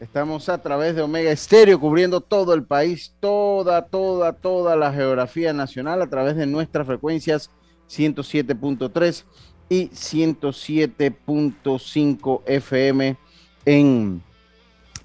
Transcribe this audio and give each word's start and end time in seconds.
Estamos 0.00 0.48
a 0.48 0.62
través 0.62 0.94
de 0.94 1.02
Omega 1.02 1.32
Estéreo 1.32 1.80
cubriendo 1.80 2.20
todo 2.20 2.54
el 2.54 2.62
país, 2.62 3.12
toda, 3.18 3.86
toda, 3.86 4.32
toda 4.32 4.76
la 4.76 4.92
geografía 4.92 5.52
nacional 5.52 6.00
a 6.02 6.06
través 6.06 6.36
de 6.36 6.46
nuestras 6.46 6.86
frecuencias 6.86 7.50
107.3 7.90 9.24
y 9.68 9.88
107.5 9.88 12.42
FM 12.46 13.16
en 13.64 14.22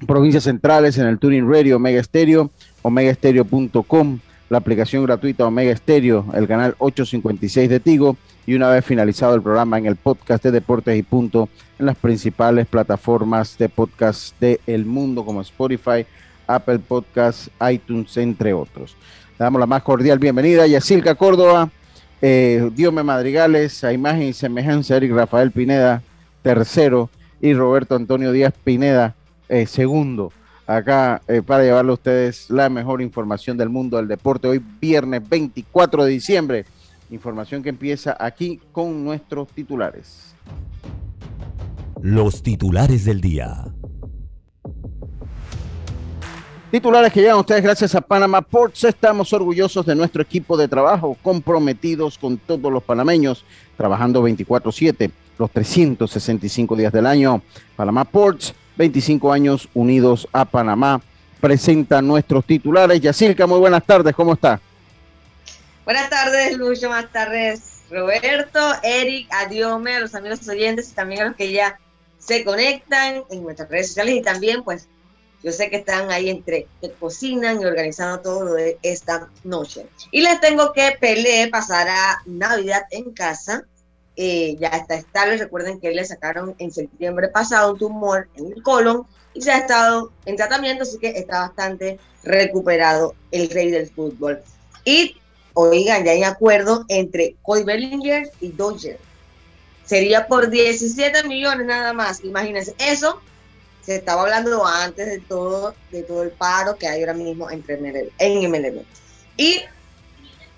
provincias 0.06 0.44
centrales, 0.44 1.00
en 1.00 1.08
el 1.08 1.18
Tuning 1.18 1.50
Radio, 1.50 1.78
Omega 1.78 2.00
Estéreo, 2.00 2.52
omegaestereo.com, 2.84 4.20
la 4.50 4.60
aplicación 4.60 5.06
gratuita 5.06 5.48
Omega 5.48 5.72
Estéreo, 5.72 6.28
el 6.36 6.48
canal 6.48 6.76
856 6.78 7.68
de 7.68 7.80
Tigo 7.80 8.16
y 8.46 8.56
una 8.56 8.70
vez 8.70 8.84
finalizado 8.84 9.36
el 9.36 9.42
programa 9.42 9.78
en 9.78 9.86
el 9.86 9.96
podcast 9.96 10.44
de 10.44 10.52
Deportes 10.52 10.98
y 10.98 11.04
Punto 11.04 11.50
en 11.80 11.86
las 11.86 11.96
principales 11.96 12.68
plataformas 12.68 13.58
de 13.58 13.70
podcast 13.70 14.40
del 14.40 14.86
mundo 14.86 15.24
como 15.26 15.42
Spotify, 15.42 16.06
Apple 16.48 16.80
Podcasts, 16.80 17.50
iTunes, 17.72 18.18
entre 18.18 18.54
otros. 18.54 18.96
Le 19.40 19.46
damos 19.46 19.60
la 19.60 19.66
más 19.66 19.84
cordial 19.84 20.20
bienvenida 20.20 20.64
a 20.64 20.68
Yacilca 20.68 21.16
Córdoba, 21.16 21.70
eh, 22.22 22.70
Diome 22.76 23.04
Madrigales, 23.04 23.84
a 23.84 23.94
imagen 23.94 24.24
y 24.24 24.34
semejanza 24.34 24.98
Eric 24.98 25.14
Rafael 25.14 25.52
Pineda, 25.52 26.02
tercero, 26.42 27.10
y 27.42 27.54
Roberto 27.54 27.96
Antonio 27.96 28.32
Díaz 28.32 28.54
Pineda, 28.64 29.16
eh, 29.50 29.66
segundo, 29.66 30.32
acá 30.66 31.22
eh, 31.28 31.42
para 31.46 31.64
llevarle 31.64 31.92
a 31.92 31.96
ustedes 31.96 32.50
la 32.50 32.70
mejor 32.70 33.02
información 33.02 33.58
del 33.58 33.68
mundo 33.68 33.98
del 33.98 34.08
deporte. 34.08 34.48
Hoy 34.48 34.64
viernes 34.80 35.28
24 35.28 36.06
de 36.06 36.12
diciembre, 36.12 36.66
información 37.14 37.64
que 37.64 37.70
empieza 37.70 38.18
aquí 38.20 38.60
con 38.72 39.04
nuestros 39.04 39.48
titulares. 39.50 40.36
los 42.02 42.44
titulares 42.44 43.06
del 43.06 43.22
día. 43.22 43.64
Titulares 46.70 47.14
que 47.14 47.22
llegan 47.22 47.38
a 47.38 47.40
ustedes 47.40 47.64
gracias 47.64 47.96
a 47.96 48.02
Panama 48.02 48.42
Ports. 48.42 48.84
Estamos 48.84 49.32
orgullosos 49.32 49.86
de 49.86 49.96
nuestro 49.96 50.22
equipo 50.22 50.58
de 50.58 50.68
trabajo, 50.68 51.16
comprometidos 51.22 52.18
con 52.18 52.38
todos 52.38 52.70
los 52.74 52.84
panameños, 52.84 53.46
trabajando 53.78 54.22
24/7, 54.22 55.12
los 55.38 55.50
365 55.52 56.76
días 56.76 56.92
del 56.92 57.06
año. 57.06 57.42
Panama 57.78 58.04
Ports, 58.04 58.54
25 58.76 59.32
años 59.32 59.70
unidos 59.74 60.28
a 60.34 60.44
Panamá. 60.44 61.00
Presenta 61.40 62.02
nuestros 62.02 62.44
titulares. 62.44 63.00
Yacirca, 63.00 63.48
muy 63.48 63.60
buenas 63.60 63.86
tardes, 63.86 64.14
¿cómo 64.14 64.34
está? 64.34 64.60
Buenas 65.86 66.10
tardes, 66.10 66.58
Lucho. 66.58 66.88
Buenas 66.88 67.12
tardes, 67.12 67.82
Roberto, 67.90 68.60
Eric, 68.84 69.28
Adiome, 69.32 69.96
a 69.96 70.00
los 70.00 70.16
amigos 70.16 70.48
oyentes 70.48 70.90
y 70.90 70.94
también 70.94 71.22
a 71.22 71.26
los 71.26 71.36
que 71.36 71.52
ya 71.52 71.78
se 72.20 72.46
conectan 72.46 73.24
en 73.30 73.44
nuestras 73.44 73.70
redes 73.70 73.88
sociales 73.88 74.16
y 74.16 74.22
también, 74.22 74.64
pues, 74.64 74.88
yo 75.44 75.52
sé 75.52 75.70
que 75.70 75.76
están 75.76 76.10
ahí 76.10 76.30
entre 76.30 76.68
que 76.80 76.90
cocinan 76.94 77.62
y 77.62 77.66
organizando 77.66 78.22
todo 78.22 78.46
lo 78.46 78.54
de 78.54 78.80
esta 78.82 79.30
noche. 79.44 79.86
Y 80.12 80.22
les 80.22 80.40
tengo 80.40 80.72
que 80.72 80.96
Pelé 81.02 81.50
pasará 81.50 82.22
Navidad 82.26 82.84
en 82.92 83.12
casa. 83.12 83.66
Eh, 84.16 84.56
ya 84.58 84.70
está 84.70 84.96
estable. 84.96 85.36
Recuerden 85.36 85.82
que 85.82 85.92
le 85.92 86.06
sacaron 86.06 86.56
en 86.60 86.72
septiembre 86.72 87.28
pasado 87.28 87.74
un 87.74 87.78
tumor 87.78 88.30
en 88.38 88.54
el 88.54 88.64
colon 88.64 89.06
y 89.34 89.42
se 89.42 89.52
ha 89.52 89.58
estado 89.58 90.14
en 90.26 90.38
tratamiento, 90.38 90.84
así 90.84 90.98
que 90.98 91.10
está 91.10 91.42
bastante 91.42 92.00
recuperado 92.24 93.14
el 93.32 93.50
rey 93.50 93.70
del 93.70 93.90
fútbol. 93.90 94.42
Y 94.86 95.18
oigan, 95.54 96.04
ya 96.06 96.12
hay 96.12 96.24
acuerdo 96.24 96.86
entre 96.88 97.36
Cody 97.42 97.64
Bellinger 97.64 98.30
y 98.40 98.50
Dodger. 98.50 99.00
Sería 99.86 100.28
por 100.28 100.50
17 100.50 101.24
millones 101.28 101.68
nada 101.68 101.94
más. 101.94 102.24
Imagínense, 102.24 102.74
eso 102.80 103.22
se 103.82 103.98
estaba 103.98 104.22
hablando 104.22 104.66
antes 104.66 105.06
de 105.08 105.20
todo, 105.20 105.76
de 105.92 106.04
todo 106.04 106.24
el 106.24 106.32
paro 106.32 106.78
que 106.78 106.88
hay 106.88 107.02
ahora 107.02 107.14
mismo 107.14 107.52
entre 107.52 107.78
MLB, 107.78 108.10
en 108.18 108.50
MLB. 108.50 108.84
Y, 109.36 109.62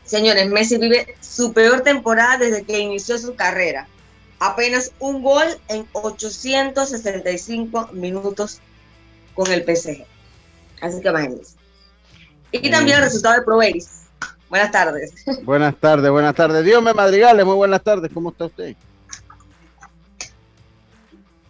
señores, 0.04 0.48
Messi 0.48 0.78
vive 0.78 1.16
su 1.22 1.52
peor 1.54 1.82
temporada 1.82 2.38
desde 2.38 2.64
que 2.64 2.78
inició 2.80 3.18
su 3.18 3.36
carrera. 3.36 3.88
Apenas 4.40 4.92
un 5.00 5.24
gol 5.24 5.48
en 5.70 5.88
865 5.94 7.90
minutos 7.94 8.60
con 9.34 9.52
el 9.52 9.64
PSG. 9.64 10.06
Así 10.82 11.02
que 11.02 11.08
imagínense. 11.08 11.56
Y 12.52 12.70
también 12.70 12.98
el 12.98 13.04
resultado 13.06 13.36
de 13.36 13.42
Pro. 13.42 13.60
Buenas 14.56 14.72
tardes. 14.72 15.12
Buenas 15.44 15.76
tardes, 15.76 16.10
buenas 16.10 16.34
tardes. 16.34 16.64
Dios 16.64 16.82
me 16.82 16.94
madrigales, 16.94 17.46
muy 17.46 17.56
buenas 17.56 17.84
tardes. 17.84 18.10
¿Cómo 18.14 18.30
está 18.30 18.46
usted? 18.46 18.74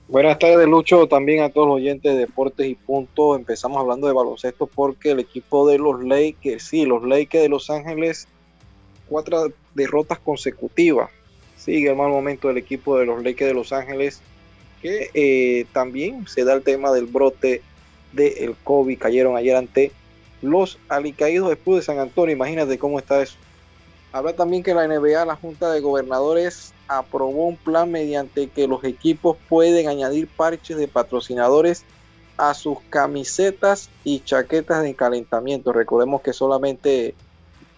Buenas 0.07 0.39
tardes, 0.39 0.67
Lucho. 0.67 1.05
También 1.07 1.43
a 1.43 1.49
todos 1.49 1.67
los 1.67 1.75
oyentes 1.75 2.13
de 2.13 2.21
Deportes 2.21 2.65
y 2.65 2.73
Punto. 2.73 3.35
Empezamos 3.35 3.77
hablando 3.77 4.07
de 4.07 4.13
baloncesto 4.13 4.65
porque 4.65 5.11
el 5.11 5.19
equipo 5.19 5.67
de 5.67 5.77
los 5.77 6.03
Lakers, 6.03 6.63
sí, 6.63 6.87
los 6.87 7.03
Lakers 7.03 7.43
de 7.43 7.49
Los 7.49 7.69
Ángeles, 7.69 8.27
cuatro 9.07 9.51
derrotas 9.75 10.17
consecutivas. 10.17 11.11
Sigue 11.57 11.91
el 11.91 11.95
mal 11.95 12.09
momento 12.09 12.47
del 12.47 12.57
equipo 12.57 12.97
de 12.97 13.05
los 13.05 13.23
Lakers 13.23 13.49
de 13.49 13.53
Los 13.53 13.71
Ángeles, 13.71 14.19
que 14.81 15.11
eh, 15.13 15.67
también 15.73 16.27
se 16.27 16.43
da 16.43 16.55
el 16.55 16.63
tema 16.63 16.91
del 16.91 17.05
brote 17.05 17.61
del 18.13 18.55
COVID. 18.63 18.97
Cayeron 18.97 19.37
ayer 19.37 19.55
ante 19.55 19.91
los 20.45 20.77
alicaídos 20.89 21.49
después 21.49 21.77
de 21.77 21.85
San 21.85 21.99
Antonio. 21.99 22.35
Imagínate 22.35 22.77
cómo 22.77 22.99
está 22.99 23.21
eso. 23.21 23.35
Habla 24.11 24.33
también 24.33 24.63
que 24.63 24.73
la 24.73 24.87
NBA, 24.87 25.25
la 25.25 25.35
Junta 25.35 25.71
de 25.71 25.81
Gobernadores, 25.81 26.73
aprobó 26.87 27.47
un 27.47 27.57
plan 27.57 27.91
mediante 27.91 28.47
que 28.47 28.67
los 28.67 28.83
equipos 28.83 29.37
pueden 29.49 29.89
añadir 29.89 30.27
parches 30.27 30.77
de 30.77 30.87
patrocinadores 30.87 31.83
a 32.37 32.53
sus 32.53 32.79
camisetas 32.89 33.89
y 34.03 34.21
chaquetas 34.21 34.83
de 34.83 34.95
calentamiento. 34.95 35.73
Recordemos 35.73 36.21
que 36.21 36.33
solamente 36.33 37.15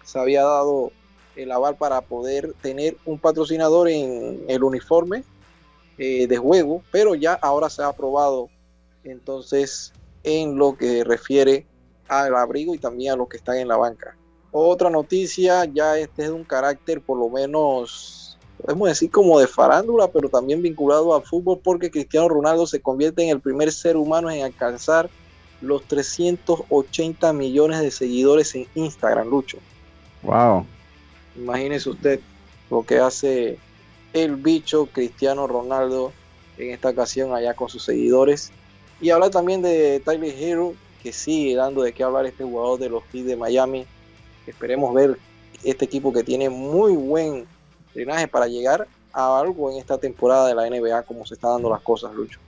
se 0.04 0.18
había 0.18 0.44
dado 0.44 0.92
el 1.36 1.52
aval 1.52 1.76
para 1.76 2.00
poder 2.00 2.54
tener 2.60 2.96
un 3.04 3.18
patrocinador 3.18 3.88
en 3.88 4.44
el 4.48 4.62
uniforme 4.62 5.24
eh, 5.98 6.26
de 6.26 6.36
juego, 6.36 6.82
pero 6.90 7.14
ya 7.14 7.34
ahora 7.34 7.70
se 7.70 7.82
ha 7.82 7.88
aprobado 7.88 8.48
entonces 9.04 9.92
en 10.24 10.56
lo 10.56 10.76
que 10.76 11.04
refiere 11.04 11.66
al 12.08 12.34
abrigo 12.34 12.74
y 12.74 12.78
también 12.78 13.12
a 13.12 13.16
los 13.16 13.28
que 13.28 13.36
están 13.36 13.58
en 13.58 13.68
la 13.68 13.76
banca. 13.76 14.16
Otra 14.50 14.90
noticia, 14.90 15.64
ya 15.66 15.98
este 15.98 16.22
es 16.22 16.28
de 16.28 16.34
un 16.34 16.44
carácter 16.44 17.00
por 17.00 17.18
lo 17.18 17.28
menos, 17.28 18.38
podemos 18.62 18.88
decir 18.88 19.10
como 19.10 19.38
de 19.38 19.46
farándula, 19.46 20.08
pero 20.08 20.28
también 20.28 20.62
vinculado 20.62 21.14
al 21.14 21.22
fútbol, 21.22 21.60
porque 21.62 21.90
Cristiano 21.90 22.28
Ronaldo 22.28 22.66
se 22.66 22.80
convierte 22.80 23.22
en 23.22 23.30
el 23.30 23.40
primer 23.40 23.70
ser 23.70 23.96
humano 23.96 24.30
en 24.30 24.42
alcanzar 24.42 25.10
los 25.60 25.82
380 25.84 27.32
millones 27.32 27.80
de 27.80 27.90
seguidores 27.90 28.54
en 28.54 28.66
Instagram, 28.74 29.28
Lucho. 29.28 29.58
Wow. 30.22 30.64
Imagínese 31.36 31.90
usted 31.90 32.20
lo 32.70 32.84
que 32.84 32.98
hace 32.98 33.58
el 34.12 34.36
bicho 34.36 34.86
Cristiano 34.86 35.46
Ronaldo 35.46 36.12
en 36.56 36.70
esta 36.70 36.90
ocasión 36.90 37.34
allá 37.34 37.54
con 37.54 37.68
sus 37.68 37.84
seguidores. 37.84 38.50
Y 39.00 39.10
habla 39.10 39.30
también 39.30 39.62
de 39.62 40.00
Tyler 40.04 40.34
Hero, 40.36 40.74
sigue 41.12 41.56
dando 41.56 41.82
de 41.82 41.92
qué 41.92 42.02
hablar 42.02 42.26
este 42.26 42.44
jugador 42.44 42.78
de 42.78 42.88
los 42.88 43.02
Heat 43.12 43.26
de 43.26 43.36
Miami. 43.36 43.86
Esperemos 44.46 44.94
ver 44.94 45.18
este 45.64 45.84
equipo 45.84 46.12
que 46.12 46.22
tiene 46.22 46.48
muy 46.48 46.94
buen 46.94 47.46
drenaje 47.94 48.28
para 48.28 48.46
llegar 48.46 48.86
a 49.12 49.40
algo 49.40 49.70
en 49.70 49.78
esta 49.78 49.98
temporada 49.98 50.48
de 50.48 50.54
la 50.54 50.68
NBA, 50.68 51.02
como 51.02 51.26
se 51.26 51.34
están 51.34 51.52
dando 51.52 51.70
las 51.70 51.80
cosas, 51.80 52.14
Lucho. 52.14 52.38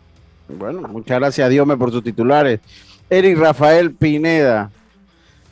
Bueno, 0.49 0.87
muchas 0.89 1.19
gracias 1.19 1.47
a 1.47 1.49
Dios 1.49 1.67
por 1.79 1.91
sus 1.91 2.03
titulares. 2.03 2.61
Eric 3.09 3.39
Rafael 3.39 3.93
Pineda. 3.93 4.71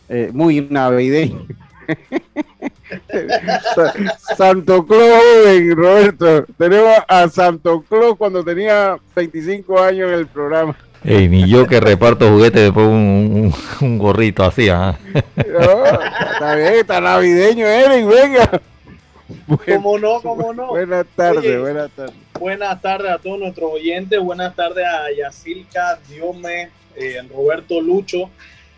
eh, 0.08 0.31
muy 0.32 0.61
navideño. 0.61 1.46
Santo 4.37 4.87
Claus 4.87 5.22
joven, 5.44 5.76
Roberto. 5.76 6.44
Tenemos 6.56 6.99
a 7.08 7.28
Santo 7.28 7.84
Claus 7.88 8.16
cuando 8.16 8.44
tenía 8.44 8.99
25 9.14 9.81
años 9.81 10.08
en 10.08 10.14
el 10.14 10.26
programa. 10.26 10.76
Ey, 11.04 11.28
ni 11.28 11.48
yo 11.48 11.66
que 11.66 11.80
reparto 11.80 12.28
juguetes 12.28 12.62
después 12.62 12.86
un, 12.86 13.52
un, 13.80 13.86
un 13.86 13.98
gorrito 13.98 14.44
así, 14.44 14.68
¿ah? 14.68 14.98
No, 15.36 15.84
está 15.84 16.54
bien, 16.56 16.74
está 16.74 17.00
navideño, 17.00 17.66
Eric, 17.66 18.06
venga. 18.06 18.60
¿Cómo 19.66 19.98
no? 19.98 20.20
¿Cómo 20.20 20.52
no? 20.52 20.68
Buenas 20.68 21.06
tardes, 21.14 21.38
Oye, 21.38 21.58
buenas 21.58 21.90
tardes. 21.92 22.14
Buenas 22.38 22.80
tardes 22.80 23.10
a 23.10 23.18
todos 23.18 23.38
nuestros 23.38 23.72
oyentes, 23.72 24.18
buenas 24.20 24.54
tardes 24.54 24.84
a 24.84 25.12
Yacilca, 25.16 25.98
Diome, 26.08 26.70
eh, 26.96 27.22
Roberto 27.32 27.80
Lucho. 27.80 28.30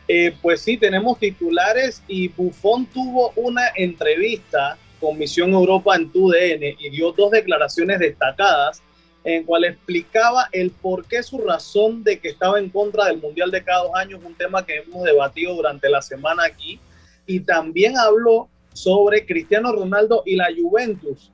Eh, 0.09 0.35
pues 0.43 0.61
sí, 0.61 0.77
tenemos 0.77 1.19
titulares 1.19 2.03
y 2.09 2.29
Buffon 2.29 2.87
tuvo 2.87 3.33
una 3.37 3.63
entrevista 3.77 4.77
con 5.01 5.17
Misión 5.17 5.53
Europa 5.53 5.95
en 5.97 6.11
TUDN 6.11 6.63
y 6.79 6.91
dio 6.91 7.13
dos 7.13 7.31
declaraciones 7.31 7.99
destacadas 8.01 8.83
en 9.25 9.45
cual 9.45 9.65
explicaba 9.65 10.49
el 10.53 10.71
por 10.71 11.07
qué 11.07 11.23
su 11.23 11.39
razón 11.39 12.03
de 12.03 12.19
que 12.19 12.29
estaba 12.29 12.59
en 12.59 12.71
contra 12.71 13.07
del 13.07 13.21
Mundial 13.21 13.51
de 13.51 13.63
cada 13.63 13.85
dos 13.85 13.93
años, 13.95 14.21
un 14.25 14.35
tema 14.35 14.65
que 14.65 14.77
hemos 14.77 15.05
debatido 15.05 15.55
durante 15.55 15.89
la 15.89 16.01
semana 16.01 16.45
aquí, 16.45 16.81
y 17.27 17.41
también 17.41 17.97
habló 17.99 18.49
sobre 18.73 19.27
Cristiano 19.27 19.73
Ronaldo 19.73 20.23
y 20.25 20.37
la 20.37 20.49
Juventus. 20.57 21.31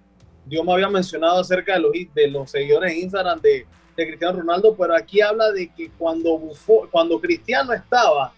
Yo 0.48 0.64
me 0.64 0.72
había 0.72 0.88
mencionado 0.88 1.40
acerca 1.40 1.74
de 1.74 1.80
los, 1.80 1.92
de 2.14 2.28
los 2.28 2.50
seguidores 2.50 2.92
en 2.92 2.98
Instagram 2.98 3.40
de, 3.40 3.66
de 3.96 4.06
Cristiano 4.06 4.40
Ronaldo, 4.40 4.76
pero 4.76 4.94
aquí 4.94 5.20
habla 5.20 5.50
de 5.52 5.68
que 5.68 5.90
cuando, 5.98 6.40
cuando 6.90 7.20
Cristiano 7.20 7.72
estaba 7.72 8.32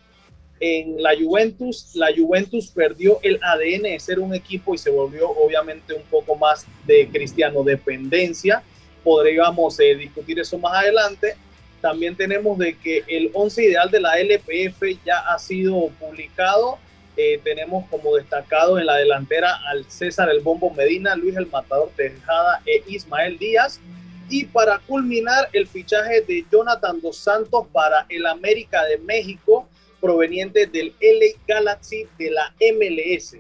en 0.61 1.01
la 1.03 1.11
Juventus, 1.17 1.95
la 1.95 2.09
Juventus 2.17 2.69
perdió 2.69 3.19
el 3.23 3.39
ADN 3.43 3.83
de 3.83 4.01
ser 4.01 4.19
un 4.19 4.35
equipo 4.35 4.75
y 4.75 4.79
se 4.79 4.91
volvió 4.91 5.31
obviamente 5.31 5.95
un 5.95 6.03
poco 6.03 6.35
más 6.37 6.67
de 6.87 7.09
cristiano 7.09 7.63
dependencia. 7.63 8.63
Podríamos 9.09 9.81
eh, 9.81 9.95
discutir 9.95 10.39
eso 10.39 10.59
más 10.59 10.83
adelante. 10.83 11.35
También 11.81 12.15
tenemos 12.15 12.59
de 12.59 12.77
que 12.77 13.05
el 13.09 13.31
11 13.33 13.65
ideal 13.65 13.91
de 13.91 14.01
la 14.01 14.21
LPF 14.21 14.83
ya 15.03 15.21
ha 15.21 15.39
sido 15.39 15.89
publicado. 15.99 16.79
Eh, 17.17 17.41
tenemos 17.43 17.89
como 17.89 18.17
destacado 18.17 18.79
en 18.79 18.85
la 18.85 18.97
delantera 18.97 19.61
al 19.71 19.91
César 19.91 20.29
El 20.29 20.41
Bombo 20.41 20.69
Medina, 20.75 21.17
Luis 21.17 21.37
El 21.39 21.47
Matador 21.47 21.91
Tejada 21.97 22.61
e 22.67 22.83
Ismael 22.87 23.39
Díaz. 23.39 23.81
Y 24.29 24.45
para 24.45 24.79
culminar, 24.81 25.49
el 25.55 25.67
fichaje 25.67 26.21
de 26.21 26.45
Jonathan 26.53 27.01
Dos 27.01 27.17
Santos 27.17 27.67
para 27.73 28.05
el 28.11 28.27
América 28.27 28.85
de 28.85 28.99
México 28.99 29.67
proveniente 30.03 30.67
del 30.67 30.93
LA 31.01 31.41
Galaxy 31.47 32.07
de 32.19 32.31
la 32.31 32.55
MLS. 32.61 33.39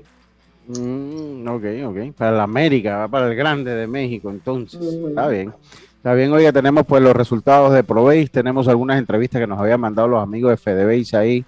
Mm, 0.69 1.49
ok, 1.49 1.65
ok. 1.87 2.15
Para 2.17 2.32
la 2.32 2.43
América, 2.44 2.99
va 2.99 3.09
para 3.09 3.29
el 3.29 3.35
grande 3.35 3.75
de 3.75 3.87
México, 3.87 4.31
entonces. 4.31 4.81
Está 4.81 5.29
bien. 5.29 5.53
Está 5.97 6.15
bien, 6.15 6.32
oiga, 6.32 6.53
tenemos 6.53 6.87
pues 6.87 7.03
los 7.03 7.15
resultados 7.15 7.73
de 7.75 7.82
ProBase, 7.82 8.29
tenemos 8.29 8.69
algunas 8.69 8.99
entrevistas 8.99 9.41
que 9.41 9.47
nos 9.49 9.59
habían 9.59 9.81
mandado 9.81 10.06
los 10.06 10.23
amigos 10.23 10.50
de 10.53 10.56
FedeBase 10.56 11.17
ahí 11.17 11.44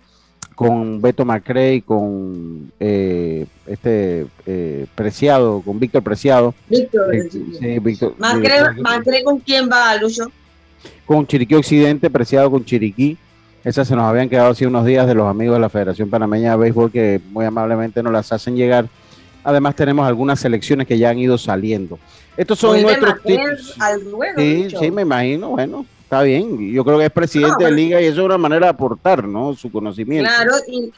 con 0.56 1.00
Beto 1.00 1.25
Macrey, 1.25 1.81
con 1.82 2.70
eh, 2.81 3.46
este 3.67 4.26
eh, 4.44 4.87
Preciado, 4.94 5.62
con 5.64 5.78
Víctor 5.78 6.02
Preciado. 6.02 6.52
Víctor, 6.69 7.14
Eh, 7.14 7.28
sí, 7.31 7.78
Víctor. 7.78 8.14
Macre, 8.19 8.58
eh, 8.58 8.81
Macre, 8.82 9.23
¿con 9.25 9.38
quién 9.38 9.70
va, 9.70 9.96
Lucho? 9.96 10.31
con 11.06 11.26
Chiriquí 11.26 11.55
Occidente, 11.55 12.11
Preciado 12.11 12.50
con 12.50 12.64
Chiriquí. 12.64 13.16
Esas 13.64 13.87
se 13.88 13.94
nos 13.94 14.05
habían 14.05 14.28
quedado 14.28 14.50
hace 14.50 14.66
unos 14.66 14.84
días 14.84 15.06
de 15.06 15.14
los 15.14 15.26
amigos 15.26 15.56
de 15.56 15.61
la 15.61 15.69
Federación 15.69 16.11
Panameña 16.11 16.52
de 16.52 16.56
Béisbol 16.56 16.90
que 16.90 17.20
muy 17.31 17.44
amablemente 17.44 18.02
nos 18.02 18.12
las 18.12 18.32
hacen 18.32 18.56
llegar. 18.56 18.87
Además 19.42 19.75
tenemos 19.75 20.06
algunas 20.06 20.40
selecciones 20.40 20.87
que 20.87 20.98
ya 20.98 21.10
han 21.10 21.19
ido 21.19 21.38
saliendo. 21.38 21.98
Estos 22.37 22.58
son 22.58 22.81
nuestros 22.81 23.22
tips. 23.22 23.75
al 23.81 24.00
Sí, 24.37 24.69
sí, 24.78 24.90
me 24.90 25.02
imagino. 25.02 25.50
Bueno, 25.50 25.84
está 26.02 26.22
bien. 26.22 26.72
Yo 26.72 26.84
creo 26.84 26.98
que 26.98 27.06
es 27.06 27.10
presidente 27.12 27.56
No, 27.60 27.66
de 27.66 27.72
liga 27.72 28.00
y 28.00 28.06
eso 28.06 28.20
es 28.20 28.26
una 28.26 28.38
manera 28.38 28.66
de 28.66 28.70
aportar, 28.70 29.26
¿no? 29.26 29.54
Su 29.54 29.70
conocimiento. 29.70 30.31
Claro, 30.31 30.52
y, 30.69 30.92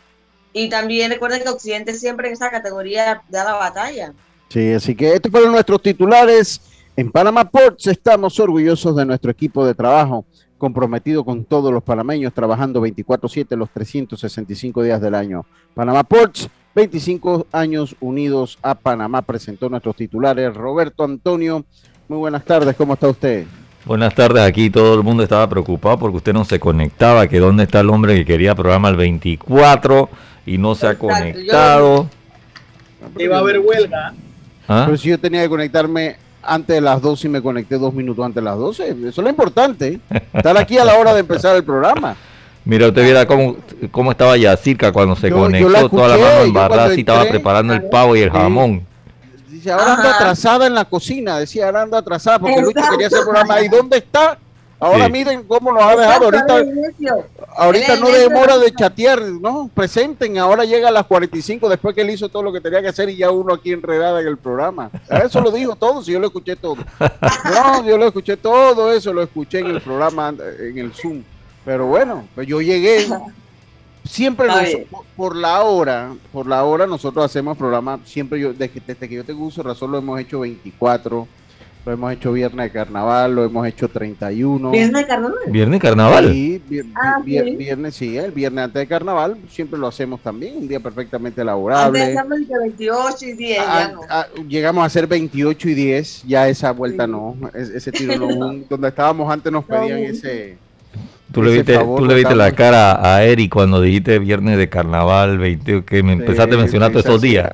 y 0.52 0.68
también 0.68 1.10
recuerden 1.10 1.42
que 1.42 1.48
Occidente 1.48 1.94
siempre 1.94 2.28
en 2.28 2.34
esa 2.34 2.50
categoría 2.50 3.22
da 3.28 3.44
la 3.44 3.54
batalla. 3.54 4.12
Sí, 4.48 4.72
así 4.72 4.94
que 4.94 5.14
estos 5.14 5.32
fueron 5.32 5.52
nuestros 5.52 5.80
titulares. 5.80 6.60
En 6.94 7.10
Panama 7.10 7.48
Ports 7.48 7.86
estamos 7.86 8.38
orgullosos 8.38 8.94
de 8.94 9.06
nuestro 9.06 9.30
equipo 9.30 9.64
de 9.64 9.74
trabajo, 9.74 10.26
comprometido 10.58 11.24
con 11.24 11.44
todos 11.44 11.72
los 11.72 11.82
panameños, 11.82 12.34
trabajando 12.34 12.82
24/7 12.82 13.56
los 13.56 13.70
365 13.70 14.82
días 14.82 15.00
del 15.00 15.14
año. 15.14 15.46
Panama 15.74 16.04
Ports, 16.04 16.50
25 16.74 17.46
años 17.52 17.96
unidos 18.00 18.58
a 18.62 18.74
Panamá, 18.74 19.22
presentó 19.22 19.68
nuestros 19.68 19.94
titulares. 19.96 20.54
Roberto 20.54 21.04
Antonio, 21.04 21.64
muy 22.08 22.18
buenas 22.18 22.44
tardes, 22.44 22.74
¿cómo 22.76 22.94
está 22.94 23.08
usted? 23.08 23.46
Buenas 23.84 24.14
tardes, 24.14 24.42
aquí 24.42 24.70
todo 24.70 24.94
el 24.94 25.02
mundo 25.02 25.22
estaba 25.22 25.48
preocupado 25.48 25.98
porque 25.98 26.16
usted 26.18 26.32
no 26.32 26.44
se 26.44 26.60
conectaba, 26.60 27.26
que 27.26 27.40
dónde 27.40 27.64
está 27.64 27.80
el 27.80 27.90
hombre 27.90 28.14
que 28.14 28.24
quería 28.24 28.54
programa 28.54 28.88
el 28.88 28.96
24 28.96 30.08
y 30.46 30.56
no 30.56 30.74
se 30.74 30.86
ha 30.86 30.98
conectado. 30.98 32.08
Y 33.18 33.26
va 33.26 33.38
a 33.38 33.40
haber 33.40 33.58
huelga. 33.58 34.14
¿Ah? 34.68 34.84
Pero 34.86 34.96
si 34.96 35.08
yo 35.08 35.18
tenía 35.18 35.42
que 35.42 35.48
conectarme 35.48 36.16
antes 36.42 36.76
de 36.76 36.80
las 36.80 37.02
12 37.02 37.26
y 37.26 37.30
me 37.30 37.42
conecté 37.42 37.76
dos 37.76 37.92
minutos 37.92 38.24
antes 38.24 38.36
de 38.36 38.42
las 38.42 38.56
12, 38.56 38.88
eso 38.88 39.08
es 39.08 39.18
lo 39.18 39.28
importante, 39.28 40.00
estar 40.32 40.56
aquí 40.56 40.78
a 40.78 40.84
la 40.84 40.96
hora 40.96 41.12
de 41.12 41.20
empezar 41.20 41.56
el 41.56 41.64
programa. 41.64 42.16
Mira, 42.64 42.88
usted 42.88 43.02
viera 43.02 43.26
cómo, 43.26 43.56
cómo 43.90 44.12
estaba 44.12 44.36
Yacirca 44.36 44.92
cuando 44.92 45.16
se 45.16 45.28
Yo- 45.30 45.36
yo 45.36 45.42
conectó, 45.42 45.88
toda 45.88 46.08
la 46.08 46.16
mano 46.16 46.40
embarrada, 46.42 46.84
así 46.86 47.00
estaba 47.00 47.24
preparando 47.24 47.74
el 47.74 47.82
pavo 47.84 48.14
y 48.16 48.20
el 48.20 48.30
jamón. 48.30 48.86
Dice, 49.48 49.70
ahora 49.72 49.94
anda 49.94 50.14
atrasada 50.16 50.66
en 50.66 50.74
la 50.74 50.84
cocina, 50.84 51.38
decía, 51.38 51.66
ahora 51.66 51.82
anda 51.82 51.98
atrasada 51.98 52.38
porque 52.38 52.56
Lucho 52.60 52.70
Exacto. 52.70 52.90
quería 52.92 53.06
hacer 53.08 53.20
programa. 53.24 53.60
¿Y 53.62 53.68
dónde 53.68 53.96
está? 53.98 54.38
Ahora 54.80 55.06
Sí. 55.06 55.12
miren 55.12 55.44
cómo 55.44 55.70
nos 55.72 55.82
ha 55.82 55.94
dejado. 55.94 56.28
Exacto, 56.28 56.54
Ahorita, 56.54 57.16
ahorita 57.56 57.96
no 57.98 58.08
demora 58.10 58.58
de 58.58 58.72
chatear, 58.74 59.20
¿no? 59.22 59.70
Presenten, 59.72 60.38
ahora 60.38 60.64
llega 60.64 60.88
a 60.88 60.90
las 60.90 61.04
45 61.06 61.68
después 61.68 61.94
que 61.94 62.00
él 62.00 62.10
hizo 62.10 62.28
todo 62.28 62.42
lo 62.42 62.52
que 62.52 62.60
tenía 62.60 62.80
que 62.82 62.88
hacer 62.88 63.08
y 63.08 63.16
ya 63.16 63.30
uno 63.30 63.54
aquí 63.54 63.72
enredada 63.72 64.20
en 64.20 64.26
el 64.26 64.38
programa. 64.38 64.90
Eso 65.24 65.40
lo 65.40 65.52
dijo 65.52 65.76
todo, 65.76 66.02
si 66.02 66.10
yo 66.12 66.18
lo 66.18 66.26
escuché 66.28 66.56
todo. 66.56 66.76
No, 67.54 67.84
yo 67.86 67.96
lo 67.98 68.06
escuché 68.06 68.36
todo 68.36 68.92
eso, 68.92 69.12
lo 69.12 69.22
escuché 69.22 69.60
en 69.60 69.66
el 69.66 69.80
programa, 69.80 70.34
en 70.60 70.78
el 70.78 70.92
Zoom. 70.94 71.22
Pero 71.64 71.86
bueno, 71.86 72.26
pues 72.34 72.46
yo 72.46 72.60
llegué. 72.60 73.06
Siempre 74.04 74.48
nos- 74.48 75.02
por, 75.16 75.36
la 75.36 75.62
hora, 75.62 76.12
por 76.32 76.46
la 76.48 76.64
hora 76.64 76.86
nosotros 76.88 77.24
hacemos 77.24 77.56
programa, 77.56 78.00
siempre 78.04 78.40
yo, 78.40 78.52
desde, 78.52 78.68
que- 78.70 78.80
desde 78.84 79.08
que 79.08 79.14
yo 79.14 79.24
tengo 79.24 79.44
uso 79.44 79.62
de 79.62 79.68
razón 79.68 79.92
lo 79.92 79.98
hemos 79.98 80.18
hecho 80.18 80.40
24, 80.40 81.28
lo 81.86 81.92
hemos 81.92 82.12
hecho 82.12 82.32
viernes 82.32 82.64
de 82.66 82.70
carnaval, 82.72 83.32
lo 83.32 83.44
hemos 83.44 83.64
hecho 83.64 83.88
31. 83.88 84.72
Viernes 84.72 85.02
de 85.02 85.06
carnaval. 85.06 85.38
Viernes 85.46 85.80
carnaval. 85.80 86.32
Sí, 86.32 86.60
vier- 86.68 86.92
Ah, 86.96 87.20
vier- 87.24 87.44
sí. 87.44 87.56
viernes, 87.56 87.94
sí, 87.94 88.16
el 88.18 88.32
viernes 88.32 88.64
antes 88.64 88.80
de 88.80 88.86
carnaval, 88.88 89.36
siempre 89.48 89.78
lo 89.78 89.86
hacemos 89.86 90.20
también, 90.20 90.56
un 90.56 90.66
día 90.66 90.80
perfectamente 90.80 91.40
Antes 91.40 91.46
laborable. 91.46 92.12
entre 92.12 92.58
28 92.58 93.24
y 93.26 93.32
10, 93.34 93.58
Ah, 93.64 93.80
ya 93.86 93.92
no. 93.92 94.00
ah, 94.08 94.26
llegamos 94.48 94.84
a 94.84 94.88
ser 94.90 95.06
28 95.06 95.68
y 95.68 95.74
10, 95.74 96.24
ya 96.26 96.48
esa 96.48 96.72
vuelta 96.72 97.04
Sí. 97.04 97.10
no, 97.12 97.36
es- 97.54 97.70
ese 97.70 97.92
tiro 97.92 98.16
no, 98.18 98.26
un- 98.26 98.66
donde 98.68 98.88
estábamos 98.88 99.32
antes 99.32 99.52
nos 99.52 99.68
No. 99.68 99.76
pedían 99.80 99.98
ese... 100.00 100.58
Tú 101.32 101.42
le 101.42 101.52
viste, 101.52 101.74
favor 101.74 102.00
tú 102.00 102.06
le 102.06 102.14
viste 102.14 102.34
la 102.34 102.52
cara 102.52 103.14
a 103.14 103.24
Eric 103.24 103.52
cuando 103.52 103.80
dijiste 103.80 104.18
viernes 104.18 104.58
de 104.58 104.68
carnaval, 104.68 105.38
20, 105.38 105.84
que 105.84 106.02
me 106.02 106.12
empezaste 106.12 106.54
a 106.54 106.58
mencionar 106.58 106.90
todos 106.92 107.06
esos 107.06 107.20
días. 107.20 107.52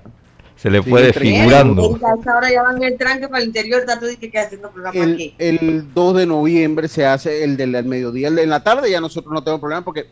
Se 0.56 0.70
le 0.70 0.82
Sí, 0.82 0.90
fue 0.90 1.02
desfigurando. 1.02 1.94
Bien, 1.94 2.04
a 2.04 2.20
esa 2.20 2.36
hora 2.36 2.50
ya 2.50 2.62
van 2.64 2.82
el 2.82 2.98
tranque 2.98 3.28
para 3.28 3.40
el 3.42 3.46
interior, 3.46 3.84
que 4.18 4.38
haciendo 4.40 4.70
programa 4.72 4.98
El, 4.98 5.14
aquí. 5.14 5.34
el 5.38 5.94
2 5.94 6.16
de 6.16 6.26
noviembre 6.26 6.88
se 6.88 7.06
hace 7.06 7.44
el 7.44 7.56
del 7.56 7.84
mediodía. 7.84 8.26
El 8.26 8.34
de 8.34 8.42
en 8.42 8.50
la 8.50 8.64
tarde 8.64 8.90
ya 8.90 9.00
nosotros 9.00 9.32
no 9.32 9.40
tenemos 9.44 9.60
problema 9.60 9.84
porque 9.84 10.06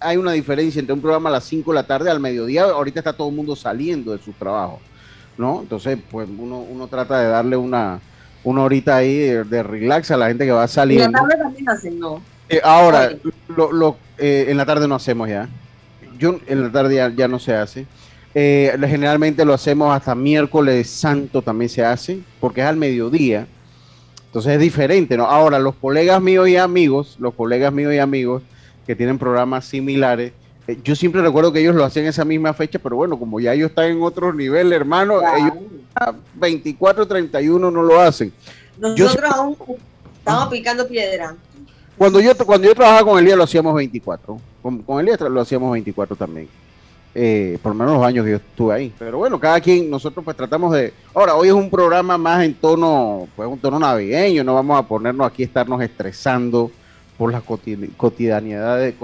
hay 0.00 0.16
una 0.16 0.32
diferencia 0.32 0.80
entre 0.80 0.92
un 0.92 1.00
programa 1.00 1.28
a 1.28 1.32
las 1.32 1.44
5 1.44 1.70
de 1.70 1.74
la 1.76 1.86
tarde 1.86 2.10
al 2.10 2.18
mediodía. 2.18 2.64
Ahorita 2.64 2.98
está 2.98 3.12
todo 3.12 3.28
el 3.28 3.36
mundo 3.36 3.54
saliendo 3.54 4.10
de 4.10 4.18
sus 4.18 4.34
trabajos, 4.34 4.80
¿no? 5.38 5.60
Entonces, 5.62 5.96
pues 6.10 6.28
uno, 6.36 6.58
uno 6.58 6.88
trata 6.88 7.20
de 7.20 7.28
darle 7.28 7.56
una, 7.56 8.00
una 8.42 8.62
horita 8.64 8.96
ahí 8.96 9.16
de, 9.18 9.44
de 9.44 9.62
relax 9.62 10.10
a 10.10 10.16
la 10.16 10.26
gente 10.26 10.44
que 10.44 10.50
va 10.50 10.62
Y 10.62 10.64
la 10.64 10.68
saliendo. 10.68 11.18
tarde 11.20 11.36
también 11.40 11.68
hacen, 11.68 12.00
¿no? 12.00 12.20
Eh, 12.52 12.60
ahora, 12.62 13.06
Oye. 13.06 13.32
lo, 13.56 13.72
lo, 13.72 13.96
eh, 14.18 14.44
en 14.48 14.58
la 14.58 14.66
tarde 14.66 14.86
no 14.86 14.94
hacemos 14.94 15.26
ya. 15.26 15.48
Yo 16.18 16.38
en 16.46 16.62
la 16.64 16.70
tarde 16.70 16.96
ya, 16.96 17.08
ya 17.08 17.26
no 17.26 17.38
se 17.38 17.54
hace. 17.54 17.86
Eh, 18.34 18.76
generalmente 18.86 19.42
lo 19.46 19.54
hacemos 19.54 19.94
hasta 19.96 20.14
miércoles 20.14 20.90
santo 20.90 21.40
también 21.40 21.70
se 21.70 21.82
hace, 21.82 22.20
porque 22.40 22.60
es 22.60 22.66
al 22.66 22.76
mediodía. 22.76 23.46
Entonces 24.26 24.52
es 24.52 24.60
diferente, 24.60 25.16
¿no? 25.16 25.24
Ahora, 25.24 25.58
los 25.58 25.74
colegas 25.76 26.20
míos 26.20 26.46
y 26.46 26.58
amigos, 26.58 27.16
los 27.18 27.32
colegas 27.32 27.72
míos 27.72 27.94
y 27.94 27.98
amigos 27.98 28.42
que 28.86 28.94
tienen 28.94 29.18
programas 29.18 29.64
similares, 29.64 30.32
eh, 30.68 30.78
yo 30.84 30.94
siempre 30.94 31.22
recuerdo 31.22 31.54
que 31.54 31.60
ellos 31.60 31.74
lo 31.74 31.84
hacían 31.84 32.04
esa 32.04 32.26
misma 32.26 32.52
fecha, 32.52 32.78
pero 32.78 32.96
bueno, 32.96 33.18
como 33.18 33.40
ya 33.40 33.54
ellos 33.54 33.70
están 33.70 33.86
en 33.86 34.02
otro 34.02 34.30
nivel, 34.34 34.74
hermano, 34.74 35.20
ellos 35.20 35.54
a 35.94 36.12
24, 36.34 37.08
31 37.08 37.70
no 37.70 37.82
lo 37.82 37.98
hacen. 37.98 38.30
yo 38.78 39.06
Nosotros 39.06 39.32
aún 39.32 39.56
estamos 40.18 40.48
picando 40.48 40.86
piedra. 40.86 41.34
Cuando 41.96 42.20
yo, 42.20 42.36
cuando 42.38 42.66
yo 42.66 42.74
trabajaba 42.74 43.10
con 43.10 43.18
Elías 43.18 43.36
lo 43.36 43.44
hacíamos 43.44 43.74
24. 43.74 44.38
Con, 44.62 44.82
con 44.82 45.00
Elías 45.00 45.20
lo 45.20 45.40
hacíamos 45.40 45.72
24 45.72 46.16
también. 46.16 46.48
eh, 47.14 47.58
por 47.62 47.74
menos 47.74 47.94
los 47.94 48.04
años 48.06 48.24
que 48.24 48.30
yo 48.32 48.36
estuve 48.38 48.74
ahí. 48.74 48.92
Pero 48.98 49.18
bueno, 49.18 49.38
cada 49.38 49.60
quien, 49.60 49.90
nosotros 49.90 50.24
pues 50.24 50.36
tratamos 50.36 50.72
de... 50.72 50.92
Ahora, 51.14 51.34
hoy 51.34 51.48
es 51.48 51.54
un 51.54 51.68
programa 51.70 52.16
más 52.16 52.42
en 52.44 52.54
tono, 52.54 53.28
pues 53.36 53.48
un 53.48 53.58
tono 53.58 53.78
navideño, 53.78 54.42
no 54.42 54.54
vamos 54.54 54.78
a 54.78 54.82
ponernos 54.82 55.26
aquí 55.26 55.42
a 55.42 55.46
estarnos 55.46 55.80
estresando 55.82 56.70
por 57.18 57.30
la 57.32 57.42
cotidianidad 57.42 58.78
de... 58.78 58.94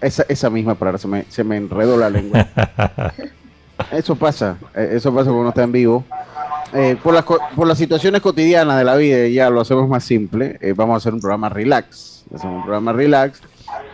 esa, 0.00 0.24
esa 0.28 0.50
misma 0.50 0.74
palabra, 0.74 0.98
se 0.98 1.08
me, 1.08 1.24
se 1.28 1.42
me 1.44 1.56
enredó 1.56 1.96
la 1.96 2.08
lengua. 2.10 2.48
Eso 3.90 4.16
pasa, 4.16 4.56
eh, 4.74 4.90
eso 4.92 5.12
pasa 5.12 5.24
cuando 5.24 5.40
uno 5.40 5.48
está 5.48 5.62
en 5.62 5.72
vivo. 5.72 6.04
Eh, 6.72 6.96
por, 7.02 7.12
las, 7.12 7.24
por 7.24 7.66
las 7.66 7.76
situaciones 7.76 8.22
cotidianas 8.22 8.78
de 8.78 8.84
la 8.84 8.96
vida, 8.96 9.28
ya 9.28 9.50
lo 9.50 9.60
hacemos 9.60 9.88
más 9.88 10.04
simple. 10.04 10.58
vamos 10.74 10.94
a 10.94 10.96
hacer 10.98 11.12
un 11.12 11.20
programa 11.20 11.48
relax. 11.48 12.24
Hacemos 12.34 12.56
un 12.56 12.62
programa 12.62 12.92
relax 12.92 13.42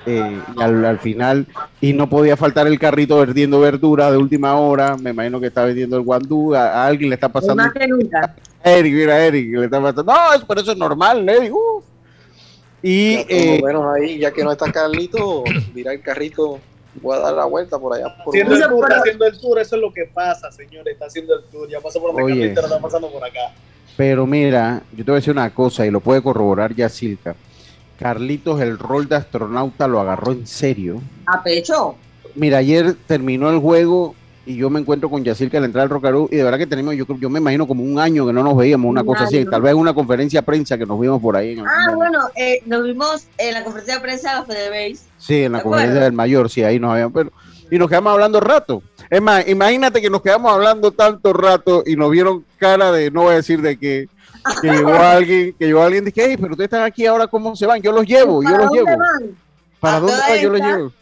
eh, 0.06 0.40
y 0.56 0.62
al, 0.62 0.98
final, 1.00 1.46
y 1.80 1.92
no 1.92 2.08
podía 2.08 2.36
faltar 2.36 2.66
el 2.66 2.78
carrito 2.78 3.18
vendiendo 3.18 3.60
verdura 3.60 4.10
de 4.10 4.16
última 4.16 4.54
hora, 4.54 4.96
me 4.96 5.10
imagino 5.10 5.38
que 5.38 5.48
está 5.48 5.64
vendiendo 5.64 5.96
el 5.96 6.02
guandú, 6.02 6.54
a, 6.54 6.86
alguien 6.86 7.10
le 7.10 7.14
está 7.14 7.28
pasando. 7.28 7.56
Más 7.56 7.72
que 7.72 7.86
nunca. 7.86 8.34
Eric, 8.64 8.94
mira, 8.94 9.24
Eric, 9.24 9.54
le 9.54 9.64
está 9.64 9.80
pasando. 9.82 10.04
No, 10.04 10.32
es, 10.34 10.44
por 10.44 10.58
eso 10.58 10.72
es 10.72 10.78
normal, 10.78 11.28
Eric. 11.28 11.52
Y 12.82 13.16
ya, 13.16 13.22
eh, 13.28 13.62
ahí, 13.96 14.18
ya 14.18 14.30
que 14.32 14.44
no 14.44 14.52
está 14.52 14.70
Carlito, 14.72 15.44
mira 15.74 15.92
el 15.92 16.00
carrito, 16.00 16.58
voy 17.00 17.16
a 17.16 17.20
dar 17.20 17.34
la 17.34 17.44
vuelta 17.44 17.78
por 17.78 17.94
allá. 17.94 18.16
Por 18.24 18.34
haciendo, 18.34 18.54
el 18.54 18.62
tour, 18.68 18.92
haciendo 18.92 19.26
el 19.26 19.40
tour, 19.40 19.58
eso 19.58 19.76
es 19.76 19.82
lo 19.82 19.92
que 19.92 20.04
pasa, 20.06 20.50
señores, 20.52 20.92
está 20.92 21.06
haciendo 21.06 21.34
el 21.34 21.44
tour, 21.44 21.68
ya 21.68 21.80
pasó 21.80 22.00
por 22.00 22.12
donde 22.12 22.32
Carlito, 22.32 22.60
está 22.60 22.80
pasando 22.80 23.10
por 23.10 23.24
acá. 23.24 23.52
Pero 23.96 24.26
mira, 24.26 24.82
yo 24.92 25.04
te 25.04 25.10
voy 25.10 25.16
a 25.16 25.20
decir 25.20 25.32
una 25.32 25.52
cosa 25.52 25.84
y 25.84 25.90
lo 25.90 26.00
puede 26.00 26.22
corroborar 26.22 26.74
ya 26.74 26.88
Silka. 26.88 27.34
Carlitos 27.98 28.60
el 28.60 28.78
rol 28.78 29.08
de 29.08 29.16
astronauta 29.16 29.88
lo 29.88 30.00
agarró 30.00 30.32
en 30.32 30.46
serio. 30.46 31.00
A 31.26 31.42
pecho. 31.42 31.96
Mira, 32.34 32.58
ayer 32.58 32.94
terminó 33.06 33.50
el 33.50 33.58
juego 33.58 34.14
y 34.48 34.56
yo 34.56 34.70
me 34.70 34.80
encuentro 34.80 35.10
con 35.10 35.22
Yacir 35.22 35.50
que 35.50 35.58
al 35.58 35.64
entrar 35.64 35.82
al 35.82 35.90
Rocarú 35.90 36.26
y 36.32 36.36
de 36.36 36.42
verdad 36.42 36.56
que 36.56 36.66
tenemos, 36.66 36.94
yo, 36.96 37.04
yo 37.20 37.28
me 37.28 37.38
imagino 37.38 37.68
como 37.68 37.84
un 37.84 37.98
año 37.98 38.26
que 38.26 38.32
no 38.32 38.42
nos 38.42 38.56
veíamos, 38.56 38.88
una 38.88 39.04
cosa 39.04 39.24
así, 39.24 39.44
tal 39.44 39.60
vez 39.60 39.74
una 39.74 39.92
conferencia 39.92 40.40
de 40.40 40.46
prensa 40.46 40.78
que 40.78 40.86
nos 40.86 40.98
vimos 40.98 41.20
por 41.20 41.36
ahí. 41.36 41.58
ah, 41.60 41.94
bueno, 41.94 42.20
eh, 42.34 42.62
nos 42.64 42.82
vimos 42.82 43.26
en 43.36 43.52
la 43.52 43.62
conferencia 43.62 43.96
de 43.96 44.00
prensa 44.00 44.40
de 44.40 44.46
Fede 44.46 44.96
Sí, 45.18 45.42
en 45.42 45.52
la 45.52 45.62
conferencia 45.62 46.00
del 46.00 46.14
mayor, 46.14 46.48
sí, 46.48 46.64
ahí 46.64 46.80
nos 46.80 46.92
habíamos, 46.92 47.12
pero, 47.12 47.30
y 47.70 47.78
nos 47.78 47.90
quedamos 47.90 48.10
hablando 48.14 48.40
rato. 48.40 48.82
Es 49.10 49.20
más, 49.20 49.46
imagínate 49.46 50.00
que 50.00 50.08
nos 50.08 50.22
quedamos 50.22 50.50
hablando 50.50 50.92
tanto 50.92 51.34
rato 51.34 51.82
y 51.84 51.96
nos 51.96 52.10
vieron 52.10 52.42
cara 52.56 52.90
de, 52.90 53.10
no 53.10 53.24
voy 53.24 53.34
a 53.34 53.36
decir 53.36 53.60
de 53.60 53.78
qué, 53.78 54.08
que 54.62 54.70
llegó 54.70 54.94
alguien, 54.98 55.54
que 55.58 55.66
llegó 55.66 55.82
alguien, 55.82 56.06
dije, 56.06 56.24
hey, 56.26 56.36
pero 56.40 56.52
ustedes 56.52 56.68
están 56.68 56.84
aquí 56.84 57.04
ahora, 57.04 57.26
¿cómo 57.26 57.54
se 57.54 57.66
van? 57.66 57.82
Yo 57.82 57.92
los 57.92 58.06
llevo, 58.06 58.42
yo 58.42 58.56
los 58.56 58.70
llevo. 58.72 58.86
Van? 58.86 59.36
¿Para 59.78 60.00
dónde 60.00 60.16
van? 60.16 60.40
Yo 60.40 60.48
los 60.48 60.60
llevo. 60.62 60.92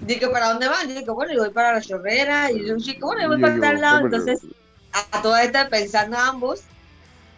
Dije, 0.00 0.28
¿para 0.28 0.50
dónde 0.50 0.68
van? 0.68 0.88
Dije, 0.88 1.10
bueno, 1.10 1.32
yo 1.32 1.40
voy 1.40 1.50
para 1.50 1.74
la 1.74 1.80
chorrera, 1.80 2.50
y 2.50 2.66
yo 2.66 2.76
dije, 2.76 2.98
bueno, 3.00 3.22
yo 3.22 3.28
voy 3.28 3.40
para 3.40 3.60
tal 3.60 3.80
lado. 3.80 4.04
Entonces, 4.04 4.40
a 4.92 5.22
toda 5.22 5.42
esta 5.42 5.68
pensando 5.68 6.16
ambos, 6.18 6.62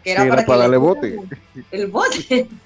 que 0.03 0.11
era, 0.11 0.27
para, 0.27 0.45
para 0.45 0.59
darle 0.59 0.77
bote. 0.77 1.19
El 1.71 1.87
bote. 1.87 2.47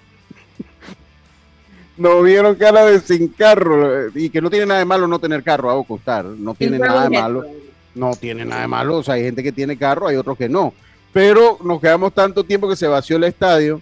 Nos 1.98 2.24
vieron 2.24 2.56
cara 2.56 2.86
de 2.86 3.00
sin 3.00 3.28
carro, 3.28 4.10
y 4.16 4.30
que 4.30 4.42
no 4.42 4.50
tiene 4.50 4.66
nada 4.66 4.80
de 4.80 4.86
malo 4.86 5.08
no 5.08 5.20
tener 5.20 5.44
carro, 5.44 5.70
hago 5.70 5.84
costar, 5.84 6.26
no 6.26 6.56
tiene 6.56 6.80
nada 6.80 7.04
de 7.04 7.10
malo. 7.10 7.46
No 7.94 8.16
tiene 8.16 8.46
nada 8.46 8.62
de 8.62 8.68
malo, 8.68 8.98
o 8.98 9.04
sea, 9.04 9.16
hay 9.16 9.24
gente 9.24 9.44
que 9.44 9.52
tiene 9.52 9.78
carro, 9.78 10.08
hay 10.08 10.16
otros 10.16 10.38
que 10.38 10.48
no 10.48 10.74
pero 11.14 11.58
nos 11.64 11.82
quedamos 11.82 12.14
tanto 12.14 12.44
tiempo 12.44 12.70
que 12.70 12.76
se 12.76 12.88
vació 12.88 13.18
el 13.18 13.26
estadio 13.26 13.82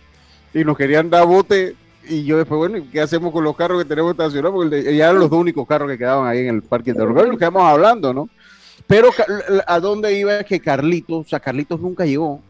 y 0.53 0.63
nos 0.63 0.77
querían 0.77 1.09
dar 1.09 1.25
bote 1.25 1.75
y 2.07 2.23
yo 2.23 2.37
después, 2.37 2.57
bueno, 2.57 2.85
¿qué 2.91 3.01
hacemos 3.01 3.31
con 3.31 3.43
los 3.43 3.55
carros 3.55 3.81
que 3.83 3.89
tenemos 3.89 4.11
estacionados? 4.11 4.55
Porque 4.55 4.95
ya 4.95 5.09
eran 5.09 5.19
los 5.19 5.29
dos 5.29 5.39
únicos 5.39 5.67
carros 5.67 5.89
que 5.89 5.97
quedaban 5.97 6.27
ahí 6.27 6.39
en 6.39 6.55
el 6.55 6.61
parque 6.61 6.93
de 6.93 7.05
los 7.05 7.13
nos 7.13 7.37
quedamos 7.37 7.63
hablando, 7.63 8.13
¿no? 8.13 8.29
Pero 8.87 9.09
a 9.67 9.79
dónde 9.79 10.17
iba 10.17 10.39
es 10.39 10.45
que 10.45 10.59
Carlitos, 10.59 11.25
o 11.25 11.29
sea, 11.29 11.39
Carlitos 11.39 11.79
nunca 11.79 12.05
llegó. 12.05 12.41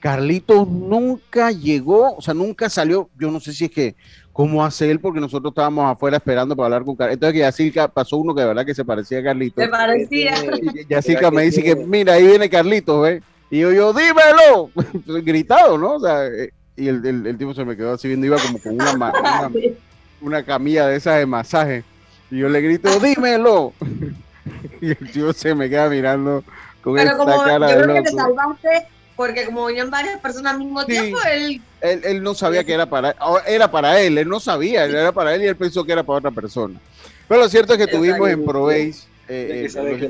Carlitos 0.00 0.68
nunca 0.68 1.50
llegó, 1.50 2.16
o 2.16 2.20
sea, 2.20 2.34
nunca 2.34 2.68
salió. 2.68 3.08
Yo 3.18 3.30
no 3.30 3.40
sé 3.40 3.54
si 3.54 3.64
es 3.64 3.70
que, 3.70 3.94
¿cómo 4.32 4.62
hace 4.62 4.90
él? 4.90 5.00
Porque 5.00 5.20
nosotros 5.20 5.52
estábamos 5.52 5.90
afuera 5.90 6.18
esperando 6.18 6.54
para 6.54 6.66
hablar 6.66 6.84
con 6.84 6.94
Carlitos. 6.96 7.14
Entonces, 7.14 7.32
que 7.32 7.38
Yacirca 7.40 7.88
pasó 7.88 8.18
uno 8.18 8.34
que 8.34 8.42
de 8.42 8.48
verdad 8.48 8.66
que 8.66 8.74
se 8.74 8.84
parecía 8.84 9.20
a 9.20 9.22
Carlitos. 9.22 9.64
Se 9.64 9.70
parecía. 9.70 10.34
Y 10.62 10.86
Yacirca 10.86 11.30
me 11.30 11.42
dice 11.44 11.62
que, 11.62 11.74
mira, 11.74 12.14
ahí 12.14 12.26
viene 12.26 12.50
Carlitos, 12.50 13.02
¿ves? 13.02 13.22
Y 13.50 13.60
yo, 13.60 13.72
yo, 13.72 13.92
dímelo, 13.94 14.70
gritado, 15.22 15.78
¿no? 15.78 15.94
O 15.94 16.00
sea, 16.00 16.26
eh, 16.26 16.50
y 16.76 16.88
el, 16.88 17.26
el, 17.26 17.38
tipo 17.38 17.54
se 17.54 17.64
me 17.64 17.76
quedó 17.76 17.94
así 17.94 18.08
viendo, 18.08 18.26
iba 18.26 18.38
como 18.38 18.58
con 18.58 18.74
una, 18.74 19.12
una, 20.20 20.42
camilla 20.44 20.86
de 20.86 20.96
esas 20.96 21.18
de 21.18 21.26
masaje. 21.26 21.84
Y 22.30 22.38
yo 22.38 22.48
le 22.48 22.60
grito, 22.60 23.00
dímelo. 23.00 23.72
y 24.80 24.90
el 24.90 25.10
tío 25.12 25.32
se 25.32 25.54
me 25.54 25.68
queda 25.70 25.88
mirando 25.88 26.44
con 26.82 26.98
esta 26.98 27.16
cara 27.44 27.70
yo 27.70 27.78
de 27.78 27.82
creo 27.82 27.94
Que 27.96 28.02
te 28.02 28.12
salvaste 28.12 28.86
porque 29.16 29.46
como 29.46 29.64
venían 29.64 29.90
varias 29.90 30.20
personas 30.20 30.52
al 30.52 30.58
mismo 30.58 30.84
tiempo, 30.84 31.18
él... 31.32 31.62
él... 31.80 32.00
él... 32.04 32.22
no 32.22 32.34
sabía 32.34 32.62
que 32.64 32.74
era 32.74 32.84
para 32.84 33.16
era 33.46 33.70
para 33.70 33.98
él, 33.98 34.18
él 34.18 34.28
no 34.28 34.38
sabía, 34.38 34.84
era 34.84 35.10
para 35.10 35.34
él 35.34 35.42
y 35.42 35.46
él 35.46 35.56
pensó 35.56 35.84
que 35.84 35.92
era 35.92 36.02
para 36.02 36.18
otra 36.18 36.30
persona. 36.30 36.78
Pero 37.26 37.40
lo 37.40 37.48
cierto 37.48 37.72
es 37.72 37.78
que 37.78 37.86
tuvimos 37.86 38.28
en 38.28 38.44
Proveis... 38.44 39.08
Eh, 39.28 39.66
eh, 39.74 40.08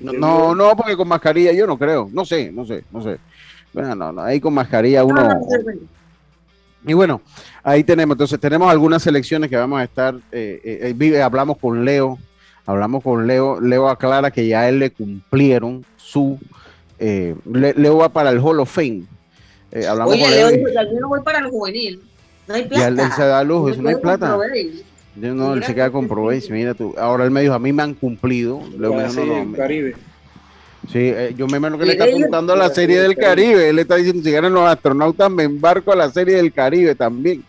no, 0.00 0.54
no, 0.54 0.76
porque 0.76 0.96
con 0.96 1.08
mascarilla 1.08 1.52
yo 1.52 1.66
no 1.66 1.78
creo. 1.78 2.10
No 2.12 2.24
sé, 2.24 2.50
no 2.52 2.66
sé, 2.66 2.84
no 2.90 3.02
sé. 3.02 3.18
Bueno, 3.72 3.94
no, 3.94 4.12
no, 4.12 4.22
ahí 4.22 4.40
con 4.40 4.54
mascarilla 4.54 5.04
uno. 5.04 5.28
Y 6.84 6.94
bueno, 6.94 7.20
ahí 7.62 7.84
tenemos, 7.84 8.14
entonces 8.14 8.38
tenemos 8.40 8.70
algunas 8.70 9.02
selecciones 9.02 9.48
que 9.48 9.56
vamos 9.56 9.80
a 9.80 9.84
estar, 9.84 10.16
eh, 10.32 10.60
eh, 10.64 10.94
eh 10.98 11.22
hablamos 11.22 11.56
con 11.58 11.84
Leo, 11.84 12.18
hablamos 12.66 13.02
con 13.04 13.26
Leo, 13.26 13.60
Leo 13.60 13.88
aclara 13.88 14.30
que 14.30 14.46
ya 14.48 14.62
a 14.62 14.68
él 14.68 14.80
le 14.80 14.90
cumplieron 14.90 15.84
su, 15.96 16.38
eh, 16.98 17.36
Leo 17.44 17.98
va 17.98 18.08
para 18.08 18.30
el 18.30 18.40
Hall 18.40 18.58
of 18.60 18.70
Fame. 18.70 19.04
hablamos 19.88 20.14
Oye, 20.14 20.22
con 20.22 20.30
Leo, 20.32 20.50
yo 20.92 21.00
no 21.00 21.08
voy 21.08 21.20
para 21.22 21.38
el 21.38 21.50
juvenil, 21.50 22.02
no 22.48 22.54
hay 22.54 22.62
plata. 22.64 22.80
Ya 22.80 22.88
él 22.88 23.12
se 23.12 23.22
da 23.22 23.44
luz, 23.44 23.72
eso 23.72 23.82
no 23.82 23.88
hay 23.88 23.96
plata. 23.96 24.36
No, 25.14 25.54
él 25.54 25.62
se 25.62 25.74
queda 25.74 25.90
con 25.90 26.08
Proveis, 26.08 26.50
mira 26.50 26.74
tú. 26.74 26.94
Ahora 26.98 27.24
él 27.24 27.30
me 27.30 27.42
dijo, 27.42 27.52
a 27.52 27.58
mí 27.58 27.72
me 27.72 27.82
han 27.82 27.94
cumplido. 27.94 28.60
Luego 28.76 28.96
me 28.96 29.06
dijo, 29.06 29.24
no, 29.24 29.44
no, 29.44 29.56
Caribe. 29.56 29.94
Sí, 30.90 30.98
eh, 30.98 31.34
yo 31.36 31.46
me 31.46 31.58
imagino 31.58 31.78
que 31.78 31.86
le 31.86 31.92
está 31.92 32.04
apuntando 32.04 32.52
a 32.52 32.56
la 32.56 32.68
serie 32.68 33.00
del 33.00 33.16
Caribe. 33.16 33.68
Él 33.68 33.78
está 33.78 33.96
diciendo, 33.96 34.22
si 34.22 34.32
ganan 34.32 34.52
los 34.52 34.68
astronautas, 34.68 35.30
me 35.30 35.44
embarco 35.44 35.92
a 35.92 35.96
la 35.96 36.10
serie 36.10 36.36
del 36.36 36.52
Caribe 36.52 36.94
también. 36.94 37.44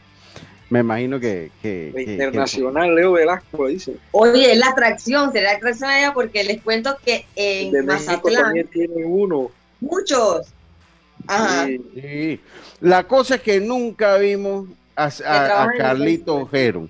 Me 0.70 0.80
imagino 0.80 1.20
que... 1.20 1.52
que, 1.62 1.94
internacional, 1.96 2.96
Leo 2.96 3.14
Velasco 3.14 3.68
dice. 3.68 3.96
Oye, 4.12 4.52
es 4.52 4.58
la 4.58 4.68
atracción, 4.68 5.32
será 5.32 5.52
la 5.52 5.58
atracción 5.58 5.90
allá 5.90 6.14
porque 6.14 6.44
les 6.44 6.62
cuento 6.62 6.96
que 7.04 7.26
en 7.36 7.72
de 7.72 7.84
Mazatlán... 7.84 8.44
también 8.44 8.68
tiene 8.68 9.06
uno. 9.06 9.52
Muchos. 9.80 10.48
Ajá. 11.28 11.68
Sí. 11.68 12.40
La 12.82 13.04
cosa 13.04 13.36
es 13.36 13.42
que 13.42 13.60
nunca 13.60 14.18
vimos 14.18 14.68
a, 14.96 15.12
a, 15.26 15.64
a 15.64 15.72
Carlito 15.78 16.36
Ojero. 16.36 16.90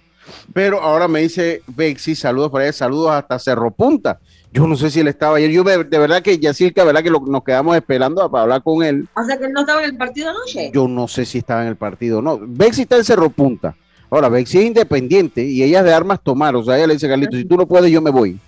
Pero 0.54 0.82
ahora 0.82 1.08
me 1.08 1.22
dice 1.22 1.62
Bexi, 1.68 2.16
saludos 2.16 2.52
por 2.52 2.62
ahí, 2.62 2.72
saludos 2.72 3.12
hasta 3.12 3.40
Cerro 3.40 3.72
Punta. 3.72 4.20
Yo 4.54 4.68
no 4.68 4.76
sé 4.76 4.92
si 4.92 5.00
él 5.00 5.08
estaba 5.08 5.38
ayer. 5.38 5.50
Yo 5.50 5.64
de 5.64 5.98
verdad 5.98 6.22
que 6.22 6.38
Yacirca, 6.38 6.84
verdad 6.84 7.02
que 7.02 7.10
nos 7.10 7.44
quedamos 7.44 7.76
esperando 7.76 8.30
para 8.30 8.44
hablar 8.44 8.62
con 8.62 8.84
él. 8.84 9.08
O 9.16 9.24
sea 9.24 9.36
que 9.36 9.46
él 9.46 9.52
no 9.52 9.62
estaba 9.62 9.82
en 9.82 9.90
el 9.90 9.98
partido 9.98 10.30
anoche. 10.30 10.70
Yo 10.72 10.88
no 10.88 11.08
sé 11.08 11.26
si 11.26 11.40
estaba 11.40 11.64
en 11.64 11.70
el 11.70 11.76
partido 11.76 12.20
o 12.20 12.22
no. 12.22 12.40
Bexi 12.40 12.84
está 12.84 12.98
en 12.98 13.04
Cerro 13.04 13.32
Punta. 13.32 13.76
Ahora, 14.12 14.30
Bexi 14.30 14.60
es 14.60 14.66
independiente 14.66 15.44
y 15.44 15.64
ella 15.64 15.80
es 15.80 15.86
de 15.86 15.94
armas 15.94 16.22
tomar. 16.22 16.56
O 16.56 16.64
sea, 16.64 16.78
ella 16.78 16.86
le 16.86 16.94
dice, 16.94 17.10
Carlito, 17.10 17.36
si 17.36 17.46
tú 17.46 17.58
no 17.58 17.68
puedes, 17.68 17.92
yo 17.92 18.00
me 18.00 18.12
voy. 18.12 18.40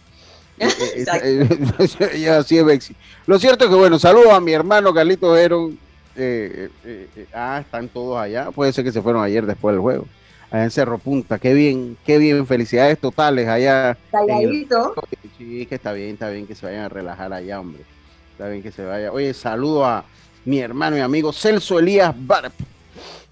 ella 2.14 2.38
así 2.38 2.60
es 2.60 2.66
Bexi. 2.66 2.96
Lo 3.26 3.40
cierto 3.40 3.66
es 3.66 3.72
que, 3.72 3.76
bueno, 3.76 3.98
saludos 3.98 4.32
a 4.32 4.40
mi 4.40 4.54
hermano 4.54 4.94
Carlito 4.94 5.36
Heron. 5.36 5.80
Eh, 6.16 6.70
eh, 6.86 7.08
eh, 7.16 7.26
ah, 7.34 7.58
están 7.62 7.90
todos 7.90 8.20
allá. 8.20 8.52
Puede 8.52 8.72
ser 8.74 8.84
que 8.84 8.92
se 8.92 9.02
fueron 9.02 9.24
ayer 9.24 9.44
después 9.48 9.74
del 9.74 9.82
juego 9.82 10.06
allá 10.56 10.64
en 10.64 10.72
Cerro 10.72 10.98
Punta. 10.98 11.38
Qué 11.38 11.54
bien, 11.54 11.98
qué 12.06 12.18
bien, 12.18 12.48
felicidades 12.48 12.98
totales 13.00 13.48
allá. 13.48 13.98
Calladito. 14.12 14.96
Sí, 15.38 15.66
que 15.66 15.76
está 15.76 15.92
bien, 15.92 16.12
está 16.12 16.30
bien 16.30 16.48
que 16.48 16.56
se 16.56 16.66
vayan 16.66 16.84
a 16.84 16.90
relajar 16.90 17.34
allá, 17.34 17.60
hombre. 17.60 17.84
Está 18.32 18.48
bien 18.48 18.64
que 18.64 18.72
se 18.72 18.86
vaya. 18.86 19.12
Oye, 19.12 19.34
saludo 19.34 19.86
a 19.86 20.06
mi 20.46 20.60
hermano 20.60 20.98
y 20.98 21.02
amigo 21.02 21.34
Celso 21.34 21.80
Elías 21.80 22.14
Barp, 22.18 22.54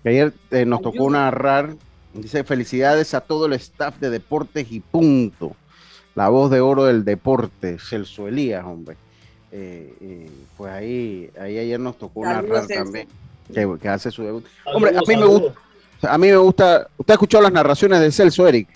que 0.01 0.10
ayer 0.10 0.34
eh, 0.51 0.65
nos 0.65 0.82
tocó 0.82 1.10
narrar. 1.10 1.75
Dice 2.13 2.44
felicidades 2.44 3.13
a 3.13 3.22
todo 3.22 3.48
el 3.48 3.53
staff 3.53 3.98
de 4.00 4.10
Deportes 4.10 4.72
y 4.72 4.82
Punto. 4.82 5.56
La 6.15 6.30
voz 6.30 6.51
de 6.51 6.62
oro 6.62 6.86
del 6.86 7.06
deporte, 7.06 7.80
Celso 7.80 8.27
Elías, 8.27 8.63
hombre. 8.65 8.98
Eh, 9.51 10.30
pues 10.58 10.72
ahí, 10.72 11.30
ahí 11.39 11.58
ayer 11.58 11.80
nos 11.80 11.98
tocó 11.98 12.25
narrar 12.25 12.68
también, 12.68 13.08
que, 13.82 13.89
hace 13.89 14.12
su 14.12 14.24
debut. 14.24 14.46
Hombre, 14.65 14.98
a 14.98 15.01
mí 15.01 15.15
me 15.15 15.25
gusta 15.25 15.53
a 16.10 16.17
mí 16.17 16.27
me 16.29 16.38
gusta. 16.38 16.88
¿Usted 16.98 17.12
ha 17.12 17.15
escuchado 17.15 17.43
las 17.43 17.51
narraciones 17.53 18.00
de 18.00 18.12
Celso 18.12 18.48
Eric? 18.48 18.67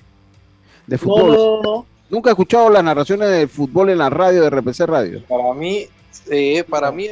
De 0.85 0.97
fútbol. 0.97 1.35
No, 1.35 1.61
no, 1.61 1.85
¿Nunca 2.09 2.29
ha 2.29 2.33
escuchado 2.33 2.69
las 2.69 2.83
narraciones 2.83 3.29
de 3.29 3.47
fútbol 3.47 3.89
en 3.89 3.97
la 3.97 4.09
radio 4.09 4.41
de 4.41 4.49
RPC 4.49 4.85
Radio? 4.85 5.21
Para 5.27 5.53
mí, 5.53 5.85
eh, 6.29 6.63
para 6.69 6.91
mí, 6.91 7.09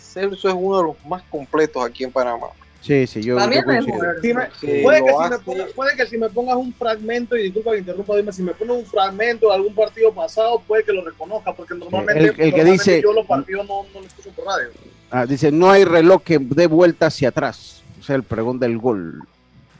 Celso 0.00 0.48
es 0.48 0.54
uno 0.58 0.78
de 0.78 0.82
los 0.84 0.96
más 1.06 1.22
completos 1.30 1.84
aquí 1.84 2.04
en 2.04 2.10
Panamá. 2.10 2.48
Sí, 2.80 3.06
sí, 3.06 3.20
yo, 3.22 3.36
es. 3.38 3.84
Si 4.20 4.32
me- 4.32 4.82
puede, 4.82 5.02
que 5.04 5.10
lo 5.10 5.16
si 5.22 5.28
me 5.28 5.34
hace- 5.34 5.44
ponga- 5.44 5.66
puede 5.74 5.96
que 5.96 6.06
si 6.06 6.18
me 6.18 6.28
pongas 6.28 6.56
un 6.56 6.72
fragmento, 6.74 7.36
y 7.36 7.44
disculpa 7.44 7.72
que 7.72 7.78
interrumpa, 7.78 8.16
dime, 8.16 8.32
si 8.32 8.42
me 8.42 8.52
pones 8.52 8.76
un 8.76 8.86
fragmento 8.86 9.48
de 9.48 9.54
algún 9.54 9.74
partido 9.74 10.12
pasado, 10.12 10.60
puede 10.66 10.84
que 10.84 10.92
lo 10.92 11.04
reconozca, 11.04 11.52
porque 11.52 11.74
normalmente, 11.74 12.18
el- 12.20 12.26
el 12.30 12.34
que 12.36 12.42
normalmente 12.46 12.72
dice- 12.72 13.02
yo 13.02 13.12
los 13.12 13.26
partidos 13.26 13.66
no, 13.66 13.82
no 13.92 14.00
los 14.00 14.06
escucho 14.06 14.30
por 14.30 14.44
radio. 14.46 14.68
Ah, 15.10 15.26
dice, 15.26 15.50
no 15.50 15.70
hay 15.70 15.84
reloj 15.84 16.22
que 16.22 16.38
dé 16.38 16.66
vuelta 16.66 17.06
hacia 17.06 17.28
atrás. 17.30 17.82
O 17.98 18.02
sea, 18.02 18.14
el 18.16 18.22
pregón 18.22 18.58
del 18.60 18.78
gol. 18.78 19.20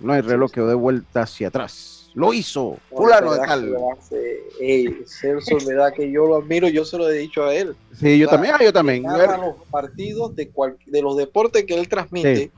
No 0.00 0.12
hay 0.12 0.20
reloj 0.20 0.50
que 0.50 0.60
dé 0.60 0.74
vuelta 0.74 1.22
hacia 1.22 1.48
atrás. 1.48 2.10
Lo 2.14 2.32
hizo, 2.32 2.78
fulano 2.88 3.32
de 3.34 3.40
¿Verdad 3.40 3.46
tal. 3.54 3.76
Ey, 4.58 5.02
Celso, 5.06 5.58
verdad 5.66 5.92
que 5.94 6.10
yo 6.10 6.26
lo 6.26 6.36
admiro, 6.36 6.66
yo 6.68 6.82
se 6.84 6.96
lo 6.96 7.10
he 7.10 7.18
dicho 7.18 7.44
a 7.44 7.54
él. 7.54 7.76
Sí, 7.92 8.18
yo 8.18 8.26
también, 8.26 8.54
ah, 8.58 8.64
yo 8.64 8.72
también. 8.72 9.02
los 9.02 9.56
partidos 9.70 10.34
de, 10.34 10.48
cual- 10.48 10.78
de 10.86 11.02
los 11.02 11.16
deportes 11.16 11.64
que 11.64 11.74
él 11.78 11.88
transmite. 11.88 12.50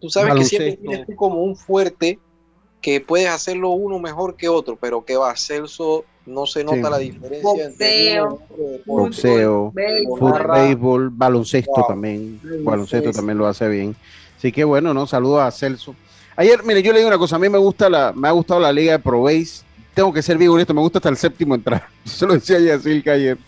Tú 0.00 0.10
sabes 0.10 0.34
que 0.34 0.44
siempre 0.44 0.76
tienes 0.76 1.06
tú 1.06 1.14
como 1.14 1.42
un 1.44 1.56
fuerte 1.56 2.18
que 2.82 3.00
puedes 3.00 3.28
hacerlo 3.28 3.70
uno 3.70 3.98
mejor 4.00 4.36
que 4.36 4.48
otro, 4.48 4.76
pero 4.76 5.04
que 5.04 5.16
va, 5.16 5.34
Celso 5.36 6.04
no 6.26 6.44
se 6.44 6.64
nota 6.64 6.76
Sí. 6.76 6.82
la 6.90 6.98
diferencia 6.98 7.64
entre 7.64 8.20
Boxeo, 8.20 8.40
deporte. 8.48 8.82
Boxeo, 8.86 9.72
Béisbol. 9.72 10.18
fútbol, 10.18 10.32
narra- 10.32 10.62
béisbol, 10.64 11.10
baloncesto 11.10 11.72
Wow. 11.76 11.86
también. 11.86 12.40
Baloncesto 12.64 13.10
sí, 13.12 13.16
también 13.16 13.38
lo 13.38 13.46
hace 13.46 13.68
bien. 13.68 13.94
Así 14.36 14.50
que 14.52 14.64
bueno, 14.64 14.92
¿no? 14.92 15.06
Saludos 15.06 15.42
a 15.42 15.50
Celso. 15.52 15.94
Ayer, 16.36 16.64
mire, 16.64 16.82
yo 16.82 16.92
le 16.92 16.98
digo 16.98 17.08
una 17.08 17.18
cosa, 17.18 17.36
a 17.36 17.38
mí 17.38 17.48
me 17.48 17.58
gusta 17.58 17.88
la, 17.88 18.12
me 18.12 18.26
ha 18.26 18.32
gustado 18.32 18.60
la 18.60 18.72
liga 18.72 18.92
de 18.92 18.98
Pro 18.98 19.22
Base. 19.22 19.62
Tengo 19.94 20.12
que 20.12 20.22
ser 20.22 20.36
bien 20.36 20.50
honesto, 20.50 20.74
me 20.74 20.80
gusta 20.80 20.98
hasta 20.98 21.08
el 21.08 21.16
séptimo 21.16 21.54
entrar. 21.54 21.86
Se 22.04 22.26
lo 22.26 22.34
decía 22.34 22.58
Yacilca 22.58 23.12
ayer. 23.12 23.38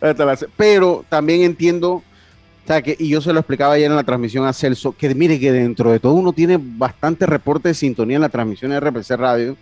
Hasta 0.00 0.24
la 0.26 0.38
pero 0.56 1.04
también 1.08 1.42
entiendo, 1.42 1.92
o 1.94 2.02
sea, 2.66 2.82
que, 2.82 2.94
y 2.98 3.08
yo 3.08 3.22
se 3.22 3.32
lo 3.32 3.40
explicaba 3.40 3.74
ayer 3.74 3.90
en 3.90 3.96
la 3.96 4.04
transmisión 4.04 4.44
a 4.44 4.52
Celso, 4.52 4.92
que 4.92 5.14
mire 5.14 5.40
que 5.40 5.50
dentro 5.50 5.90
de 5.90 5.98
todo 5.98 6.12
uno 6.12 6.34
tiene 6.34 6.58
bastante 6.60 7.24
reporte 7.24 7.68
de 7.68 7.74
sintonía 7.74 8.16
en 8.16 8.22
la 8.22 8.28
transmisión 8.28 8.72
de 8.72 8.80
RPC 8.80 9.12
Radio, 9.12 9.56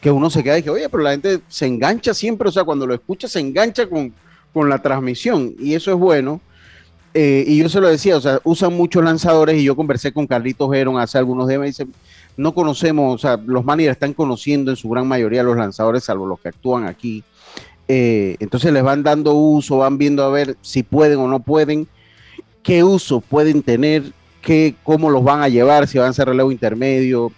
que 0.00 0.12
uno 0.12 0.30
se 0.30 0.44
queda 0.44 0.58
y 0.58 0.62
que, 0.62 0.70
oye, 0.70 0.88
pero 0.88 1.02
la 1.02 1.10
gente 1.10 1.40
se 1.48 1.66
engancha 1.66 2.14
siempre, 2.14 2.48
o 2.48 2.52
sea, 2.52 2.62
cuando 2.62 2.86
lo 2.86 2.94
escucha 2.94 3.26
se 3.26 3.40
engancha 3.40 3.88
con, 3.88 4.12
con 4.52 4.68
la 4.68 4.80
transmisión, 4.80 5.54
y 5.58 5.74
eso 5.74 5.90
es 5.90 5.96
bueno. 5.96 6.40
Eh, 7.14 7.44
y 7.46 7.58
yo 7.58 7.68
se 7.68 7.80
lo 7.80 7.88
decía, 7.88 8.16
o 8.16 8.20
sea, 8.20 8.40
usan 8.44 8.72
muchos 8.72 9.04
lanzadores 9.04 9.60
y 9.60 9.64
yo 9.64 9.76
conversé 9.76 10.12
con 10.12 10.26
Carlitos 10.26 10.74
Heron 10.74 10.98
hace 10.98 11.18
algunos 11.18 11.46
días, 11.46 11.60
me 11.60 11.66
dice, 11.66 11.86
no 12.36 12.54
conocemos, 12.54 13.14
o 13.14 13.18
sea, 13.18 13.36
los 13.44 13.64
managers 13.64 13.96
están 13.96 14.14
conociendo 14.14 14.70
en 14.70 14.76
su 14.76 14.88
gran 14.88 15.06
mayoría 15.06 15.42
los 15.42 15.56
lanzadores, 15.56 16.04
salvo 16.04 16.26
los 16.26 16.40
que 16.40 16.48
actúan 16.48 16.86
aquí. 16.86 17.22
Eh, 17.88 18.36
entonces 18.40 18.72
les 18.72 18.82
van 18.82 19.02
dando 19.02 19.34
uso, 19.34 19.78
van 19.78 19.98
viendo 19.98 20.22
a 20.24 20.30
ver 20.30 20.56
si 20.62 20.82
pueden 20.82 21.18
o 21.18 21.28
no 21.28 21.40
pueden, 21.40 21.86
qué 22.62 22.84
uso 22.84 23.20
pueden 23.20 23.62
tener, 23.62 24.04
qué, 24.40 24.74
cómo 24.82 25.10
los 25.10 25.22
van 25.24 25.42
a 25.42 25.48
llevar, 25.48 25.86
si 25.88 25.98
van 25.98 26.08
a 26.10 26.12
ser 26.12 26.28
relevo 26.28 26.50
intermedio. 26.52 27.32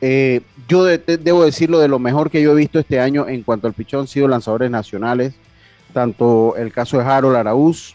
Eh, 0.00 0.40
yo 0.68 0.84
de- 0.84 0.98
de- 0.98 1.18
debo 1.18 1.44
decirlo 1.44 1.78
de 1.78 1.88
lo 1.88 1.98
mejor 1.98 2.30
que 2.30 2.40
yo 2.42 2.52
he 2.52 2.54
visto 2.54 2.78
este 2.78 3.00
año 3.00 3.26
en 3.28 3.42
cuanto 3.42 3.66
al 3.66 3.72
pichón 3.74 4.00
han 4.02 4.06
sido 4.06 4.28
lanzadores 4.28 4.70
nacionales, 4.70 5.34
tanto 5.92 6.54
el 6.56 6.72
caso 6.72 6.98
de 6.98 7.04
Harold 7.04 7.36
Araúz, 7.36 7.94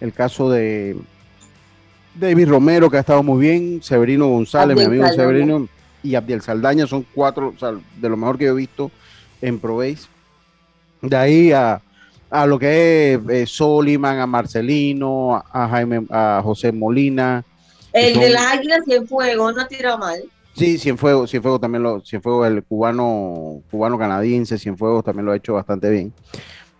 el 0.00 0.12
caso 0.12 0.48
de 0.50 0.96
David 2.14 2.48
Romero, 2.48 2.90
que 2.90 2.96
ha 2.98 3.00
estado 3.00 3.22
muy 3.22 3.40
bien, 3.40 3.82
Severino 3.82 4.28
González, 4.28 4.76
mi 4.76 4.84
amigo 4.84 5.04
Saldaña. 5.04 5.22
Severino, 5.22 5.68
y 6.02 6.14
Abdiel 6.14 6.42
Saldaña, 6.42 6.86
son 6.86 7.06
cuatro, 7.14 7.52
o 7.54 7.58
sea, 7.58 7.72
de 7.72 8.08
lo 8.08 8.16
mejor 8.16 8.36
que 8.38 8.44
yo 8.44 8.52
he 8.52 8.56
visto 8.56 8.90
en 9.40 9.58
ProBase. 9.58 10.08
De 11.00 11.16
ahí 11.16 11.52
a, 11.52 11.80
a 12.30 12.46
lo 12.46 12.58
que 12.58 13.14
es 13.14 13.20
eh, 13.30 13.46
Soliman, 13.46 14.18
a 14.18 14.26
Marcelino, 14.26 15.42
a 15.50 15.68
Jaime, 15.68 16.04
a 16.10 16.40
José 16.44 16.70
Molina. 16.72 17.44
El 17.92 18.14
son- 18.14 18.22
de 18.22 18.30
las 18.30 18.46
águilas 18.46 18.80
fuego 19.08 19.52
no 19.52 19.60
ha 19.60 19.68
tirado 19.68 19.98
mal. 19.98 20.22
Sí, 20.54 20.76
Cienfuegos, 20.78 21.30
Cienfuegos 21.30 21.60
también 21.60 21.82
lo, 21.82 22.00
Cienfuegos 22.02 22.46
el 22.46 22.62
cubano, 22.62 23.62
cubano 23.70 23.98
canadiense, 23.98 24.58
Cienfuegos 24.58 25.02
también 25.02 25.24
lo 25.24 25.32
ha 25.32 25.36
hecho 25.36 25.54
bastante 25.54 25.88
bien. 25.88 26.12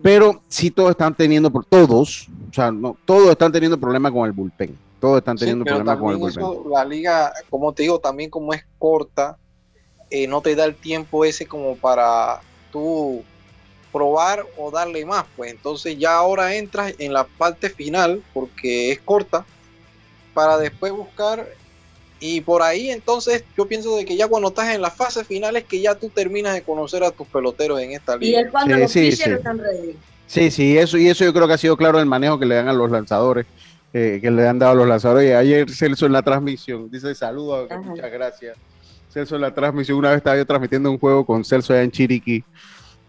Pero 0.03 0.43
sí 0.49 0.71
todos 0.71 0.91
están 0.91 1.15
teniendo, 1.15 1.51
por- 1.51 1.65
todos, 1.65 2.29
o 2.51 2.53
sea, 2.53 2.71
no, 2.71 2.97
todos 3.07 3.31
están 3.31 3.51
teniendo 3.51 3.79
problemas 3.81 4.13
con 4.13 4.27
el 4.27 4.33
bullpen. 4.33 4.77
Todos 5.03 5.19
están 5.19 5.37
Sí, 5.37 5.41
teniendo 5.41 5.65
pero 5.65 5.79
problemas 5.79 5.99
con 6.01 6.11
el 6.13 6.21
también 6.21 6.35
bullpen. 6.37 6.63
eso, 6.63 6.71
la 6.71 6.85
liga, 6.85 7.33
como 7.51 7.73
te 7.75 7.83
digo, 7.83 7.99
también 7.99 8.31
como 8.31 8.55
es 8.55 8.65
corta, 8.79 9.37
eh, 10.11 10.29
no 10.29 10.41
te 10.41 10.55
da 10.55 10.65
el 10.65 10.77
tiempo 10.77 11.25
ese 11.25 11.45
como 11.45 11.77
para 11.77 12.41
tú 12.71 13.25
probar 13.93 14.47
o 14.57 14.71
darle 14.71 15.05
más. 15.05 15.25
Pues 15.37 15.51
entonces 15.51 15.99
ya 15.99 16.15
ahora 16.15 16.55
entras 16.55 16.95
en 16.99 17.13
la 17.13 17.25
parte 17.25 17.69
final, 17.69 18.23
porque 18.33 18.93
es 18.93 19.01
corta, 19.01 19.45
para 20.35 20.57
después 20.57 20.93
buscar. 20.93 21.49
Y 22.21 22.41
por 22.41 22.63
ahí 22.63 22.91
entonces 22.91 23.43
yo 23.59 23.67
pienso 23.67 23.97
de 23.97 24.05
que 24.05 24.17
ya 24.17 24.29
cuando 24.29 24.51
estás 24.51 24.73
en 24.73 24.83
las 24.83 24.95
fases 24.95 25.27
finales 25.27 25.65
que 25.65 25.81
ya 25.81 25.97
tú 25.97 26.09
terminas 26.11 26.55
de 26.55 26.63
conocer 26.63 27.03
a 27.03 27.11
tus 27.11 27.27
peloteros 27.27 27.81
en 27.81 27.91
esta 27.91 28.15
Y 28.15 28.27
liga. 28.27 28.43
es 28.43 28.51
cuando 28.53 28.77
Sí, 28.77 28.81
los 28.81 28.93
sí, 28.93 29.01
pitchers 29.11 29.25
sí. 29.25 29.31
están 29.31 29.59
ready. 29.59 29.97
Sí, 30.29 30.51
sí, 30.53 30.79
eso, 30.79 30.97
y 30.97 31.09
eso 31.09 31.25
yo 31.25 31.33
creo 31.35 31.49
que 31.49 31.55
ha 31.55 31.59
sido 31.59 31.77
claro 31.77 31.99
el 31.99 32.07
manejo 32.07 32.39
que 32.39 32.47
le 32.47 32.55
dan 32.55 32.69
a 32.69 32.73
los 32.73 32.91
lanzadores, 32.91 33.45
eh, 33.93 34.19
que 34.21 34.31
le 34.31 34.49
han 34.49 34.59
dado 34.59 34.75
los 34.75 34.89
lanzadores. 34.89 35.35
Ayer 35.35 35.71
Celso 35.71 36.07
en 36.07 36.13
la 36.13 36.23
transmisión, 36.23 36.91
dice 36.91 37.15
saludos, 37.15 37.69
muchas 37.85 38.11
gracias. 38.11 38.57
Celso 39.11 39.37
en 39.37 39.43
la 39.43 39.55
transmisión, 39.55 39.99
una 39.99 40.11
vez 40.11 40.19
estaba 40.19 40.37
yo 40.37 40.47
transmitiendo 40.47 40.91
un 40.91 40.99
juego 40.99 41.27
con 41.27 41.45
Celso 41.45 41.73
allá 41.73 41.83
en 41.83 41.91
Chiriquí, 41.91 42.45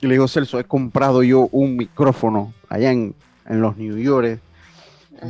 y 0.02 0.08
le 0.08 0.16
digo, 0.16 0.28
Celso, 0.28 0.60
he 0.60 0.66
comprado 0.66 1.24
yo 1.24 1.48
un 1.54 1.78
micrófono 1.78 2.54
allá 2.68 2.92
en, 2.92 3.16
en 3.46 3.62
los 3.62 3.78
New 3.78 3.98
York, 3.98 4.40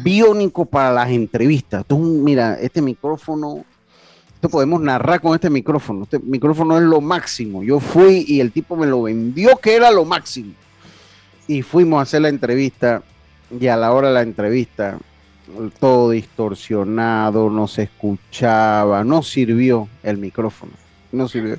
biónico 0.03 0.65
para 0.65 0.91
las 0.91 1.09
entrevistas. 1.09 1.85
Tú, 1.85 1.99
mira, 1.99 2.59
este 2.59 2.81
micrófono, 2.81 3.63
esto 4.33 4.49
podemos 4.49 4.81
narrar 4.81 5.21
con 5.21 5.35
este 5.35 5.51
micrófono. 5.51 6.03
Este 6.03 6.17
micrófono 6.17 6.77
es 6.77 6.83
lo 6.83 7.01
máximo. 7.01 7.63
Yo 7.63 7.79
fui 7.79 8.25
y 8.27 8.39
el 8.39 8.51
tipo 8.51 8.75
me 8.75 8.87
lo 8.87 9.03
vendió 9.03 9.57
que 9.57 9.75
era 9.75 9.91
lo 9.91 10.05
máximo. 10.05 10.53
Y 11.47 11.61
fuimos 11.61 11.99
a 11.99 12.01
hacer 12.01 12.21
la 12.23 12.29
entrevista 12.29 13.03
y 13.59 13.67
a 13.67 13.77
la 13.77 13.91
hora 13.91 14.07
de 14.07 14.13
la 14.15 14.21
entrevista 14.23 14.97
todo 15.79 16.11
distorsionado, 16.11 17.49
no 17.49 17.67
se 17.67 17.83
escuchaba, 17.83 19.03
no 19.03 19.21
sirvió 19.21 19.87
el 20.01 20.17
micrófono, 20.17 20.71
no 21.11 21.27
sirvió. 21.27 21.55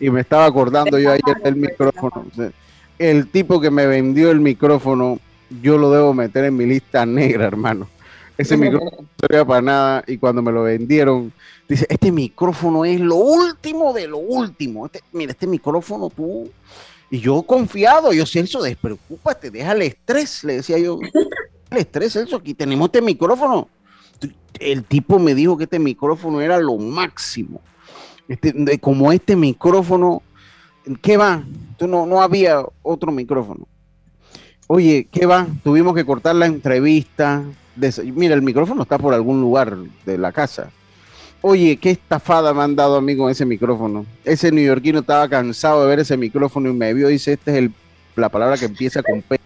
Y 0.00 0.10
me 0.10 0.20
estaba 0.20 0.44
acordando 0.44 0.98
yo 0.98 1.10
ayer 1.10 1.42
del 1.42 1.56
micrófono. 1.56 2.26
El 2.98 3.28
tipo 3.28 3.60
que 3.60 3.70
me 3.70 3.86
vendió 3.86 4.30
el 4.30 4.40
micrófono, 4.40 5.18
yo 5.62 5.78
lo 5.78 5.90
debo 5.90 6.14
meter 6.14 6.44
en 6.44 6.56
mi 6.56 6.66
lista 6.66 7.06
negra, 7.06 7.46
hermano. 7.46 7.88
Ese 8.36 8.56
micrófono 8.56 8.98
no 9.00 9.08
servía 9.20 9.44
para 9.44 9.62
nada 9.62 10.04
y 10.06 10.16
cuando 10.16 10.42
me 10.42 10.52
lo 10.52 10.62
vendieron, 10.62 11.32
dice, 11.68 11.86
este 11.88 12.12
micrófono 12.12 12.84
es 12.84 13.00
lo 13.00 13.16
último 13.16 13.92
de 13.92 14.06
lo 14.06 14.18
último. 14.18 14.86
Este- 14.86 15.02
mira, 15.12 15.32
este 15.32 15.46
micrófono 15.46 16.08
tú... 16.10 16.48
Y 17.10 17.20
yo 17.20 17.42
confiado, 17.42 18.12
yo 18.12 18.26
Celso, 18.26 18.62
despreocúpate, 18.62 19.50
deja 19.50 19.72
el 19.72 19.80
estrés, 19.82 20.44
le 20.44 20.56
decía 20.56 20.78
yo. 20.78 20.98
El 21.70 21.78
estrés, 21.78 22.12
Celso, 22.14 22.36
aquí 22.36 22.54
tenemos 22.54 22.86
este 22.86 23.02
micrófono. 23.02 23.68
El 24.58 24.84
tipo 24.84 25.18
me 25.18 25.34
dijo 25.34 25.56
que 25.56 25.64
este 25.64 25.78
micrófono 25.78 26.40
era 26.40 26.58
lo 26.58 26.76
máximo. 26.78 27.60
Este, 28.26 28.52
de- 28.52 28.78
como 28.78 29.12
este 29.12 29.36
micrófono, 29.36 30.22
¿qué 31.02 31.16
va? 31.16 31.42
Tú 31.76 31.86
no, 31.86 32.06
no 32.06 32.20
había 32.22 32.62
otro 32.82 33.12
micrófono. 33.12 33.66
Oye, 34.66 35.08
¿qué 35.10 35.26
va? 35.26 35.46
Tuvimos 35.62 35.94
que 35.94 36.04
cortar 36.04 36.34
la 36.36 36.46
entrevista. 36.46 37.42
Mira, 38.14 38.34
el 38.34 38.42
micrófono 38.42 38.82
está 38.82 38.98
por 38.98 39.14
algún 39.14 39.40
lugar 39.40 39.76
de 40.04 40.18
la 40.18 40.32
casa. 40.32 40.70
Oye, 41.40 41.76
qué 41.76 41.90
estafada 41.90 42.52
me 42.52 42.62
han 42.62 42.74
dado 42.74 42.96
a 42.96 43.00
mí 43.00 43.16
con 43.16 43.30
ese 43.30 43.46
micrófono. 43.46 44.04
Ese 44.24 44.50
neoyorquino 44.50 44.98
estaba 45.00 45.28
cansado 45.28 45.82
de 45.82 45.88
ver 45.88 46.00
ese 46.00 46.16
micrófono 46.16 46.68
y 46.68 46.72
me 46.72 46.92
vio 46.92 47.06
dice, 47.08 47.34
esta 47.34 47.52
es 47.52 47.58
el, 47.58 47.72
la 48.16 48.28
palabra 48.28 48.56
que 48.58 48.64
empieza 48.64 49.02
con 49.02 49.22
P, 49.22 49.38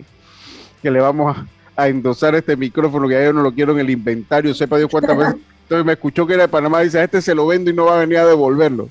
que 0.80 0.90
le 0.90 1.00
vamos 1.00 1.36
a, 1.36 1.46
a 1.76 1.88
endosar 1.88 2.34
este 2.34 2.56
micrófono 2.56 3.08
que 3.08 3.14
ya 3.14 3.24
yo 3.24 3.32
no 3.32 3.42
lo 3.42 3.52
quiero 3.52 3.72
en 3.72 3.80
el 3.80 3.90
inventario, 3.90 4.54
sepa 4.54 4.78
Dios 4.78 4.90
cuántas 4.90 5.16
veces. 5.16 5.34
Entonces 5.62 5.86
me 5.86 5.92
escuchó 5.92 6.26
que 6.26 6.34
era 6.34 6.42
de 6.42 6.48
Panamá, 6.48 6.80
dice, 6.80 6.98
a 6.98 7.04
este 7.04 7.22
se 7.22 7.34
lo 7.34 7.46
vendo 7.46 7.70
y 7.70 7.74
no 7.74 7.86
va 7.86 7.96
a 7.96 8.00
venir 8.00 8.18
a 8.18 8.26
devolverlo. 8.26 8.88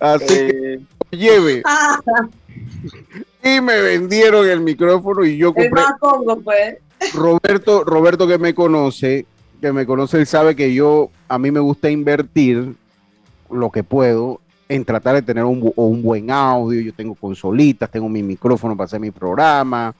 Así 0.00 0.26
que 0.26 0.74
Eh, 0.74 0.80
lo 1.10 1.18
lleve. 1.18 1.62
Ah, 1.66 1.98
Y 3.44 3.60
me 3.60 3.80
vendieron 3.80 4.48
el 4.48 4.60
micrófono 4.60 5.24
y 5.24 5.36
yo 5.36 5.52
compré. 5.52 5.70
más 5.70 5.98
Congo, 6.00 6.40
pues. 6.40 6.76
Roberto, 7.14 7.82
Roberto 7.84 8.26
que 8.28 8.38
me 8.38 8.54
conoce, 8.54 9.26
que 9.60 9.72
me 9.72 9.84
conoce, 9.84 10.18
él 10.18 10.26
sabe 10.26 10.54
que 10.54 10.72
yo, 10.72 11.10
a 11.28 11.38
mí 11.38 11.50
me 11.50 11.60
gusta 11.60 11.90
invertir 11.90 12.74
lo 13.50 13.70
que 13.70 13.82
puedo 13.82 14.40
en 14.68 14.84
tratar 14.84 15.16
de 15.16 15.22
tener 15.22 15.44
un, 15.44 15.72
un 15.76 16.02
buen 16.02 16.30
audio. 16.30 16.80
Yo 16.80 16.94
tengo 16.94 17.14
consolitas, 17.14 17.90
tengo 17.90 18.08
mi 18.08 18.22
micrófono 18.22 18.76
para 18.76 18.86
hacer 18.86 19.00
mi 19.00 19.10
programa. 19.10 19.94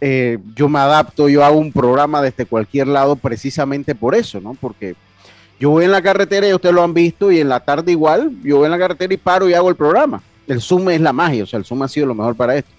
Eh, 0.00 0.38
yo 0.54 0.68
me 0.68 0.78
adapto, 0.78 1.28
yo 1.28 1.44
hago 1.44 1.58
un 1.58 1.72
programa 1.72 2.22
desde 2.22 2.46
cualquier 2.46 2.88
lado 2.88 3.16
precisamente 3.16 3.94
por 3.94 4.14
eso, 4.14 4.40
¿no? 4.40 4.54
Porque 4.54 4.94
yo 5.58 5.70
voy 5.70 5.84
en 5.84 5.92
la 5.92 6.00
carretera 6.00 6.48
y 6.48 6.54
ustedes 6.54 6.74
lo 6.74 6.82
han 6.82 6.94
visto 6.94 7.30
y 7.30 7.38
en 7.38 7.48
la 7.50 7.60
tarde 7.60 7.92
igual, 7.92 8.32
yo 8.42 8.58
voy 8.58 8.64
en 8.64 8.70
la 8.70 8.78
carretera 8.78 9.12
y 9.12 9.18
paro 9.18 9.48
y 9.48 9.54
hago 9.54 9.68
el 9.68 9.76
programa. 9.76 10.22
El 10.46 10.60
Zoom 10.60 10.88
es 10.88 11.00
la 11.00 11.12
magia, 11.12 11.44
o 11.44 11.46
sea, 11.46 11.58
el 11.58 11.64
Zoom 11.64 11.82
ha 11.82 11.88
sido 11.88 12.06
lo 12.06 12.14
mejor 12.14 12.34
para 12.34 12.56
esto. 12.56 12.70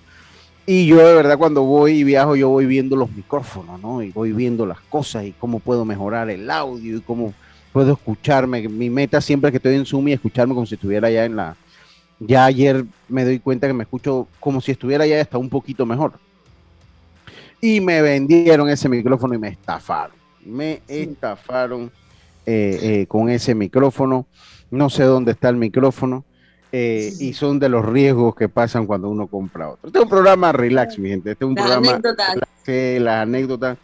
Y 0.66 0.88
yo 0.88 0.98
de 0.98 1.14
verdad 1.14 1.38
cuando 1.38 1.64
voy 1.64 2.00
y 2.00 2.04
viajo, 2.04 2.36
yo 2.36 2.50
voy 2.50 2.66
viendo 2.66 2.96
los 2.96 3.12
micrófonos, 3.12 3.80
¿no? 3.82 4.02
Y 4.02 4.12
voy 4.12 4.32
viendo 4.32 4.66
las 4.66 4.80
cosas 4.80 5.26
y 5.26 5.34
cómo 5.34 5.60
puedo 5.60 5.86
mejorar 5.86 6.30
el 6.30 6.50
audio 6.50 6.98
y 6.98 7.02
cómo... 7.02 7.34
puedo 7.72 7.94
escucharme. 7.94 8.68
Mi 8.68 8.90
meta 8.90 9.22
siempre 9.22 9.50
es 9.50 9.52
que 9.52 9.58
estoy 9.58 9.76
en 9.76 9.86
Zoom 9.86 10.08
y 10.08 10.14
escucharme 10.14 10.54
como 10.54 10.66
si 10.66 10.76
estuviera 10.76 11.10
ya 11.10 11.26
en 11.26 11.36
la... 11.36 11.56
Ya 12.20 12.46
ayer 12.46 12.86
me 13.10 13.26
doy 13.26 13.40
cuenta 13.40 13.68
que 13.68 13.74
me 13.74 13.84
escucho 13.84 14.28
como 14.40 14.62
si 14.62 14.72
estuviera 14.72 15.06
ya 15.08 15.20
hasta 15.20 15.38
un 15.38 15.50
poquito 15.50 15.86
mejor. 15.86 16.14
Y 17.62 17.80
me 17.80 18.02
vendieron 18.02 18.68
ese 18.70 18.90
micrófono 18.90 19.36
y 19.36 19.38
me 19.38 19.50
estafaron. 19.50 20.16
Me 20.44 20.82
estafaron 20.88 21.92
eh, 22.46 22.80
eh, 22.82 23.06
con 23.08 23.30
ese 23.30 23.54
micrófono. 23.54 24.26
No 24.72 24.90
sé 24.90 25.04
dónde 25.04 25.32
está 25.32 25.50
el 25.50 25.58
micrófono. 25.58 26.26
Eh, 26.74 27.12
y 27.20 27.34
son 27.34 27.60
de 27.60 27.68
los 27.68 27.86
riesgos 27.86 28.34
que 28.34 28.48
pasan 28.48 28.88
cuando 28.88 29.10
uno 29.10 29.28
compra 29.28 29.70
otro. 29.70 29.88
Este 29.88 30.00
es 30.00 30.04
un 30.04 30.10
programa 30.10 30.52
relax, 30.52 30.98
mi 30.98 31.10
gente. 31.10 31.32
Este 31.32 31.44
es 31.44 31.50
un 31.50 31.56
Las 31.56 31.66
programa 31.66 31.92
anécdotas. 31.92 32.36
que 32.66 33.00
las 33.00 33.24
anécdotas. 33.24 33.78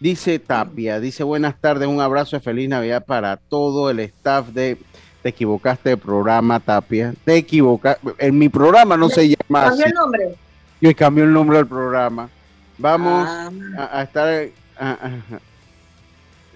Dice 0.00 0.40
Tapia, 0.40 0.98
dice 0.98 1.22
buenas 1.22 1.60
tardes, 1.60 1.86
un 1.86 2.00
abrazo 2.00 2.34
de 2.34 2.40
feliz 2.40 2.68
Navidad 2.68 3.04
para 3.06 3.36
todo 3.36 3.88
el 3.88 4.00
staff 4.00 4.48
de 4.48 4.76
Te 5.22 5.28
equivocaste 5.28 5.90
de 5.90 5.96
programa, 5.96 6.58
Tapia. 6.58 7.14
Te 7.24 7.36
equivocaste. 7.36 8.08
En 8.18 8.36
mi 8.36 8.48
programa 8.48 8.96
no 8.96 9.08
se 9.08 9.28
llama 9.28 9.68
¿Cambió 9.68 9.86
el 9.86 9.92
nombre? 9.92 10.34
Yo 10.80 10.96
cambié 10.96 11.22
el 11.22 11.32
nombre 11.32 11.58
del 11.58 11.68
programa. 11.68 12.28
Vamos 12.82 13.28
Ah, 13.30 13.50
a, 13.78 13.98
a 14.00 14.02
estar. 14.02 14.48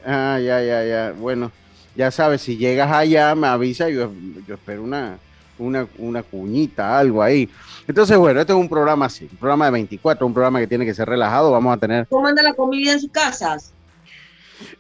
ah, 0.05 0.39
ya, 0.41 0.61
ya, 0.61 0.85
ya. 0.85 1.13
Bueno, 1.19 1.53
ya 1.95 2.11
sabes, 2.11 2.43
si 2.43 2.57
llegas 2.57 2.91
allá, 2.91 3.33
me 3.37 3.47
avisa. 3.47 3.89
Yo, 3.89 4.11
yo 4.47 4.55
espero 4.55 4.83
una, 4.83 5.19
una, 5.57 5.87
una 5.99 6.23
cuñita, 6.25 6.99
algo 6.99 7.23
ahí. 7.23 7.49
Entonces, 7.87 8.17
bueno, 8.19 8.41
este 8.41 8.53
es 8.53 8.59
un 8.59 8.69
programa 8.69 9.07
así, 9.07 9.29
un 9.31 9.39
programa 9.39 9.67
de 9.67 9.71
24, 9.71 10.27
un 10.27 10.35
programa 10.35 10.59
que 10.59 10.67
tiene 10.67 10.85
que 10.85 10.95
ser 10.95 11.09
relajado. 11.09 11.53
Vamos 11.53 11.77
a 11.77 11.79
tener. 11.79 12.09
¿Cómo 12.09 12.27
anda 12.27 12.43
la 12.43 12.55
comida 12.55 12.93
en 12.93 13.01
sus 13.01 13.11
casas? 13.11 13.73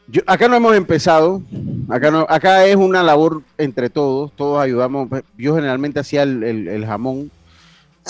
Yo- 0.09 0.23
acá 0.27 0.49
no 0.49 0.57
hemos 0.57 0.75
empezado. 0.75 1.43
Acá, 1.89 2.11
no, 2.11 2.27
acá 2.29 2.65
es 2.67 2.75
una 2.75 3.05
labor 3.05 3.43
entre 3.57 3.89
todos. 3.89 4.33
Todos 4.35 4.61
ayudamos. 4.61 5.09
Yo 5.39 5.55
generalmente 5.55 6.01
hacía 6.01 6.25
el, 6.25 6.43
el- 6.43 6.67
el 6.67 6.87
jamón, 6.87 7.31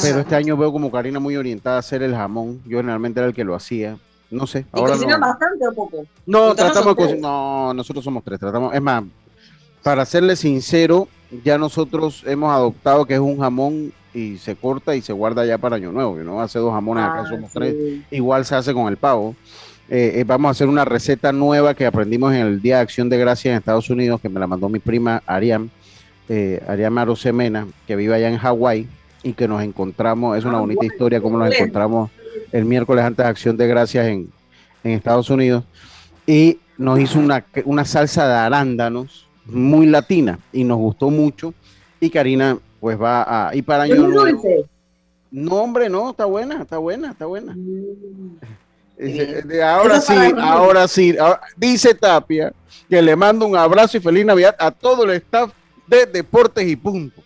pero 0.00 0.14
Ajá. 0.14 0.20
este 0.20 0.34
año 0.36 0.56
veo 0.56 0.72
como 0.72 0.90
Karina 0.90 1.18
muy 1.20 1.36
orientada 1.36 1.76
a 1.76 1.80
hacer 1.80 2.02
el 2.02 2.14
jamón. 2.14 2.60
Yo 2.66 2.78
generalmente 2.78 3.20
era 3.20 3.28
el 3.28 3.34
que 3.34 3.44
lo 3.44 3.54
hacía. 3.54 3.96
No 4.30 4.46
sé. 4.46 4.66
¿Y 4.74 4.78
Ahora 4.78 4.92
cocinan 4.94 5.20
no. 5.20 5.26
bastante 5.28 5.68
o 5.68 5.72
poco? 5.72 6.04
No, 6.26 6.54
tratamos 6.54 6.96
de. 6.96 7.16
No, 7.16 7.72
nosotros 7.74 8.04
somos 8.04 8.22
tres. 8.24 8.38
Tratamos. 8.40 8.74
Es 8.74 8.82
más, 8.82 9.04
para 9.82 10.04
serle 10.04 10.34
sincero, 10.36 11.08
ya 11.44 11.58
nosotros 11.58 12.22
hemos 12.26 12.52
adoptado 12.52 13.04
que 13.06 13.14
es 13.14 13.20
un 13.20 13.38
jamón 13.38 13.92
y 14.12 14.36
se 14.38 14.56
corta 14.56 14.96
y 14.96 15.02
se 15.02 15.12
guarda 15.12 15.44
ya 15.46 15.58
para 15.58 15.76
Año 15.76 15.92
Nuevo. 15.92 16.16
No 16.16 16.40
hace 16.40 16.58
dos 16.58 16.72
jamones, 16.72 17.04
acá 17.04 17.22
Ah, 17.24 17.28
somos 17.28 17.52
sí. 17.52 17.58
tres. 17.58 17.74
Igual 18.10 18.44
se 18.44 18.54
hace 18.56 18.74
con 18.74 18.88
el 18.88 18.96
pavo. 18.96 19.34
Eh, 19.88 20.14
eh, 20.16 20.24
vamos 20.26 20.48
a 20.48 20.50
hacer 20.50 20.68
una 20.68 20.84
receta 20.84 21.30
nueva 21.30 21.74
que 21.74 21.86
aprendimos 21.86 22.32
en 22.34 22.40
el 22.40 22.60
Día 22.60 22.76
de 22.76 22.82
Acción 22.82 23.08
de 23.08 23.18
Gracias 23.18 23.52
en 23.52 23.58
Estados 23.58 23.88
Unidos, 23.88 24.20
que 24.20 24.28
me 24.28 24.40
la 24.40 24.48
mandó 24.48 24.68
mi 24.68 24.80
prima 24.80 25.22
Ariam, 25.26 25.68
eh, 26.28 26.60
Ariam 26.66 26.98
Arosemena, 26.98 27.68
que 27.86 27.94
vive 27.94 28.12
allá 28.16 28.28
en 28.28 28.38
Hawái 28.38 28.88
y 29.26 29.32
que 29.32 29.48
nos 29.48 29.60
encontramos. 29.60 30.38
Es 30.38 30.44
una 30.44 30.60
bonita 30.60 30.78
Hawái, 30.78 30.86
historia 30.94 31.20
cómo 31.20 31.36
nos 31.36 31.52
encontramos 31.52 32.10
el 32.52 32.64
miércoles 32.64 33.04
antes 33.04 33.24
de 33.24 33.28
Acción 33.28 33.56
de 33.56 33.66
Gracias 33.66 34.06
en, 34.06 34.30
en 34.84 34.92
Estados 34.92 35.28
Unidos. 35.30 35.64
Y 36.26 36.60
nos 36.78 37.00
hizo 37.00 37.18
una, 37.18 37.44
una 37.64 37.84
salsa 37.84 38.28
de 38.28 38.34
arándanos 38.34 39.26
muy 39.44 39.86
latina 39.86 40.38
y 40.52 40.62
nos 40.62 40.78
gustó 40.78 41.10
mucho. 41.10 41.54
Y 41.98 42.08
Karina, 42.08 42.56
pues 42.78 43.00
va 43.00 43.48
a. 43.48 43.56
Y 43.56 43.62
para 43.62 43.86
¿Es 43.86 43.92
Año 43.92 44.06
Nuevo. 44.06 44.42
No, 45.32 45.56
hombre, 45.56 45.88
no, 45.88 46.10
está 46.10 46.24
buena, 46.24 46.62
está 46.62 46.78
buena, 46.78 47.10
está 47.10 47.26
buena. 47.26 47.52
Mm. 47.52 48.38
Ahora 49.62 50.00
sí, 50.00 50.14
ahora 50.38 50.88
sí. 50.88 51.18
ahora- 51.18 51.40
dice 51.56 51.94
Tapia 51.94 52.52
que 52.88 53.02
le 53.02 53.16
mando 53.16 53.44
un 53.44 53.56
abrazo 53.56 53.96
y 53.96 54.00
feliz 54.00 54.24
Navidad 54.24 54.54
a 54.58 54.70
todo 54.70 55.02
el 55.02 55.10
staff 55.10 55.50
de 55.88 56.06
Deportes 56.06 56.66
y 56.68 56.76
Punto. 56.76 57.25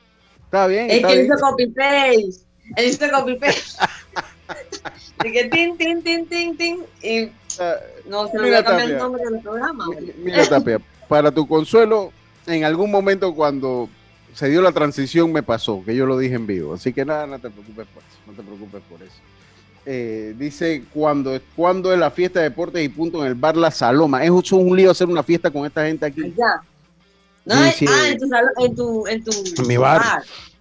Está 0.50 0.66
bien, 0.66 0.90
Es 0.90 1.06
que 1.06 1.24
hizo 1.24 1.34
copy 1.38 1.66
paste. 1.68 2.28
Él 2.76 2.84
hizo 2.86 3.08
copy 3.10 3.36
paste. 3.36 3.62
De 5.22 5.30
que 5.32 5.44
tin, 5.48 5.76
tin, 5.78 6.02
tin, 6.02 6.26
tin, 6.26 6.56
tin. 6.56 6.84
Y 7.02 7.30
Ah, 7.60 7.74
no 8.06 8.26
se 8.28 8.38
Mira, 8.38 8.42
voy 8.46 8.54
a 8.54 8.64
cambiar 8.64 8.90
el 8.90 8.98
nombre 8.98 9.22
del 9.30 9.40
programa. 9.40 9.86
mi- 9.88 10.12
Mira, 10.24 10.48
Tapia, 10.48 10.80
para 11.08 11.30
tu 11.30 11.46
consuelo, 11.46 12.10
en 12.46 12.64
algún 12.64 12.90
momento 12.90 13.34
cuando 13.34 13.88
se 14.34 14.48
dio 14.48 14.62
la 14.62 14.72
transición 14.72 15.30
me 15.30 15.42
pasó, 15.42 15.82
que 15.84 15.94
yo 15.94 16.06
lo 16.06 16.16
dije 16.18 16.34
en 16.36 16.46
vivo. 16.46 16.74
Así 16.74 16.92
que 16.92 17.04
nada, 17.04 17.26
no 17.26 17.38
te 17.38 17.50
preocupes 17.50 17.86
por 17.92 18.02
eso. 18.02 18.18
No 18.26 18.32
te 18.32 18.42
preocupes 18.42 18.82
por 18.88 19.02
eso. 19.02 19.14
Eh, 19.86 20.34
dice 20.38 20.84
cuando, 20.92 21.38
cuando 21.54 21.92
es 21.92 21.98
la 21.98 22.10
fiesta 22.10 22.40
de 22.40 22.48
deportes 22.48 22.82
y 22.82 22.88
punto 22.88 23.20
en 23.20 23.26
el 23.28 23.34
bar 23.34 23.56
La 23.56 23.70
Saloma. 23.70 24.24
Es 24.24 24.30
un- 24.30 24.42
un 24.52 24.76
lío 24.76 24.90
hacer 24.90 25.08
una 25.08 25.22
fiesta 25.22 25.50
con 25.50 25.66
esta 25.66 25.84
gente 25.86 26.06
aquí. 26.06 26.22
Allá. 26.22 26.62
No, 27.44 27.55
Sí, 27.72 27.87
ah, 27.88 28.09
en 28.11 28.18
tu, 28.18 28.26
en 28.64 28.74
tu, 28.74 29.07
en 29.07 29.24
tu 29.24 29.31
En 29.62 29.66
mi 29.68 29.76
bar. 29.76 30.03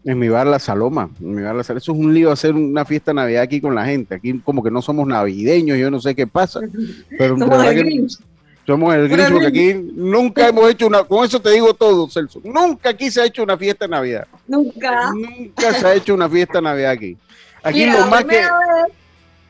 En 0.06 0.18
mi 0.18 0.30
bar 0.30 0.48
La 0.48 0.60
Saloma, 0.60 1.10
en 1.20 1.36
mi 1.36 1.42
bar 1.42 1.56
La 1.56 1.64
Saloma. 1.64 1.80
Eso 1.80 1.92
es 1.92 1.98
un 1.98 2.14
lío 2.14 2.32
hacer 2.32 2.54
una 2.56 2.86
fiesta 2.86 3.12
de 3.12 3.16
Navidad 3.16 3.44
aquí 3.44 3.60
con 3.60 3.76
la 3.76 3.86
gente. 3.86 4.16
Aquí 4.16 4.40
como 4.40 4.64
que 4.64 4.72
no 4.72 4.82
somos 4.82 5.06
navideños, 5.08 5.78
yo 5.78 5.92
no 5.92 6.00
sé 6.00 6.16
qué 6.16 6.26
pasa. 6.26 6.62
Pero 7.18 7.38
Somos 7.38 7.64
el 7.66 7.74
que 7.76 7.80
Grinch. 7.84 8.18
somos 8.66 8.96
el 8.96 9.10
Grinch 9.10 9.30
porque 9.32 9.48
aquí 9.48 9.74
nunca 9.94 10.48
hemos 10.48 10.70
hecho 10.72 10.88
una, 10.88 11.04
con 11.04 11.26
eso 11.26 11.42
te 11.42 11.52
digo 11.52 11.74
todo, 11.74 12.10
Celso. 12.10 12.40
Nunca 12.46 12.92
aquí 12.92 13.12
se 13.12 13.22
ha 13.22 13.26
hecho 13.26 13.44
una 13.44 13.58
fiesta 13.58 13.86
de 13.86 13.90
Navidad. 13.92 14.26
Nunca. 14.48 15.12
Nunca 15.14 15.74
se 15.74 15.86
ha 15.86 15.94
hecho 15.96 16.14
una 16.14 16.30
fiesta 16.30 16.60
de 16.60 16.62
Navidad 16.64 16.92
aquí. 16.92 17.18
Aquí 17.62 17.80
Mira, 17.80 18.00
lo 18.00 18.08
más 18.08 18.24
que 18.24 18.40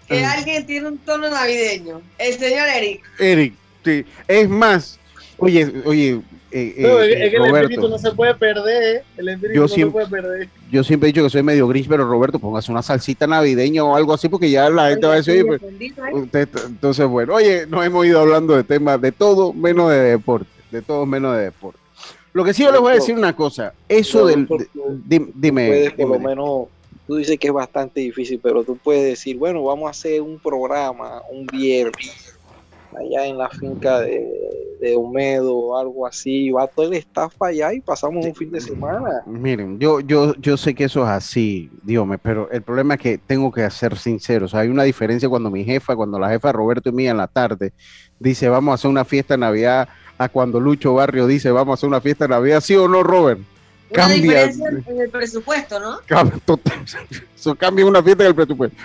que 0.08 0.24
Ah. 0.26 0.32
alguien 0.36 0.66
tiene 0.66 0.88
un 0.88 0.98
tono 0.98 1.30
navideño. 1.30 2.02
El 2.18 2.34
señor 2.34 2.68
Eric. 2.76 3.04
Eric, 3.20 3.54
sí. 3.86 4.04
es 4.28 4.50
más, 4.50 5.00
oye, 5.38 5.72
oye, 5.86 6.20
eh, 6.52 6.74
eh, 6.78 6.82
No, 6.82 7.00
es, 7.00 7.10
eh, 7.10 7.26
es 7.26 7.30
que 7.32 7.36
el 7.38 7.44
Roberto. 7.48 7.60
espíritu 7.70 7.90
no 7.90 7.98
se 8.00 8.12
puede 8.12 8.36
perder. 8.36 9.04
El 9.18 9.30
espíritu 9.30 9.56
Yo 9.56 9.62
no 9.62 9.68
siempre- 9.68 10.04
se 10.04 10.10
puede 10.10 10.22
perder. 10.24 10.50
Yo 10.72 10.84
siempre 10.84 11.10
he 11.10 11.12
dicho 11.12 11.24
que 11.24 11.30
soy 11.30 11.44
medio 11.44 11.68
grinch, 11.68 11.88
pero 11.88 12.06
Roberto, 12.10 12.40
póngase 12.40 12.72
una 12.72 12.82
salsita 12.82 13.28
navideña 13.28 13.84
o 13.84 13.96
algo 13.96 14.14
así, 14.14 14.30
porque 14.30 14.50
ya 14.50 14.70
la 14.70 14.90
gente 14.90 15.06
va 15.08 15.14
a 15.14 15.16
decir, 15.18 15.34
oye, 15.34 15.46
pues, 15.46 15.62
¿eh? 15.62 16.14
Usted- 16.14 16.50
entonces, 16.68 17.08
bueno, 17.08 17.36
oye, 17.36 17.66
nos 17.68 17.86
hemos 17.86 18.06
ido 18.06 18.20
hablando 18.20 18.56
de 18.56 18.64
temas 18.64 19.00
de 19.02 19.12
todo 19.12 19.54
menos 19.54 19.92
de 19.92 19.98
deporte, 20.00 20.48
de 20.72 20.82
todo 20.82 21.06
menos 21.06 21.36
de 21.38 21.44
deporte. 21.44 21.80
Lo 22.34 22.44
que 22.44 22.54
sí 22.54 22.64
yo 22.64 22.72
les 22.72 22.80
voy 22.80 22.92
a 22.92 22.96
decir 22.96 23.16
una 23.16 23.36
cosa, 23.36 23.74
eso 23.88 24.28
del, 24.28 24.48
tú 24.48 24.58
dime, 25.06 25.32
puedes 25.68 25.94
por 25.94 26.08
lo 26.10 26.14
dime. 26.14 26.28
menos, 26.30 26.68
tú 27.08 27.16
dices 27.16 27.40
que 27.40 27.48
es 27.48 27.54
bastante 27.54 28.02
difícil, 28.02 28.40
pero 28.42 28.64
tú 28.64 28.78
puedes 28.78 29.04
decir, 29.04 29.36
bueno, 29.38 29.64
vamos 29.64 29.88
a 29.88 29.92
hacer 29.92 30.22
un 30.22 30.38
programa 30.38 31.24
un 31.32 31.48
viernes 31.48 32.29
allá 32.98 33.26
en 33.28 33.38
la 33.38 33.50
finca 33.50 34.00
de, 34.00 34.28
de 34.82 34.96
Humedo 34.96 35.56
o 35.56 35.78
algo 35.78 36.08
así, 36.08 36.50
va 36.52 36.68
todo 36.68 36.88
el 36.88 36.94
staff 36.96 37.34
para 37.38 37.52
allá 37.52 37.74
y 37.74 37.82
pasamos 37.82 38.26
un 38.26 38.34
fin 38.36 38.52
de 38.52 38.60
semana. 38.62 39.22
Miren, 39.26 39.78
yo, 39.80 40.00
yo, 40.00 40.34
yo 40.36 40.58
sé 40.58 40.74
que 40.74 40.86
eso 40.86 41.04
es 41.04 41.10
así, 41.10 41.70
dígame, 41.84 42.18
pero 42.18 42.50
el 42.52 42.62
problema 42.62 42.96
es 42.96 43.00
que 43.02 43.18
tengo 43.18 43.52
que 43.52 43.70
ser 43.70 43.98
sincero. 43.98 44.46
O 44.46 44.48
sea, 44.50 44.62
hay 44.62 44.70
una 44.70 44.84
diferencia 44.84 45.30
cuando 45.30 45.52
mi 45.52 45.64
jefa, 45.64 45.96
cuando 45.96 46.18
la 46.20 46.30
jefa 46.30 46.52
Roberto 46.52 46.90
y 46.90 46.94
mía 46.94 47.12
en 47.12 47.18
la 47.18 47.28
tarde 47.28 47.74
dice 48.20 48.50
vamos 48.50 48.72
a 48.72 48.76
hacer 48.76 48.90
una 48.90 49.06
fiesta 49.06 49.34
de 49.36 49.40
Navidad, 49.40 49.88
a 50.18 50.28
cuando 50.30 50.60
Lucho 50.60 50.94
Barrio 50.96 51.28
dice 51.28 51.52
vamos 51.52 51.74
a 51.74 51.76
hacer 51.76 51.88
una 51.88 52.02
fiesta 52.02 52.26
de 52.26 52.30
Navidad, 52.30 52.60
¿sí 52.62 52.76
o 52.76 52.88
no, 52.88 53.04
Robert? 53.04 53.40
Una 53.92 54.04
Cambia. 54.04 54.46
diferencia 54.48 54.70
en 54.94 55.02
el 55.02 55.10
presupuesto, 55.10 55.80
¿no? 55.80 55.98
Cambia 56.06 56.38
total- 56.46 56.86
Eso 57.36 57.56
cambia 57.56 57.86
una 57.86 58.04
fiesta 58.04 58.24
en 58.24 58.30
el 58.30 58.36
presupuesto. 58.36 58.78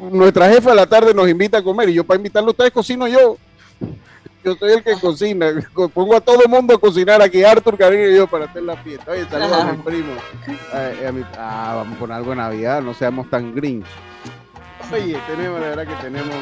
Nuestra 0.00 0.48
jefa 0.48 0.72
a 0.72 0.74
la 0.74 0.86
tarde 0.86 1.12
nos 1.12 1.28
invita 1.28 1.58
a 1.58 1.62
comer 1.62 1.88
y 1.90 1.94
yo 1.94 2.04
para 2.04 2.16
invitarlo 2.16 2.48
a 2.48 2.52
ustedes 2.52 2.70
cocino 2.72 3.06
yo. 3.06 3.36
Yo 4.42 4.54
soy 4.56 4.72
el 4.72 4.82
que 4.82 4.94
cocina. 4.94 5.48
Pongo 5.92 6.16
a 6.16 6.20
todo 6.20 6.42
el 6.42 6.48
mundo 6.48 6.74
a 6.74 6.78
cocinar 6.78 7.20
aquí, 7.20 7.44
Arthur, 7.44 7.76
Karina 7.76 8.06
y 8.06 8.16
yo 8.16 8.26
para 8.26 8.46
hacer 8.46 8.62
la 8.62 8.76
fiesta. 8.78 9.10
Oye, 9.12 9.26
saludos 9.30 9.52
a 9.52 9.72
mi 9.72 9.82
primo. 9.82 10.12
A- 10.72 11.08
a 11.08 11.12
mi- 11.12 11.24
ah, 11.36 11.74
vamos 11.76 11.98
con 11.98 12.10
algo 12.10 12.30
de 12.30 12.36
Navidad, 12.36 12.80
no 12.80 12.94
seamos 12.94 13.28
tan 13.28 13.54
grinch. 13.54 13.84
Oye, 14.90 15.18
tenemos, 15.28 15.60
la 15.60 15.66
verdad 15.68 15.86
que 15.86 15.94
tenemos. 16.02 16.34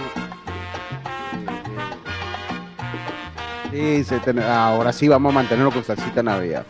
eh, 3.73 3.73
eh, 3.73 3.97
sí, 3.99 4.05
se 4.05 4.21
ten- 4.21 4.39
ahora 4.43 4.93
sí 4.93 5.09
vamos 5.09 5.31
a 5.33 5.35
mantenerlo 5.35 5.73
con 5.73 5.83
salsita 5.85 6.23
Navidad. 6.23 6.65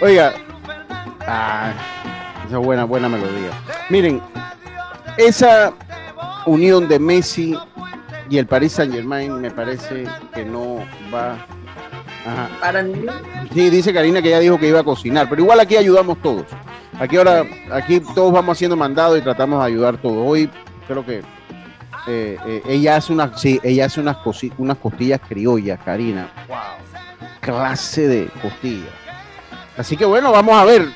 Oiga, 0.00 0.32
ah, 1.26 1.72
esa 2.46 2.58
buena, 2.58 2.84
buena 2.84 3.08
melodía. 3.08 3.50
Miren, 3.90 4.22
esa 5.16 5.72
unión 6.46 6.88
de 6.88 6.98
Messi 6.98 7.56
y 8.30 8.38
el 8.38 8.46
Paris 8.46 8.72
Saint 8.72 8.92
Germain 8.94 9.40
me 9.40 9.50
parece 9.50 10.04
que 10.34 10.44
no 10.44 10.78
va. 11.12 11.32
Ajá. 12.26 12.48
Para 12.60 12.82
mí, 12.82 12.94
Sí, 13.52 13.68
dice 13.70 13.92
Karina 13.92 14.22
que 14.22 14.28
ella 14.28 14.38
dijo 14.38 14.58
que 14.58 14.68
iba 14.68 14.80
a 14.80 14.84
cocinar, 14.84 15.28
pero 15.28 15.42
igual 15.42 15.60
aquí 15.60 15.76
ayudamos 15.76 16.20
todos. 16.22 16.44
Aquí 16.98 17.16
ahora, 17.16 17.44
aquí 17.72 18.00
todos 18.14 18.32
vamos 18.32 18.56
haciendo 18.56 18.76
mandado 18.76 19.16
y 19.16 19.22
tratamos 19.22 19.58
de 19.60 19.66
ayudar 19.66 19.96
todos. 20.00 20.18
Hoy 20.24 20.48
creo 20.86 21.04
que 21.04 21.18
eh, 22.06 22.36
eh, 22.46 22.62
ella 22.68 22.96
hace 22.96 23.12
unas, 23.12 23.40
sí, 23.40 23.58
ella 23.62 23.86
hace 23.86 24.00
unas, 24.00 24.16
cosi- 24.18 24.52
unas 24.58 24.76
costillas 24.78 25.20
criollas, 25.28 25.80
Karina. 25.84 26.28
Wow. 26.48 26.56
Clase 27.40 28.06
de 28.08 28.26
costillas. 28.40 28.88
Así 29.76 29.96
que 29.96 30.04
bueno, 30.04 30.30
vamos 30.30 30.54
a 30.54 30.64
ver. 30.64 30.86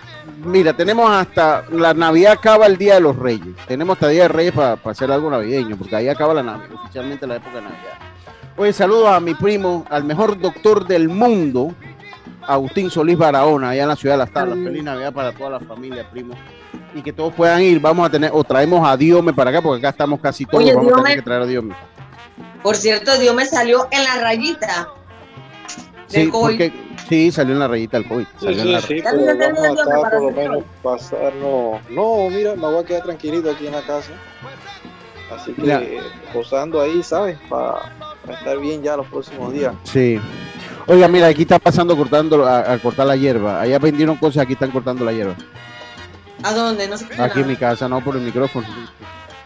Mira, 0.46 0.72
tenemos 0.72 1.10
hasta 1.10 1.64
la 1.70 1.92
Navidad 1.92 2.32
acaba 2.32 2.66
el 2.66 2.76
Día 2.76 2.94
de 2.94 3.00
los 3.00 3.16
Reyes. 3.16 3.54
Tenemos 3.66 3.94
hasta 3.94 4.08
Día 4.08 4.22
de 4.22 4.28
Reyes 4.28 4.52
para 4.54 4.78
hacer 4.84 5.10
algo 5.10 5.28
navideño, 5.30 5.76
porque 5.76 5.96
ahí 5.96 6.08
acaba 6.08 6.34
la 6.34 6.42
Navidad, 6.42 6.68
oficialmente 6.82 7.26
la 7.26 7.36
época 7.36 7.56
de 7.56 7.62
Navidad. 7.62 7.98
Oye, 8.56 8.72
saludos 8.72 9.08
a 9.08 9.20
mi 9.20 9.34
primo, 9.34 9.84
al 9.90 10.04
mejor 10.04 10.40
doctor 10.40 10.86
del 10.86 11.08
mundo, 11.08 11.74
Agustín 12.46 12.90
Solís 12.90 13.18
Barahona, 13.18 13.70
allá 13.70 13.82
en 13.82 13.88
la 13.88 13.96
ciudad 13.96 14.14
de 14.14 14.18
Las 14.18 14.30
Tablas. 14.30 14.58
Feliz 14.58 14.84
Navidad 14.84 15.12
para 15.12 15.32
toda 15.32 15.50
la 15.50 15.60
familia, 15.60 16.08
primos. 16.10 16.38
Y 16.94 17.02
que 17.02 17.12
todos 17.12 17.34
puedan 17.34 17.60
ir. 17.60 17.80
Vamos 17.80 18.06
a 18.06 18.10
tener, 18.10 18.30
o 18.32 18.44
traemos 18.44 18.88
a 18.88 18.96
Diome 18.96 19.32
para 19.32 19.50
acá, 19.50 19.60
porque 19.60 19.80
acá 19.80 19.90
estamos 19.90 20.20
casi 20.20 20.46
todos. 20.46 20.62
Oye, 20.62 20.74
Vamos 20.74 20.92
a 20.92 21.02
tener 21.02 21.16
que 21.16 21.22
traer 21.22 21.42
a 21.42 21.46
Diome. 21.46 21.74
Por 22.62 22.76
cierto, 22.76 23.18
Dios 23.18 23.34
me 23.34 23.44
salió 23.44 23.88
en 23.90 24.04
la 24.04 24.20
rayita. 24.20 24.88
del 26.08 26.30
Sí, 26.32 26.72
sí, 27.08 27.30
salió 27.32 27.54
en 27.54 27.60
la 27.60 27.68
rayita 27.68 27.98
del 27.98 28.08
COVID. 28.08 28.24
Sí, 28.24 28.44
salió 28.46 28.58
en 28.60 28.66
sí, 28.66 28.72
la- 28.72 28.80
sí, 28.80 29.00
pero 29.02 29.16
no 29.16 29.26
tenía 29.26 29.46
vamos 29.46 29.58
a 29.58 29.62
Dios 29.72 29.78
estar 29.80 30.00
para 30.00 30.10
por 30.10 30.20
lo 30.22 30.28
hacer 30.30 30.48
menos 30.50 30.64
pasarnos. 30.82 31.90
No, 31.90 32.30
mira, 32.30 32.54
me 32.54 32.62
voy 32.66 32.78
a 32.78 32.84
quedar 32.84 33.02
tranquilito 33.04 33.50
aquí 33.50 33.66
en 33.66 33.72
la 33.72 33.82
casa. 33.82 34.10
Así 35.34 35.52
que 35.52 36.00
posando 36.32 36.80
ahí, 36.80 37.02
¿sabes? 37.02 37.36
Para 37.48 37.92
estar 38.30 38.58
bien 38.58 38.82
ya 38.82 38.96
los 38.96 39.06
próximos 39.08 39.52
días. 39.52 39.74
Sí. 39.84 40.20
Oiga, 40.86 41.08
mira, 41.08 41.26
aquí 41.26 41.42
está 41.42 41.58
pasando 41.58 41.96
cortando 41.96 42.46
a, 42.46 42.72
a 42.72 42.78
cortar 42.78 43.06
la 43.06 43.16
hierba. 43.16 43.60
Allá 43.60 43.78
vendieron 43.80 44.16
cosas, 44.16 44.44
aquí 44.44 44.52
están 44.52 44.70
cortando 44.70 45.04
la 45.04 45.12
hierba. 45.12 45.34
¿A 46.44 46.52
dónde? 46.54 46.86
No 46.86 46.96
sé 46.96 47.08
qué. 47.08 47.20
Aquí 47.20 47.40
en 47.40 47.48
mi 47.48 47.56
casa, 47.56 47.88
no 47.88 48.00
por 48.04 48.14
el 48.16 48.22
micrófono. 48.22 48.66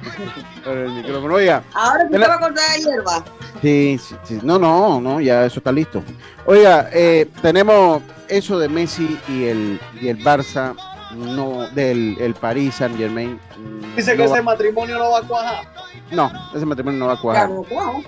por 0.65 0.77
el 0.77 0.91
micrófono. 0.93 1.35
Oiga, 1.35 1.63
Ahora 1.75 2.05
sí 2.05 2.11
te 2.13 2.19
va 2.19 2.35
a 2.35 2.39
cortar 2.41 2.65
la 2.69 2.77
hierba. 2.77 3.25
sí, 3.63 3.99
sí, 4.03 4.15
sí. 4.25 4.39
No, 4.43 4.59
no, 4.59 5.01
no, 5.01 5.21
ya 5.21 5.45
eso 5.45 5.61
está 5.61 5.73
listo. 5.73 6.03
Oiga, 6.47 6.89
eh, 6.93 7.29
tenemos 7.43 8.03
eso 8.29 8.59
de 8.59 8.69
Messi 8.69 9.19
y 9.29 9.45
el, 9.45 9.81
y 10.01 10.09
el 10.09 10.19
Barça, 10.25 10.75
no, 11.15 11.69
del 11.71 12.17
el 12.21 12.35
París 12.35 12.77
Saint 12.77 12.97
Germain. 12.97 13.39
mm, 13.59 13.97
Dice 13.97 14.13
que 14.13 14.19
no, 14.19 14.25
ese 14.25 14.35
va- 14.35 14.43
matrimonio 14.43 14.97
no 14.99 15.11
va 15.11 15.19
a 15.19 15.23
cuajar. 15.23 15.65
no, 16.13 16.31
ese 16.55 16.65
matrimonio 16.65 17.01
no 17.01 17.07
va 17.09 17.15
a 17.15 17.21
cuajar. 17.21 17.47
Claro, 17.49 17.63
claro. 17.65 18.03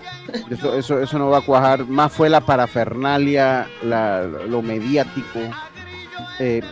Eso, 0.51 0.75
eso, 0.77 1.01
eso 1.01 1.19
no 1.19 1.29
va 1.31 1.39
a 1.39 1.43
cuajar. 1.43 1.85
Más 1.87 2.13
fue 2.13 2.29
la 2.31 2.41
parafernalia, 2.41 3.67
la- 3.83 4.23
lo 4.23 4.63
mediático. 4.63 5.41
Eh, 6.39 6.63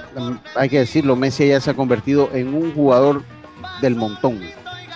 hay 0.55 0.69
que 0.69 0.79
decirlo, 0.79 1.17
Messi 1.17 1.49
ya 1.49 1.61
se 1.61 1.71
ha 1.71 1.75
convertido 1.75 2.31
en 2.33 2.55
un 2.55 2.73
jugador 2.75 3.23
del 3.81 3.97
montón. 3.97 4.41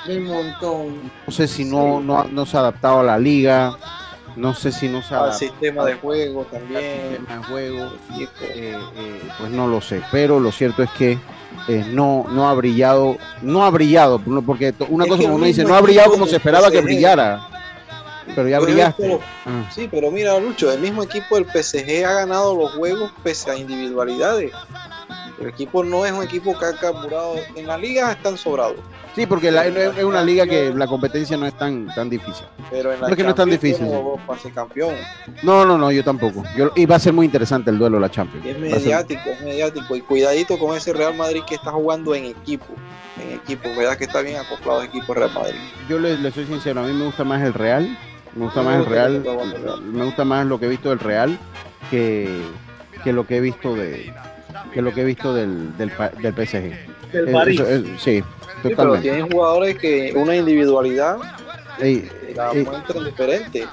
Del 0.07 0.21
montón. 0.23 1.11
No 1.27 1.33
sé 1.33 1.49
si 1.49 1.65
no, 1.65 2.01
no, 2.01 2.25
no 2.25 2.47
se 2.47 2.57
ha 2.57 2.61
adaptado 2.61 3.01
a 3.01 3.03
la 3.05 3.19
liga, 3.19 3.77
no 4.37 4.53
sé 4.55 4.71
si 4.73 4.89
no 4.89 5.01
se 5.03 5.15
ha 5.15 5.25
Al 5.25 5.33
sistema 5.33 5.85
de 5.85 5.95
juego 5.95 6.41
al 6.43 6.47
también. 6.47 7.17
sistema 7.19 7.39
de 7.39 7.45
juego. 7.45 7.93
Eh, 8.19 8.29
eh, 8.97 9.21
pues 9.39 9.51
no 9.51 9.67
lo 9.67 9.81
sé, 9.81 10.03
pero 10.13 10.41
lo 10.41 10.53
cierto 10.53 10.83
es 10.83 10.91
que 10.91 11.19
eh, 11.69 11.85
no, 11.89 12.27
no 12.31 12.49
ha 12.49 12.55
brillado, 12.55 13.17
no 13.41 13.65
ha 13.65 13.71
brillado, 13.71 14.19
porque 14.45 14.75
una 14.89 15.05
Es 15.05 15.11
cosa 15.11 15.23
como 15.23 15.37
uno 15.37 15.47
dice, 15.47 15.65
no 15.65 15.75
ha 15.75 15.81
brillado 15.81 16.11
como 16.11 16.27
se 16.27 16.37
esperaba 16.37 16.71
que 16.71 16.81
brillara, 16.83 17.41
pero 18.35 18.49
ya 18.49 18.59
Pero 18.59 18.63
brillaste. 18.73 19.13
esto- 19.13 19.25
Ah. 19.47 19.71
Sí, 19.75 19.89
pero 19.91 20.11
mira, 20.11 20.39
Lucho, 20.41 20.73
el 20.73 20.81
mismo 20.81 21.03
equipo 21.03 21.37
del 21.37 21.47
PSG 21.47 22.05
ha 22.05 22.13
ganado 22.15 22.55
los 22.57 22.73
juegos 22.73 23.11
pese 23.23 23.51
a 23.51 23.57
individualidades. 23.57 24.53
El 25.41 25.49
equipo 25.49 25.83
no 25.83 26.07
es 26.07 26.13
un 26.13 26.23
equipo 26.23 26.57
que 26.59 26.65
ha 26.67 26.73
carburado. 26.77 27.35
En 27.57 27.67
las 27.67 27.81
ligas 27.81 28.17
están 28.17 28.37
sobrados. 28.39 28.77
Sí, 29.17 29.27
porque 29.27 29.51
la- 29.51 29.67
es 29.67 30.05
una 30.05 30.23
liga 30.23 30.47
que 30.47 30.73
la 30.75 30.87
competencia 30.87 31.37
no 31.37 31.47
es 31.47 31.57
tan, 31.59 31.87
tan 31.95 32.09
difícil. 32.11 32.47
Pero 32.71 32.93
en 32.93 33.01
la 33.01 33.09
Es 33.09 33.17
que 33.17 33.23
no 33.23 33.31
es 33.31 33.35
tan 33.35 33.51
difícil. 33.51 33.87
dos 33.89 34.21
pase 34.27 34.51
campeón. 34.51 34.95
No, 35.43 35.65
no, 35.65 35.77
no, 35.79 35.91
yo 35.93 36.03
tampoco. 36.05 36.43
Yo, 36.57 36.71
y 36.77 36.87
va 36.87 36.97
a 36.97 36.99
ser 37.01 37.13
muy 37.13 37.27
interesante 37.27 37.71
el 37.71 37.79
duelo 37.79 37.97
de 37.97 38.01
la 38.03 38.11
Champions. 38.11 38.45
Es 38.47 38.53
ser- 38.55 38.61
mediático, 38.61 39.23
es 39.31 39.41
mediático. 39.43 39.97
Y 39.97 40.01
cuidadito 40.03 40.59
con 40.59 40.77
ese 40.77 40.93
Real 40.93 41.15
Madrid 41.15 41.43
que 41.47 41.55
está 41.57 41.71
jugando 41.73 42.15
en 42.15 42.25
equipo. 42.27 42.67
En 43.21 43.37
equipo, 43.37 43.69
verdad 43.77 43.97
que 43.97 44.05
está 44.05 44.21
bien 44.23 44.37
acoplado 44.37 44.81
el 44.83 44.89
equipo 44.89 45.15
Real 45.15 45.33
Madrid. 45.33 45.55
yo 45.89 45.99
le, 45.99 46.17
le 46.19 46.31
soy 46.33 46.47
sincero, 46.47 46.81
a 46.81 46.85
mí 46.85 46.93
me 46.93 47.05
gusta 47.07 47.23
más 47.25 47.43
el 47.43 47.55
Real. 47.55 47.97
Me 48.35 48.45
gusta 48.47 48.63
más 48.63 48.77
el 48.79 48.87
Real. 48.87 49.23
Me 49.83 50.05
gusta 50.05 50.25
más 50.25 50.45
lo 50.47 50.59
que 50.59 50.67
he 50.67 50.69
visto 50.69 50.89
del 50.91 50.99
Real 50.99 51.39
que, 51.91 52.29
que 53.05 53.13
lo 53.13 53.27
que 53.27 53.37
he 53.37 53.41
visto 53.41 53.77
de 53.77 54.13
que 54.75 54.83
lo 54.83 54.93
que 54.93 55.01
he 55.03 55.05
visto 55.05 55.33
del, 55.33 55.77
del, 55.79 55.91
del 56.21 56.35
PSG. 56.35 57.13
Del 57.13 57.31
París. 57.33 57.61
eso, 57.61 57.85
sí, 57.99 58.23
Sí, 58.23 58.25
pero 58.63 58.77
totalmente. 58.77 59.03
tienen 59.11 59.31
jugadores 59.31 59.79
que 59.79 60.13
una 60.17 60.35
individualidad 60.37 61.19
la 62.35 62.53
muestran 62.55 63.05
diferente. 63.05 63.67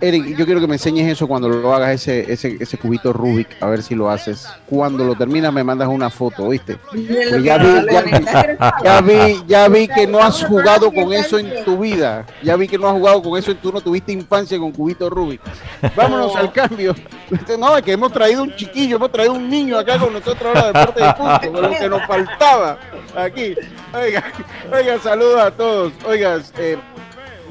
Eric, 0.00 0.36
yo 0.36 0.44
quiero 0.44 0.60
que 0.60 0.66
me 0.66 0.74
enseñes 0.74 1.10
eso 1.10 1.26
cuando 1.26 1.48
lo 1.48 1.74
hagas, 1.74 1.90
ese, 1.90 2.32
ese, 2.32 2.56
ese 2.60 2.78
cubito 2.78 3.12
Rubik, 3.12 3.48
a 3.60 3.66
ver 3.66 3.82
si 3.82 3.94
lo 3.94 4.08
haces. 4.10 4.46
Cuando 4.66 5.04
lo 5.04 5.14
terminas 5.14 5.52
me 5.52 5.64
mandas 5.64 5.88
una 5.88 6.08
foto, 6.10 6.48
¿viste? 6.48 6.76
Pues 6.90 7.42
ya 7.42 7.58
vi- 7.58 7.86
ya- 8.84 9.00
vi, 9.00 9.42
ya 9.46 9.68
vi 9.68 9.88
que 9.88 10.06
no 10.06 10.20
has 10.20 10.44
jugado 10.44 10.92
con 10.92 11.12
eso 11.12 11.38
en 11.38 11.64
tu 11.64 11.78
vida. 11.78 12.26
Ya 12.42 12.56
vi 12.56 12.68
que 12.68 12.78
no 12.78 12.88
has 12.88 12.94
jugado 12.94 13.22
con 13.22 13.38
eso, 13.38 13.54
tú 13.56 13.72
no 13.72 13.80
tuviste 13.80 14.12
infancia 14.12 14.58
con 14.58 14.72
cubito 14.72 15.08
Rubik. 15.10 15.40
Vámonos 15.96 16.34
al 16.36 16.52
cambio. 16.52 16.94
No, 17.58 17.76
es 17.76 17.82
que 17.82 17.92
hemos 17.92 18.12
traído 18.12 18.42
un 18.42 18.54
chiquillo, 18.54 18.96
hemos 18.96 19.10
traído 19.10 19.32
un 19.34 19.48
niño 19.48 19.78
acá 19.78 19.98
con 19.98 20.12
nosotros 20.12 20.54
ahora 20.54 20.66
de 20.66 20.72
parte 20.72 21.02
de 21.02 21.12
punto, 21.14 21.52
con 21.52 21.62
lo 21.62 21.78
que 21.78 21.88
nos 21.88 22.06
faltaba 22.06 22.78
aquí. 23.16 23.54
Oiga, 23.94 24.24
oiga, 24.72 24.98
saludos 24.98 25.40
a 25.40 25.50
todos. 25.50 25.92
Oiga, 26.06 26.40
eh, 26.58 26.76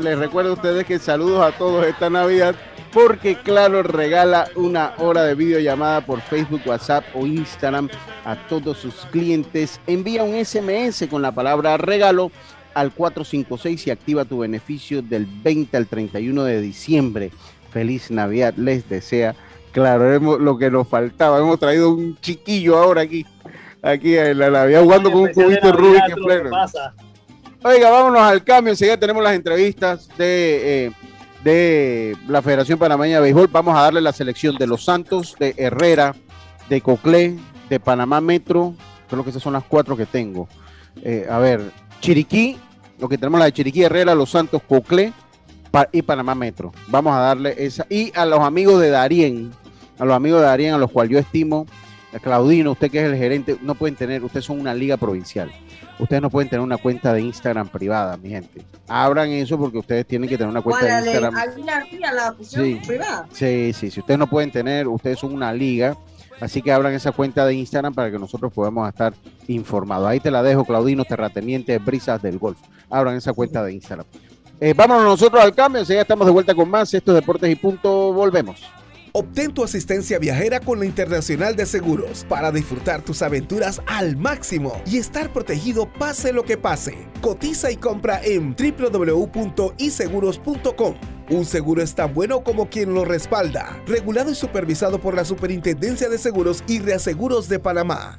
les 0.02 0.18
recuerdo 0.18 0.52
a 0.52 0.54
ustedes 0.54 0.86
que 0.86 1.00
saludos 1.00 1.42
a 1.46 1.52
todos 1.58 1.86
esta 1.86 2.10
Navidad 2.10 2.56
porque 2.94 3.36
Claro 3.36 3.84
regala 3.84 4.48
una 4.56 4.94
hora 4.98 5.24
de 5.24 5.36
videollamada 5.36 6.02
por 6.06 6.20
Facebook, 6.22 6.62
WhatsApp 6.66 7.06
o 7.14 7.26
Instagram 7.26 7.90
a 8.26 8.36
todos 8.48 8.78
sus 8.80 8.94
clientes. 9.12 9.80
Envía 9.88 10.24
un 10.24 10.34
SMS 10.44 11.08
con 11.10 11.22
la 11.22 11.32
palabra 11.32 11.78
regalo 11.78 12.32
al 12.74 12.92
456 12.92 13.88
y 13.88 13.92
activa 13.92 14.26
tu 14.26 14.40
beneficio 14.40 15.02
del 15.02 15.26
20 15.26 15.78
al 15.78 15.88
31 15.88 16.44
de 16.44 16.62
diciembre. 16.62 17.32
Feliz 17.72 18.12
Navidad 18.12 18.54
les 18.58 18.88
desea. 18.90 19.36
Claro, 19.72 20.14
hemos- 20.14 20.40
lo 20.40 20.58
que 20.58 20.70
nos 20.70 20.88
faltaba. 20.88 21.38
Hemos 21.40 21.60
traído 21.60 21.92
un 21.92 22.18
chiquillo 22.20 22.78
ahora 22.78 23.02
aquí, 23.04 23.26
aquí 23.82 24.18
en 24.18 24.38
la 24.40 24.50
Navidad 24.50 24.84
jugando 24.84 25.12
con 25.12 25.22
un 25.22 25.32
cubito 25.34 25.72
Rubik 25.72 26.10
en 26.10 26.16
pleno. 26.24 26.50
pasa. 26.50 26.94
Oiga, 27.64 27.92
vámonos 27.92 28.22
al 28.22 28.44
cambio. 28.44 28.72
Enseguida 28.72 28.98
tenemos 28.98 29.22
las 29.22 29.36
entrevistas 29.36 30.10
de, 30.18 30.88
eh, 30.88 30.92
de 31.44 32.18
la 32.28 32.42
Federación 32.42 32.80
Panameña 32.80 33.18
de 33.18 33.22
Béisbol. 33.22 33.50
Vamos 33.50 33.78
a 33.78 33.82
darle 33.82 34.02
la 34.02 34.14
selección 34.14 34.56
de 34.56 34.66
Los 34.66 34.84
Santos, 34.84 35.36
de 35.40 35.54
Herrera, 35.58 36.16
de 36.70 36.82
Coclé, 36.82 37.38
de 37.70 37.80
Panamá 37.80 38.20
Metro. 38.20 38.74
Creo 39.08 39.24
que 39.24 39.30
esas 39.30 39.44
son 39.44 39.54
las 39.54 39.64
cuatro 39.64 39.96
que 39.96 40.08
tengo. 40.08 40.50
Eh, 41.04 41.28
a 41.30 41.38
ver, 41.38 41.62
Chiriquí, 42.00 42.58
lo 42.98 43.08
que 43.08 43.20
tenemos 43.20 43.40
la 43.40 43.46
de 43.46 43.54
Chiriquí, 43.54 43.84
Herrera, 43.84 44.16
Los 44.16 44.32
Santos, 44.32 44.64
Coclé 44.68 45.14
y 45.92 46.02
Panamá 46.02 46.34
Metro. 46.34 46.72
Vamos 46.88 47.14
a 47.14 47.20
darle 47.20 47.54
esa. 47.60 47.86
Y 47.92 48.12
a 48.16 48.26
los 48.26 48.40
amigos 48.40 48.82
de 48.82 48.90
Darien, 48.90 49.52
a 50.00 50.06
los 50.06 50.16
amigos 50.16 50.40
de 50.42 50.48
Darien, 50.48 50.74
a 50.74 50.80
los 50.80 50.90
cuales 50.90 51.12
yo 51.12 51.20
estimo, 51.20 51.68
a 52.12 52.18
Claudino, 52.18 52.72
usted 52.72 52.90
que 52.90 53.00
es 53.00 53.06
el 53.06 53.18
gerente, 53.18 53.58
no 53.62 53.76
pueden 53.76 53.96
tener, 53.96 54.24
ustedes 54.24 54.46
son 54.46 54.60
una 54.60 54.74
liga 54.74 54.98
provincial. 54.98 55.52
Ustedes 56.02 56.22
no 56.22 56.32
pueden 56.32 56.50
tener 56.50 56.62
una 56.62 56.78
cuenta 56.78 57.14
de 57.14 57.22
Instagram 57.22 57.68
privada, 57.70 58.18
mi 58.18 58.30
gente. 58.30 58.66
Abran 58.88 59.30
eso 59.30 59.58
porque 59.58 59.78
ustedes 59.78 60.06
tienen 60.08 60.28
que 60.28 60.36
tener 60.36 60.50
una 60.50 60.62
cuenta 60.64 60.84
de 61.00 61.12
Instagram. 61.12 61.34
La 61.36 62.36
Sí. 62.42 62.82
privada. 62.88 63.28
Sí, 63.32 63.72
sí, 63.74 63.92
si 63.92 64.00
ustedes 64.00 64.18
no 64.18 64.28
pueden 64.28 64.52
tener, 64.52 64.88
ustedes 64.88 65.20
son 65.20 65.32
una 65.32 65.54
liga, 65.54 65.96
así 66.40 66.62
que 66.64 66.72
abran 66.72 66.94
esa 66.94 67.12
cuenta 67.12 67.46
de 67.46 67.54
Instagram 67.54 67.94
para 67.94 68.10
que 68.10 68.18
nosotros 68.18 68.52
podamos 68.52 68.90
estar 68.90 69.14
informados. 69.48 70.08
Ahí 70.10 70.20
te 70.20 70.32
la 70.32 70.42
dejo, 70.42 70.66
Claudino, 70.66 71.06
terrateniente 71.06 71.78
Brisas 71.78 72.20
del 72.20 72.40
Golf. 72.40 72.58
Abran 72.90 73.16
esa 73.16 73.34
cuenta 73.34 73.64
de 73.64 73.74
Instagram. 73.74 74.08
Eh, 74.60 74.74
vámonos 74.76 75.04
nosotros 75.04 75.42
al 75.44 75.54
cambio, 75.54 75.84
ya 75.84 76.02
estamos 76.02 76.26
de 76.26 76.34
vuelta 76.34 76.56
con 76.56 76.68
más. 76.68 76.92
Esto 76.94 77.12
es 77.12 77.16
Deportes 77.16 77.50
y 77.52 77.56
Punto, 77.56 78.12
volvemos. 78.12 78.64
Obtén 79.14 79.54
tu 79.54 79.64
asistencia 79.64 80.20
viajera 80.20 80.60
con 80.62 80.80
la 80.80 80.86
Internacional 80.86 81.58
de 81.58 81.66
Seguros 81.66 82.26
para 82.30 82.50
disfrutar 82.52 83.02
tus 83.02 83.22
aventuras 83.22 83.82
al 83.86 84.16
máximo 84.16 84.82
y 84.86 84.98
estar 84.98 85.34
protegido 85.34 85.92
pase 86.00 86.32
lo 86.32 86.44
que 86.44 86.56
pase. 86.58 87.10
Cotiza 87.22 87.70
y 87.72 87.76
compra 87.76 88.22
en 88.24 88.56
www.iseguros.com. 88.56 90.96
Un 91.30 91.46
seguro 91.46 91.82
es 91.82 91.94
tan 91.94 92.14
bueno 92.14 92.42
como 92.44 92.70
quien 92.70 92.94
lo 92.94 93.04
respalda. 93.04 93.82
Regulado 93.86 94.32
y 94.32 94.36
supervisado 94.36 94.98
por 95.00 95.14
la 95.14 95.26
Superintendencia 95.26 96.08
de 96.08 96.18
Seguros 96.18 96.64
y 96.68 96.80
Reaseguros 96.80 97.50
de 97.50 97.60
Panamá. 97.60 98.18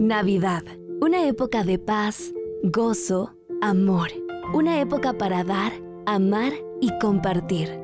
Navidad, 0.00 0.62
una 1.00 1.26
época 1.26 1.64
de 1.64 1.78
paz, 1.78 2.32
gozo, 2.62 3.34
amor. 3.60 4.08
Una 4.54 4.80
época 4.80 5.12
para 5.14 5.44
dar, 5.44 5.72
amar 6.06 6.52
y 6.80 6.90
compartir. 6.98 7.83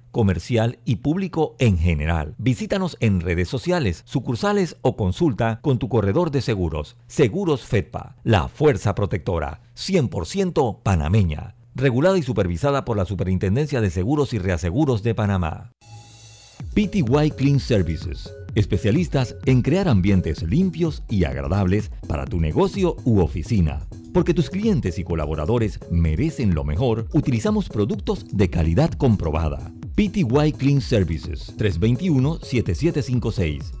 comercial 0.11 0.79
y 0.85 0.97
público 0.97 1.55
en 1.59 1.77
general. 1.77 2.35
Visítanos 2.37 2.97
en 2.99 3.21
redes 3.21 3.49
sociales, 3.49 4.03
sucursales 4.05 4.77
o 4.81 4.95
consulta 4.95 5.59
con 5.61 5.79
tu 5.79 5.89
corredor 5.89 6.31
de 6.31 6.41
seguros. 6.41 6.97
Seguros 7.07 7.63
Fedpa, 7.63 8.15
la 8.23 8.47
fuerza 8.47 8.95
protectora, 8.95 9.61
100% 9.75 10.81
panameña. 10.83 11.55
Regulada 11.73 12.17
y 12.17 12.23
supervisada 12.23 12.83
por 12.83 12.97
la 12.97 13.05
Superintendencia 13.05 13.79
de 13.79 13.89
Seguros 13.89 14.33
y 14.33 14.39
Reaseguros 14.39 15.03
de 15.03 15.15
Panamá. 15.15 15.71
PTY 16.73 17.31
Clean 17.35 17.59
Services. 17.59 18.31
Especialistas 18.55 19.35
en 19.45 19.61
crear 19.61 19.87
ambientes 19.87 20.43
limpios 20.43 21.03
y 21.09 21.23
agradables 21.23 21.91
para 22.07 22.25
tu 22.25 22.39
negocio 22.39 22.95
u 23.05 23.19
oficina. 23.19 23.87
Porque 24.13 24.33
tus 24.33 24.49
clientes 24.49 24.99
y 24.99 25.03
colaboradores 25.03 25.79
merecen 25.89 26.53
lo 26.53 26.63
mejor, 26.63 27.07
utilizamos 27.13 27.69
productos 27.69 28.25
de 28.31 28.49
calidad 28.49 28.91
comprobada 28.91 29.71
PTY 29.95 30.53
Clean 30.57 30.81
Services 30.81 31.55
321-7756 31.57 33.80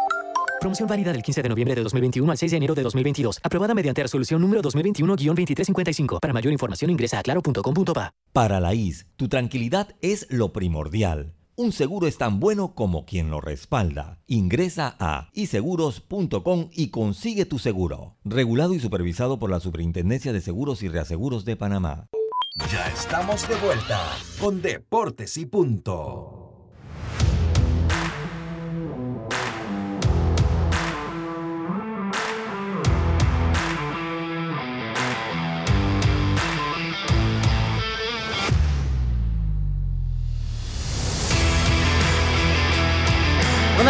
Promoción 0.61 0.87
válida 0.87 1.11
del 1.11 1.23
15 1.23 1.41
de 1.41 1.49
noviembre 1.49 1.73
de 1.73 1.81
2021 1.81 2.31
al 2.31 2.37
6 2.37 2.51
de 2.51 2.57
enero 2.57 2.75
de 2.75 2.83
2022. 2.83 3.39
Aprobada 3.41 3.73
mediante 3.73 4.03
resolución 4.03 4.39
número 4.39 4.61
2021-2355. 4.61 6.19
Para 6.19 6.33
mayor 6.33 6.53
información 6.53 6.91
ingresa 6.91 7.17
a 7.17 7.23
claro.com.pa. 7.23 8.13
Para 8.31 8.59
la 8.59 8.75
IS, 8.75 9.07
tu 9.15 9.27
tranquilidad 9.27 9.95
es 10.01 10.27
lo 10.29 10.53
primordial. 10.53 11.33
Un 11.55 11.71
seguro 11.71 12.05
es 12.05 12.19
tan 12.19 12.39
bueno 12.39 12.75
como 12.75 13.05
quien 13.05 13.31
lo 13.31 13.41
respalda. 13.41 14.19
Ingresa 14.27 14.95
a 14.99 15.29
iseguros.com 15.33 16.69
y 16.71 16.89
consigue 16.89 17.45
tu 17.45 17.57
seguro. 17.57 18.17
Regulado 18.23 18.75
y 18.75 18.79
supervisado 18.79 19.39
por 19.39 19.49
la 19.49 19.59
Superintendencia 19.59 20.31
de 20.31 20.41
Seguros 20.41 20.83
y 20.83 20.89
Reaseguros 20.89 21.43
de 21.43 21.55
Panamá. 21.55 22.07
Ya 22.71 22.87
estamos 22.87 23.49
de 23.49 23.55
vuelta 23.55 23.99
con 24.39 24.61
Deportes 24.61 25.37
y 25.37 25.47
Punto. 25.47 26.40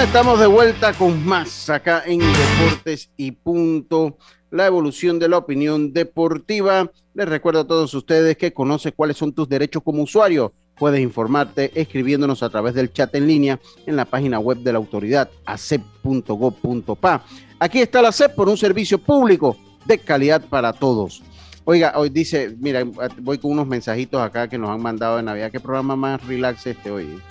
Estamos 0.03 0.39
de 0.39 0.47
vuelta 0.47 0.93
con 0.93 1.23
más 1.25 1.69
acá 1.69 2.01
en 2.07 2.19
Deportes 2.19 3.11
y 3.17 3.31
Punto. 3.31 4.17
la 4.49 4.65
evolución 4.65 5.19
de 5.19 5.29
la 5.29 5.37
opinión 5.37 5.93
deportiva. 5.93 6.91
Les 7.13 7.29
recuerdo 7.29 7.61
a 7.61 7.67
todos 7.67 7.93
ustedes 7.93 8.35
que 8.35 8.51
conoce 8.51 8.93
cuáles 8.93 9.17
son 9.17 9.31
tus 9.31 9.47
derechos 9.47 9.83
como 9.83 10.01
usuario. 10.01 10.53
Puedes 10.75 10.99
informarte 11.01 11.71
escribiéndonos 11.79 12.41
a 12.41 12.49
través 12.49 12.73
del 12.73 12.91
chat 12.91 13.13
en 13.13 13.27
línea 13.27 13.59
en 13.85 13.95
la 13.95 14.05
página 14.05 14.39
web 14.39 14.57
de 14.57 14.73
la 14.73 14.79
autoridad 14.79 15.29
acep.gov.pa. 15.45 17.23
Aquí 17.59 17.79
está 17.79 18.01
la 18.01 18.11
CEP 18.11 18.33
por 18.33 18.49
un 18.49 18.57
servicio 18.57 18.97
público 18.97 19.55
de 19.85 19.99
calidad 19.99 20.43
para 20.49 20.73
todos. 20.73 21.21
Oiga, 21.63 21.93
hoy 21.95 22.09
dice, 22.09 22.55
mira, 22.59 22.83
voy 23.19 23.37
con 23.37 23.51
unos 23.51 23.67
mensajitos 23.67 24.19
acá 24.19 24.47
que 24.49 24.57
nos 24.57 24.71
han 24.71 24.81
mandado 24.81 25.17
de 25.17 25.23
Navidad. 25.23 25.51
¿Qué 25.51 25.59
programa 25.59 25.95
más 25.95 26.25
relax 26.25 26.65
este 26.65 26.89
hoy? 26.89 27.21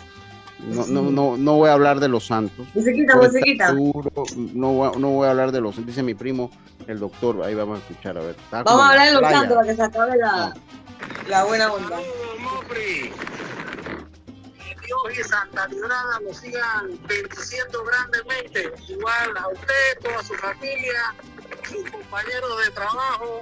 No, 0.66 0.86
no, 0.86 1.10
no, 1.10 1.36
no 1.36 1.56
voy 1.56 1.68
a 1.68 1.72
hablar 1.72 2.00
de 2.00 2.08
los 2.08 2.26
santos. 2.26 2.66
Musiquita, 2.74 3.16
musiquita. 3.16 3.72
no, 3.72 4.72
voy 4.72 4.88
a, 4.88 4.98
no 4.98 5.10
voy 5.10 5.26
a 5.26 5.30
hablar 5.30 5.52
de 5.52 5.60
los 5.60 5.74
santos. 5.74 5.88
Dice 5.88 6.02
mi 6.02 6.14
primo, 6.14 6.50
el 6.86 6.98
doctor, 6.98 7.42
ahí 7.42 7.54
vamos 7.54 7.78
a 7.78 7.82
escuchar, 7.82 8.18
a 8.18 8.20
ver. 8.22 8.36
Vamos 8.50 8.82
a 8.82 8.90
hablar 8.90 9.08
de 9.08 9.20
los 9.20 9.30
santos 9.30 9.56
para 9.56 9.68
que 9.68 9.74
se 9.74 9.82
acabe 9.82 10.16
la, 10.18 10.54
la 11.28 11.44
buena 11.44 11.72
onda. 11.72 11.98
Dios 14.90 15.18
y 15.18 15.22
Santa 15.22 15.68
Librada 15.68 16.18
lo 16.20 16.34
sigan 16.34 16.98
bendiciendo 17.06 17.84
grandemente, 17.84 18.72
igual 18.88 19.36
a 19.36 19.48
usted, 19.48 19.98
toda 20.02 20.22
su 20.24 20.34
familia, 20.34 21.14
sus 21.62 21.88
compañeros 21.90 22.64
de 22.64 22.70
trabajo, 22.72 23.40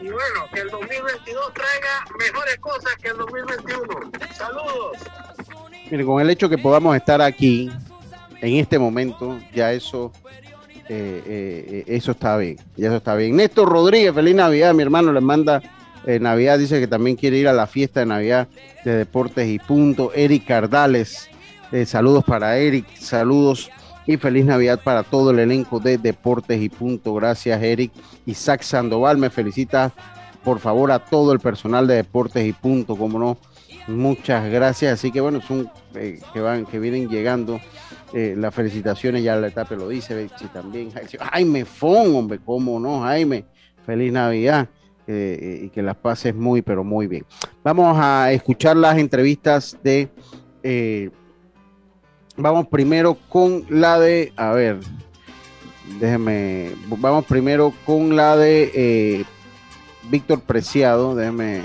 y 0.00 0.08
bueno, 0.08 0.46
que 0.52 0.60
el 0.60 0.70
2022 0.70 1.52
traiga 1.54 2.04
mejores 2.18 2.56
cosas 2.58 2.96
que 3.00 3.08
el 3.08 3.18
2021. 3.18 4.10
Saludos. 4.34 4.96
Mire, 5.90 6.04
con 6.04 6.20
el 6.20 6.30
hecho 6.30 6.48
que 6.48 6.56
podamos 6.56 6.94
estar 6.94 7.20
aquí 7.20 7.68
en 8.40 8.56
este 8.56 8.78
momento, 8.78 9.38
ya 9.52 9.72
eso, 9.72 10.12
eh, 10.88 11.22
eh, 11.26 11.84
eso 11.88 12.12
está 12.12 12.36
bien, 12.36 12.58
ya 12.76 12.86
eso 12.86 12.96
está 12.96 13.16
bien. 13.16 13.34
Néstor 13.34 13.68
Rodríguez, 13.68 14.14
feliz 14.14 14.36
Navidad, 14.36 14.72
mi 14.72 14.82
hermano 14.82 15.12
le 15.12 15.20
manda 15.20 15.60
eh, 16.06 16.20
Navidad, 16.20 16.60
dice 16.60 16.78
que 16.78 16.86
también 16.86 17.16
quiere 17.16 17.38
ir 17.38 17.48
a 17.48 17.52
la 17.52 17.66
fiesta 17.66 18.00
de 18.00 18.06
Navidad 18.06 18.46
de 18.84 18.94
Deportes 18.94 19.48
y 19.48 19.58
Punto. 19.58 20.12
Eric 20.14 20.46
Cardales, 20.46 21.28
saludos 21.86 22.22
para 22.24 22.56
Eric, 22.56 22.86
saludos 22.96 23.68
y 24.06 24.16
feliz 24.16 24.44
Navidad 24.44 24.80
para 24.82 25.02
todo 25.02 25.32
el 25.32 25.40
elenco 25.40 25.80
de 25.80 25.98
Deportes 25.98 26.62
y 26.62 26.68
Punto. 26.68 27.14
Gracias, 27.14 27.60
Eric. 27.60 27.90
Isaac 28.26 28.62
Sandoval 28.62 29.18
me 29.18 29.28
felicita, 29.28 29.92
por 30.44 30.60
favor, 30.60 30.92
a 30.92 31.00
todo 31.00 31.32
el 31.32 31.40
personal 31.40 31.88
de 31.88 31.96
Deportes 31.96 32.46
y 32.46 32.52
Punto, 32.52 32.96
como 32.96 33.18
no. 33.18 33.38
Muchas 33.86 34.50
gracias. 34.50 34.94
Así 34.94 35.10
que 35.10 35.20
bueno, 35.20 35.40
son 35.40 35.70
eh, 35.94 36.20
que 36.32 36.40
van, 36.40 36.66
que 36.66 36.78
vienen 36.78 37.08
llegando 37.08 37.60
eh, 38.12 38.34
las 38.36 38.54
felicitaciones, 38.54 39.22
ya 39.22 39.36
la 39.36 39.48
etapa 39.48 39.74
lo 39.74 39.88
dice, 39.88 40.28
si 40.36 40.46
también. 40.46 40.90
Jaime 40.92 41.64
Fon, 41.64 42.14
hombre, 42.14 42.38
cómo 42.44 42.78
no, 42.78 43.02
Jaime. 43.02 43.44
Feliz 43.84 44.12
Navidad. 44.12 44.68
Eh, 45.06 45.62
y 45.64 45.70
que 45.70 45.82
las 45.82 45.96
pases 45.96 46.36
muy, 46.36 46.62
pero 46.62 46.84
muy 46.84 47.08
bien. 47.08 47.24
Vamos 47.64 47.96
a 47.98 48.30
escuchar 48.30 48.76
las 48.76 48.96
entrevistas 48.96 49.76
de 49.82 50.08
Vamos 52.36 52.68
primero 52.68 53.18
con 53.28 53.64
la 53.68 53.98
de, 53.98 54.32
a 54.36 54.52
ver, 54.52 54.78
déjeme, 55.98 56.70
vamos 56.86 57.24
primero 57.24 57.72
con 57.84 58.14
la 58.14 58.36
de 58.36 59.26
Víctor 60.10 60.40
Preciado, 60.40 61.14
déjeme 61.14 61.62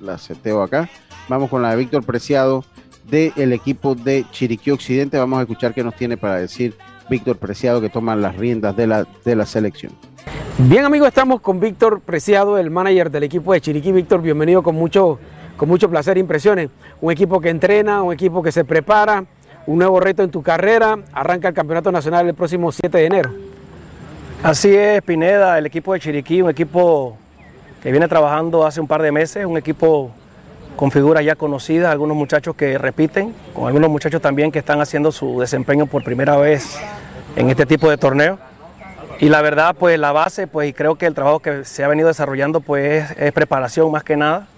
la 0.00 0.18
seteo 0.18 0.62
acá. 0.62 0.88
Vamos 1.28 1.48
con 1.48 1.62
la 1.62 1.70
de 1.70 1.76
Víctor 1.76 2.04
Preciado 2.04 2.64
del 3.08 3.52
equipo 3.52 3.94
de 3.94 4.26
Chiriquí 4.30 4.70
Occidente. 4.70 5.18
Vamos 5.18 5.38
a 5.38 5.42
escuchar 5.42 5.72
qué 5.72 5.82
nos 5.82 5.94
tiene 5.94 6.16
para 6.16 6.36
decir 6.36 6.74
Víctor 7.08 7.38
Preciado 7.38 7.80
que 7.80 7.88
toma 7.88 8.14
las 8.14 8.36
riendas 8.36 8.76
de 8.76 8.86
la, 8.86 9.06
de 9.24 9.36
la 9.36 9.46
selección. 9.46 9.92
Bien 10.58 10.84
amigos, 10.84 11.08
estamos 11.08 11.40
con 11.40 11.60
Víctor 11.60 12.00
Preciado, 12.00 12.58
el 12.58 12.70
manager 12.70 13.10
del 13.10 13.24
equipo 13.24 13.54
de 13.54 13.60
Chiriquí. 13.60 13.90
Víctor, 13.90 14.20
bienvenido 14.20 14.62
con 14.62 14.74
mucho, 14.74 15.18
con 15.56 15.68
mucho 15.68 15.88
placer 15.88 16.18
e 16.18 16.20
impresiones. 16.20 16.68
Un 17.00 17.10
equipo 17.10 17.40
que 17.40 17.48
entrena, 17.48 18.02
un 18.02 18.12
equipo 18.12 18.42
que 18.42 18.52
se 18.52 18.64
prepara, 18.64 19.24
un 19.66 19.78
nuevo 19.78 20.00
reto 20.00 20.22
en 20.22 20.30
tu 20.30 20.42
carrera. 20.42 20.98
Arranca 21.12 21.48
el 21.48 21.54
Campeonato 21.54 21.90
Nacional 21.90 22.28
el 22.28 22.34
próximo 22.34 22.70
7 22.70 22.98
de 22.98 23.06
enero. 23.06 23.30
Así 24.42 24.74
es, 24.74 25.00
Pineda, 25.02 25.56
el 25.58 25.64
equipo 25.64 25.94
de 25.94 26.00
Chiriquí, 26.00 26.42
un 26.42 26.50
equipo 26.50 27.16
que 27.82 27.90
viene 27.90 28.08
trabajando 28.08 28.66
hace 28.66 28.78
un 28.78 28.86
par 28.86 29.00
de 29.00 29.10
meses, 29.10 29.46
un 29.46 29.56
equipo 29.56 30.10
con 30.76 30.90
figuras 30.90 31.24
ya 31.24 31.36
conocidas, 31.36 31.90
algunos 31.90 32.16
muchachos 32.16 32.56
que 32.56 32.78
repiten, 32.78 33.34
con 33.52 33.66
algunos 33.66 33.90
muchachos 33.90 34.20
también 34.20 34.50
que 34.50 34.58
están 34.58 34.80
haciendo 34.80 35.12
su 35.12 35.40
desempeño 35.40 35.86
por 35.86 36.02
primera 36.02 36.36
vez 36.36 36.78
en 37.36 37.50
este 37.50 37.66
tipo 37.66 37.88
de 37.88 37.96
torneo. 37.96 38.38
Y 39.20 39.28
la 39.28 39.40
verdad, 39.42 39.76
pues 39.78 39.98
la 39.98 40.12
base, 40.12 40.46
pues 40.46 40.68
y 40.68 40.72
creo 40.72 40.96
que 40.96 41.06
el 41.06 41.14
trabajo 41.14 41.40
que 41.40 41.64
se 41.64 41.84
ha 41.84 41.88
venido 41.88 42.08
desarrollando, 42.08 42.60
pues 42.60 43.10
es 43.16 43.32
preparación 43.32 43.90
más 43.92 44.02
que 44.02 44.16
nada. 44.16 44.48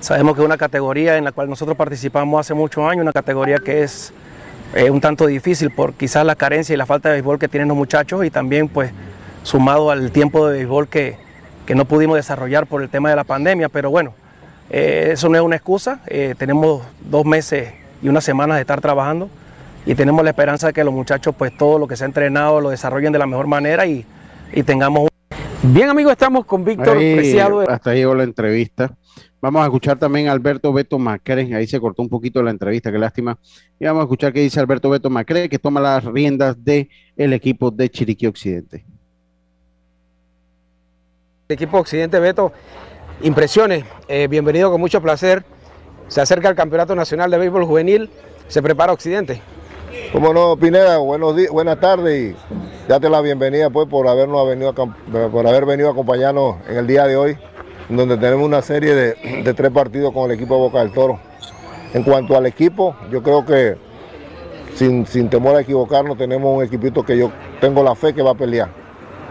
Sabemos 0.00 0.34
que 0.34 0.40
es 0.40 0.46
una 0.46 0.56
categoría 0.56 1.18
en 1.18 1.24
la 1.24 1.32
cual 1.32 1.50
nosotros 1.50 1.76
participamos 1.76 2.40
hace 2.40 2.54
muchos 2.54 2.90
años, 2.90 3.02
una 3.02 3.12
categoría 3.12 3.58
que 3.58 3.82
es 3.82 4.14
es 4.74 4.88
un 4.88 5.00
tanto 5.00 5.26
difícil 5.26 5.70
por 5.70 5.94
quizás 5.94 6.24
la 6.24 6.36
carencia 6.36 6.74
y 6.74 6.76
la 6.76 6.86
falta 6.86 7.08
de 7.08 7.16
béisbol 7.16 7.38
que 7.38 7.48
tienen 7.48 7.68
los 7.68 7.76
muchachos 7.76 8.24
y 8.24 8.30
también 8.30 8.68
pues 8.68 8.92
sumado 9.42 9.90
al 9.90 10.12
tiempo 10.12 10.46
de 10.46 10.58
béisbol 10.58 10.88
que, 10.88 11.16
que 11.66 11.74
no 11.74 11.84
pudimos 11.84 12.16
desarrollar 12.16 12.66
por 12.66 12.82
el 12.82 12.88
tema 12.88 13.10
de 13.10 13.16
la 13.16 13.24
pandemia, 13.24 13.68
pero 13.68 13.90
bueno, 13.90 14.14
eh, 14.70 15.10
eso 15.12 15.28
no 15.28 15.36
es 15.36 15.42
una 15.42 15.56
excusa, 15.56 16.00
eh, 16.06 16.34
tenemos 16.38 16.82
dos 17.00 17.24
meses 17.24 17.72
y 18.02 18.08
unas 18.08 18.24
semanas 18.24 18.56
de 18.56 18.62
estar 18.62 18.80
trabajando 18.80 19.28
y 19.84 19.94
tenemos 19.94 20.22
la 20.24 20.30
esperanza 20.30 20.68
de 20.68 20.72
que 20.72 20.84
los 20.84 20.94
muchachos 20.94 21.34
pues 21.36 21.56
todo 21.56 21.78
lo 21.78 21.86
que 21.86 21.96
se 21.96 22.04
ha 22.04 22.06
entrenado 22.06 22.60
lo 22.60 22.70
desarrollen 22.70 23.12
de 23.12 23.18
la 23.18 23.26
mejor 23.26 23.46
manera 23.46 23.86
y, 23.86 24.04
y 24.52 24.62
tengamos 24.62 25.02
un... 25.02 25.72
Bien 25.72 25.88
amigos, 25.88 26.12
estamos 26.12 26.46
con 26.46 26.64
Víctor 26.64 26.96
Preciado. 26.96 27.60
Hasta 27.68 27.90
ahí 27.90 27.98
llegó 27.98 28.14
la 28.14 28.24
entrevista. 28.24 28.94
Vamos 29.42 29.62
a 29.62 29.64
escuchar 29.64 29.98
también 29.98 30.28
a 30.28 30.32
Alberto 30.32 30.70
Beto 30.72 30.98
Macre, 30.98 31.54
ahí 31.54 31.66
se 31.66 31.80
cortó 31.80 32.02
un 32.02 32.10
poquito 32.10 32.42
la 32.42 32.50
entrevista, 32.50 32.92
qué 32.92 32.98
lástima. 32.98 33.38
Y 33.78 33.86
vamos 33.86 34.02
a 34.02 34.04
escuchar 34.04 34.34
qué 34.34 34.40
dice 34.40 34.60
Alberto 34.60 34.90
Beto 34.90 35.08
Macre, 35.08 35.48
que 35.48 35.58
toma 35.58 35.80
las 35.80 36.04
riendas 36.04 36.62
del 36.62 36.90
el 37.16 37.32
equipo 37.32 37.70
de 37.70 37.88
Chiriquí 37.88 38.26
Occidente. 38.26 38.84
El 41.48 41.54
equipo 41.54 41.78
Occidente 41.78 42.20
Beto, 42.20 42.52
impresiones, 43.22 43.84
eh, 44.08 44.26
bienvenido 44.28 44.70
con 44.70 44.80
mucho 44.80 45.00
placer. 45.00 45.44
Se 46.08 46.20
acerca 46.20 46.48
el 46.48 46.54
Campeonato 46.54 46.94
Nacional 46.94 47.30
de 47.30 47.38
Béisbol 47.38 47.64
Juvenil, 47.64 48.10
se 48.48 48.62
prepara 48.62 48.92
Occidente. 48.92 49.40
Como 50.12 50.32
no, 50.32 50.56
Pineda, 50.56 50.98
buenos 50.98 51.36
días, 51.36 51.50
buenas 51.50 51.78
tardes 51.80 52.34
y 52.34 52.88
date 52.88 53.08
la 53.08 53.20
bienvenida 53.20 53.70
pues 53.70 53.88
por 53.88 54.08
habernos 54.08 54.48
venido 54.48 54.74
por 54.74 55.46
haber 55.46 55.66
venido 55.66 55.88
a 55.88 55.92
acompañarnos 55.92 56.56
en 56.68 56.76
el 56.78 56.86
día 56.86 57.06
de 57.06 57.16
hoy 57.16 57.38
donde 57.96 58.16
tenemos 58.16 58.46
una 58.46 58.62
serie 58.62 58.94
de, 58.94 59.54
tres 59.54 59.70
partidos 59.70 60.12
con 60.12 60.30
el 60.30 60.36
equipo 60.36 60.54
de 60.54 60.60
Boca 60.60 60.78
del 60.78 60.92
Toro. 60.92 61.18
En 61.92 62.04
cuanto 62.04 62.36
al 62.36 62.46
equipo, 62.46 62.94
yo 63.10 63.22
creo 63.22 63.44
que 63.44 63.76
sin, 64.74 65.04
temor 65.28 65.56
a 65.56 65.60
equivocarnos, 65.60 66.16
tenemos 66.16 66.56
un 66.56 66.64
equipito 66.64 67.02
que 67.02 67.18
yo 67.18 67.32
tengo 67.60 67.82
la 67.82 67.94
fe 67.94 68.14
que 68.14 68.22
va 68.22 68.30
a 68.30 68.34
pelear. 68.34 68.68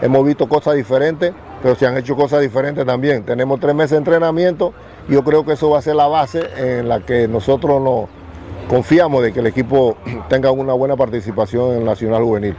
Hemos 0.02 0.24
visto 0.24 0.48
cosas 0.48 0.74
diferentes, 0.74 1.32
pero 1.62 1.74
se 1.74 1.86
han 1.86 1.96
hecho 1.96 2.16
cosas 2.16 2.40
diferentes 2.40 2.84
también. 2.86 3.24
Tenemos 3.24 3.60
tres 3.60 3.74
meses 3.74 3.92
de 3.92 3.96
entrenamiento 3.98 4.72
y 5.08 5.12
yo 5.12 5.22
creo 5.22 5.44
que 5.44 5.52
eso 5.52 5.70
va 5.70 5.78
a 5.78 5.82
ser 5.82 5.96
la 5.96 6.06
base 6.06 6.42
en 6.56 6.88
la 6.88 7.00
que 7.00 7.28
nosotros 7.28 7.80
nos 7.82 8.08
confiamos 8.68 9.22
de 9.22 9.32
que 9.32 9.40
el 9.40 9.46
equipo 9.46 9.96
tenga 10.28 10.50
una 10.50 10.72
buena 10.72 10.96
participación 10.96 11.72
en 11.72 11.78
el 11.78 11.84
Nacional 11.84 12.22
Juvenil. 12.22 12.56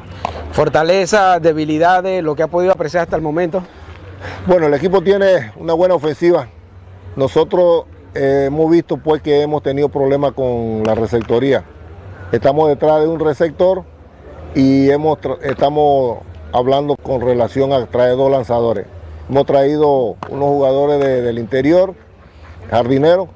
Fortaleza, 0.52 1.40
debilidades, 1.40 2.24
lo 2.24 2.36
que 2.36 2.44
ha 2.44 2.48
podido 2.48 2.74
apreciar 2.74 3.04
hasta 3.04 3.16
el 3.16 3.22
momento. 3.22 3.64
Bueno, 4.46 4.68
el 4.68 4.74
equipo 4.74 5.02
tiene 5.02 5.52
una 5.56 5.74
buena 5.74 5.96
ofensiva. 5.96 6.48
Nosotros 7.16 7.86
eh, 8.14 8.46
hemos 8.48 8.70
visto 8.70 8.98
pues 8.98 9.22
que 9.22 9.42
hemos 9.42 9.64
tenido 9.64 9.90
problemas 9.90 10.34
con 10.34 10.84
la 10.86 10.94
receptoría. 10.96 11.64
Estamos 12.32 12.70
detrás 12.70 13.02
de 13.02 13.08
un 13.08 13.20
receptor 13.20 13.84
y 14.54 14.90
hemos 14.90 15.18
estamos 15.42 16.20
hablando 16.54 16.96
con 16.96 17.22
relación 17.22 17.74
a 17.74 17.86
traer 17.86 18.16
dos 18.18 18.32
lanzadores. 18.32 18.86
Hemos 19.30 19.46
traído 19.46 20.16
unos 20.30 20.50
jugadores 20.50 21.00
del 21.00 21.40
interior, 21.40 21.94
jardineros, 22.70 23.30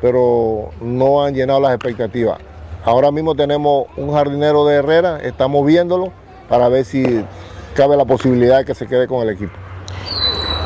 pero 0.00 0.70
no 0.80 1.24
han 1.24 1.34
llenado 1.34 1.60
las 1.60 1.74
expectativas. 1.74 2.38
Ahora 2.84 3.10
mismo 3.10 3.34
tenemos 3.34 3.86
un 3.96 4.12
jardinero 4.12 4.64
de 4.66 4.76
Herrera, 4.76 5.18
estamos 5.22 5.64
viéndolo 5.66 6.12
para 6.48 6.68
ver 6.68 6.84
si 6.84 7.24
cabe 7.74 7.96
la 7.96 8.04
posibilidad 8.04 8.58
de 8.58 8.64
que 8.64 8.74
se 8.74 8.86
quede 8.86 9.06
con 9.06 9.22
el 9.22 9.30
equipo. 9.34 9.52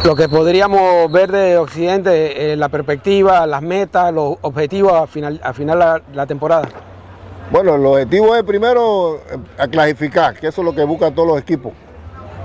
Lo 0.04 0.16
que 0.16 0.28
podríamos 0.28 1.10
ver 1.12 1.30
de 1.30 1.58
Occidente, 1.58 2.52
eh, 2.52 2.56
la 2.56 2.68
perspectiva, 2.68 3.46
las 3.46 3.62
metas, 3.62 4.12
los 4.12 4.36
objetivos 4.42 4.92
a 4.92 5.06
final, 5.06 5.40
a 5.44 5.52
final 5.52 5.78
la, 5.78 6.02
la 6.12 6.26
temporada. 6.26 6.68
Bueno, 7.52 7.76
el 7.76 7.86
objetivo 7.86 8.34
es 8.34 8.42
primero 8.42 9.16
eh, 9.16 9.38
a 9.58 9.68
clasificar, 9.68 10.34
que 10.34 10.48
eso 10.48 10.62
es 10.62 10.64
lo 10.64 10.74
que 10.74 10.82
buscan 10.84 11.14
todos 11.14 11.28
los 11.28 11.38
equipos. 11.38 11.72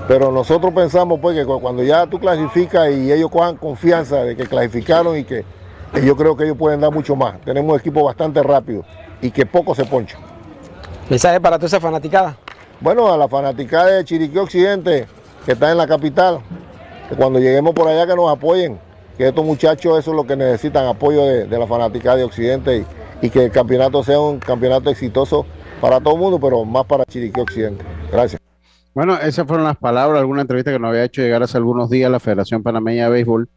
Pero 0.07 0.31
nosotros 0.31 0.73
pensamos 0.73 1.19
pues 1.21 1.35
que 1.35 1.45
cuando 1.45 1.83
ya 1.83 2.07
tú 2.07 2.17
clasificas 2.19 2.89
y 2.91 3.11
ellos 3.11 3.29
cojan 3.29 3.57
confianza 3.57 4.23
de 4.23 4.37
que 4.37 4.45
clasificaron 4.45 5.17
y 5.17 5.25
que, 5.25 5.43
yo 6.01 6.15
creo 6.15 6.37
que 6.37 6.45
ellos 6.45 6.57
pueden 6.57 6.79
dar 6.79 6.93
mucho 6.93 7.15
más. 7.15 7.41
Tenemos 7.41 7.73
un 7.73 7.79
equipo 7.79 8.03
bastante 8.03 8.41
rápido 8.41 8.85
y 9.21 9.31
que 9.31 9.45
poco 9.45 9.75
se 9.75 9.83
poncha. 9.83 10.17
¿Mensaje 11.09 11.41
para 11.41 11.57
toda 11.57 11.67
esa 11.67 11.79
fanaticada? 11.81 12.37
Bueno, 12.79 13.11
a 13.11 13.17
la 13.17 13.27
fanaticada 13.27 13.87
de 13.87 14.05
Chiriquí 14.05 14.37
Occidente, 14.37 15.07
que 15.45 15.53
están 15.53 15.71
en 15.71 15.77
la 15.77 15.87
capital, 15.87 16.39
que 17.09 17.15
cuando 17.15 17.39
lleguemos 17.39 17.73
por 17.73 17.87
allá 17.87 18.07
que 18.07 18.15
nos 18.15 18.31
apoyen, 18.31 18.79
que 19.17 19.27
estos 19.27 19.43
muchachos 19.43 19.99
eso 19.99 20.11
es 20.11 20.15
lo 20.15 20.25
que 20.25 20.37
necesitan, 20.37 20.85
apoyo 20.85 21.25
de, 21.25 21.47
la 21.47 21.67
fanática 21.67 22.15
de 22.15 22.23
Occidente 22.23 22.85
y, 23.21 23.25
y, 23.25 23.29
que 23.29 23.45
el 23.45 23.51
campeonato 23.51 24.03
sea 24.03 24.19
un 24.19 24.39
campeonato 24.39 24.89
exitoso 24.89 25.45
para 25.81 25.99
todo 25.99 26.13
el 26.13 26.19
mundo, 26.19 26.39
pero 26.39 26.63
más 26.63 26.85
para 26.85 27.03
Chiriquí 27.05 27.41
Occidente. 27.41 27.83
Gracias. 28.11 28.46
Bueno, 28.97 29.15
esas 29.15 29.45
fueron 29.45 29.63
las 29.63 29.77
palabras, 29.77 30.21
alguna 30.21 30.41
entrevista 30.41 30.71
que 30.71 30.79
nos 30.79 30.89
había 30.89 31.03
hecho 31.03 31.21
llegar 31.21 31.43
hace 31.43 31.55
algunos 31.55 31.87
días 31.87 32.09
la 32.09 32.19
Federación 32.19 32.63
Panameña 32.63 33.03
de 33.03 33.11
Béisbol. 33.11 33.47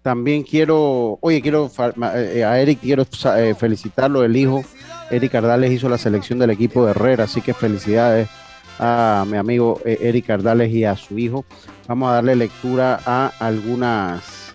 También 0.00 0.42
quiero, 0.42 1.18
oye, 1.20 1.42
quiero 1.42 1.70
eh, 2.14 2.42
a 2.42 2.58
Eric 2.58 2.80
quiero 2.80 3.06
eh, 3.36 3.54
felicitarlo, 3.58 4.24
el 4.24 4.34
hijo. 4.34 4.64
Eric 5.10 5.32
Cardales 5.32 5.70
hizo 5.70 5.90
la 5.90 5.98
selección 5.98 6.38
del 6.38 6.48
equipo 6.48 6.82
de 6.82 6.92
Herrera, 6.92 7.24
así 7.24 7.42
que 7.42 7.52
felicidades 7.52 8.30
a 8.78 9.26
mi 9.28 9.36
amigo 9.36 9.82
eh, 9.84 9.98
Eric 10.00 10.28
Cardales 10.28 10.72
y 10.72 10.84
a 10.84 10.96
su 10.96 11.18
hijo. 11.18 11.44
Vamos 11.86 12.08
a 12.08 12.14
darle 12.14 12.34
lectura 12.34 12.98
a 13.04 13.32
algunas 13.38 14.54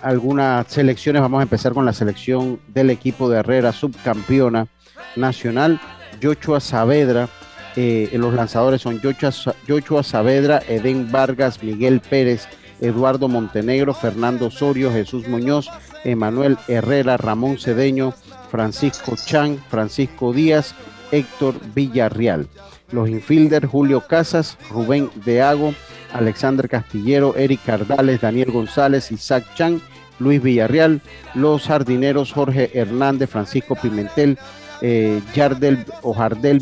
algunas 0.00 0.66
selecciones. 0.68 1.20
Vamos 1.20 1.40
a 1.40 1.42
empezar 1.42 1.74
con 1.74 1.84
la 1.84 1.92
selección 1.92 2.58
del 2.68 2.88
equipo 2.88 3.28
de 3.28 3.40
Herrera, 3.40 3.72
subcampeona 3.72 4.66
nacional. 5.14 5.78
Joshua 6.22 6.58
Saavedra 6.58 7.28
eh, 7.76 8.10
los 8.12 8.34
lanzadores 8.34 8.82
son 8.82 9.00
Joshua, 9.02 10.02
Saavedra, 10.02 10.62
Edén 10.68 11.10
Vargas, 11.10 11.62
Miguel 11.62 12.00
Pérez, 12.00 12.46
Eduardo 12.80 13.28
Montenegro, 13.28 13.94
Fernando 13.94 14.46
Osorio, 14.46 14.92
Jesús 14.92 15.28
Muñoz, 15.28 15.68
Emanuel 16.04 16.58
Herrera, 16.68 17.16
Ramón 17.16 17.58
Cedeño, 17.58 18.12
Francisco 18.50 19.14
Chan, 19.16 19.62
Francisco 19.70 20.32
Díaz, 20.32 20.74
Héctor 21.12 21.54
Villarreal. 21.74 22.48
Los 22.90 23.08
infielders 23.08 23.68
Julio 23.68 24.02
Casas, 24.06 24.58
Rubén 24.70 25.10
Deago, 25.24 25.74
Alexander 26.12 26.68
Castillero, 26.68 27.34
Eric 27.36 27.60
Cardales, 27.64 28.20
Daniel 28.20 28.50
González, 28.50 29.10
Isaac 29.12 29.44
Chan, 29.54 29.80
Luis 30.18 30.42
Villarreal. 30.42 31.00
Los 31.34 31.66
jardineros 31.66 32.32
Jorge 32.32 32.70
Hernández, 32.74 33.30
Francisco 33.30 33.76
Pimentel, 33.76 34.38
eh, 34.82 35.20
Yardel 35.34 35.84
o 36.02 36.14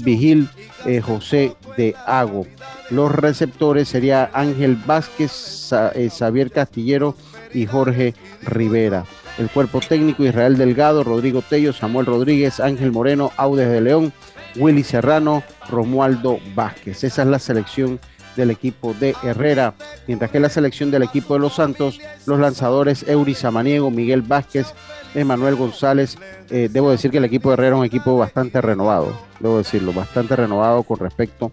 Vigil, 0.02 0.48
eh, 0.86 1.00
José 1.00 1.54
de 1.76 1.94
Ago. 2.06 2.46
Los 2.90 3.12
receptores 3.12 3.88
sería 3.88 4.30
Ángel 4.32 4.76
Vázquez, 4.76 5.72
eh, 5.94 6.10
Xavier 6.10 6.50
Castillero 6.50 7.14
y 7.52 7.66
Jorge 7.66 8.14
Rivera. 8.42 9.04
El 9.38 9.48
cuerpo 9.48 9.80
técnico 9.80 10.24
Israel 10.24 10.56
Delgado, 10.56 11.04
Rodrigo 11.04 11.42
Tello, 11.42 11.72
Samuel 11.72 12.06
Rodríguez, 12.06 12.60
Ángel 12.60 12.92
Moreno, 12.92 13.32
Audes 13.36 13.70
de 13.70 13.80
León, 13.80 14.12
Willy 14.56 14.82
Serrano, 14.82 15.42
Romualdo 15.68 16.38
Vázquez. 16.54 17.04
Esa 17.04 17.22
es 17.22 17.28
la 17.28 17.38
selección 17.38 18.00
del 18.40 18.50
equipo 18.50 18.94
de 18.94 19.14
Herrera, 19.22 19.74
mientras 20.06 20.30
que 20.30 20.40
la 20.40 20.48
selección 20.48 20.90
del 20.90 21.02
equipo 21.02 21.34
de 21.34 21.40
Los 21.40 21.54
Santos, 21.54 22.00
los 22.26 22.40
lanzadores 22.40 23.06
Eury 23.08 23.34
Samaniego, 23.34 23.90
Miguel 23.90 24.22
Vázquez, 24.22 24.74
Emanuel 25.14 25.56
González. 25.56 26.16
Eh, 26.50 26.68
debo 26.70 26.90
decir 26.90 27.10
que 27.10 27.18
el 27.18 27.24
equipo 27.24 27.50
de 27.50 27.54
Herrera 27.54 27.76
es 27.76 27.80
un 27.80 27.84
equipo 27.84 28.16
bastante 28.16 28.60
renovado, 28.60 29.12
debo 29.38 29.58
decirlo, 29.58 29.92
bastante 29.92 30.36
renovado 30.36 30.82
con 30.82 30.98
respecto 30.98 31.52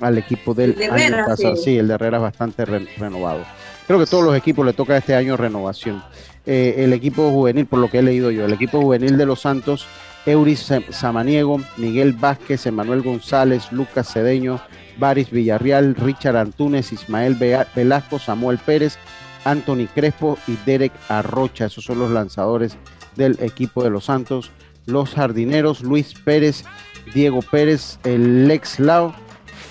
al 0.00 0.18
equipo 0.18 0.54
del 0.54 0.76
año 0.90 1.26
pasado. 1.26 1.56
Sí. 1.56 1.78
el 1.78 1.88
de 1.88 1.94
Herrera 1.94 2.16
es 2.16 2.22
bastante 2.22 2.64
renovado. 2.64 3.44
Creo 3.86 3.98
que 3.98 4.06
todos 4.06 4.24
los 4.24 4.36
equipos 4.36 4.64
le 4.64 4.72
toca 4.72 4.96
este 4.96 5.14
año 5.14 5.36
renovación. 5.36 6.02
Eh, 6.46 6.76
el 6.78 6.92
equipo 6.92 7.30
juvenil, 7.30 7.66
por 7.66 7.78
lo 7.78 7.88
que 7.88 7.98
he 7.98 8.02
leído 8.02 8.30
yo, 8.30 8.44
el 8.44 8.52
equipo 8.52 8.80
juvenil 8.80 9.16
de 9.16 9.26
los 9.26 9.40
Santos, 9.40 9.86
Euris 10.26 10.72
Samaniego, 10.90 11.60
Miguel 11.76 12.12
Vázquez, 12.12 12.66
Emanuel 12.66 13.02
González, 13.02 13.70
Lucas 13.72 14.12
Cedeño, 14.12 14.60
Baris 14.98 15.30
Villarreal, 15.30 15.94
Richard 15.94 16.36
Antunes, 16.36 16.92
Ismael 16.92 17.36
Velasco, 17.74 18.18
Samuel 18.18 18.58
Pérez, 18.58 18.98
Anthony 19.44 19.86
Crespo 19.92 20.38
y 20.46 20.56
Derek 20.64 20.92
Arrocha. 21.08 21.66
Esos 21.66 21.84
son 21.84 21.98
los 21.98 22.10
lanzadores 22.10 22.76
del 23.16 23.38
equipo 23.40 23.82
de 23.82 23.90
los 23.90 24.04
Santos. 24.04 24.50
Los 24.86 25.14
jardineros, 25.14 25.82
Luis 25.82 26.14
Pérez, 26.14 26.64
Diego 27.14 27.40
Pérez, 27.42 27.98
el 28.04 28.48
Lex 28.48 28.80
Lau, 28.80 29.12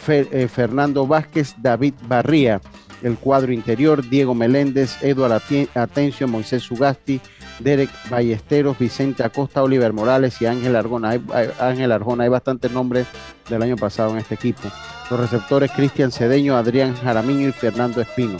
eh, 0.08 0.48
Fernando 0.52 1.06
Vázquez, 1.08 1.56
David 1.58 1.94
Barría. 2.08 2.62
El 3.02 3.18
cuadro 3.18 3.52
interior, 3.52 4.08
Diego 4.08 4.36
Meléndez, 4.36 5.02
Eduardo 5.02 5.42
Atencio, 5.74 6.28
Moisés 6.28 6.62
Sugasti, 6.62 7.20
Derek 7.64 7.90
Ballesteros, 8.10 8.78
Vicente 8.78 9.24
Acosta, 9.24 9.64
Oliver 9.64 9.94
Morales 9.94 10.42
y 10.42 10.46
Ángel 10.46 10.76
Arjona. 10.76 11.10
Hay, 11.10 11.22
Ángel 11.60 11.92
Arjona, 11.92 12.24
hay 12.24 12.30
bastantes 12.30 12.72
nombres 12.72 13.08
del 13.50 13.62
año 13.62 13.76
pasado 13.76 14.12
en 14.12 14.18
este 14.18 14.36
equipo. 14.36 14.62
Los 15.10 15.20
receptores, 15.20 15.72
Cristian 15.72 16.12
Cedeño, 16.12 16.56
Adrián 16.56 16.96
Jaramiño 16.96 17.50
y 17.50 17.52
Fernando 17.52 18.02
Espino. 18.02 18.38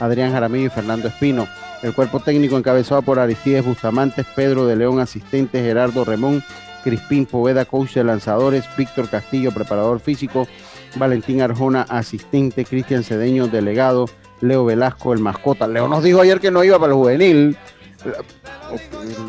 Adrián 0.00 0.32
Jaramillo 0.32 0.66
y 0.66 0.70
Fernando 0.70 1.08
Espino. 1.08 1.46
El 1.82 1.94
cuerpo 1.94 2.20
técnico 2.20 2.56
encabezado 2.56 3.02
por 3.02 3.18
Aristides 3.18 3.64
Bustamantes, 3.64 4.26
Pedro 4.36 4.66
de 4.66 4.76
León, 4.76 5.00
asistente, 5.00 5.62
Gerardo 5.62 6.04
Remón, 6.04 6.42
Crispín 6.84 7.26
Poveda, 7.26 7.64
coach 7.64 7.94
de 7.94 8.04
lanzadores, 8.04 8.64
Víctor 8.76 9.08
Castillo, 9.08 9.50
preparador 9.52 10.00
físico, 10.00 10.46
Valentín 10.96 11.42
Arjona, 11.42 11.82
asistente, 11.88 12.64
Cristian 12.64 13.02
Cedeño, 13.02 13.48
delegado, 13.48 14.06
Leo 14.40 14.64
Velasco, 14.64 15.12
el 15.12 15.20
mascota. 15.20 15.66
Leo 15.66 15.88
nos 15.88 16.02
dijo 16.02 16.20
ayer 16.20 16.40
que 16.40 16.50
no 16.50 16.62
iba 16.64 16.78
para 16.78 16.92
el 16.92 16.98
juvenil. 16.98 17.56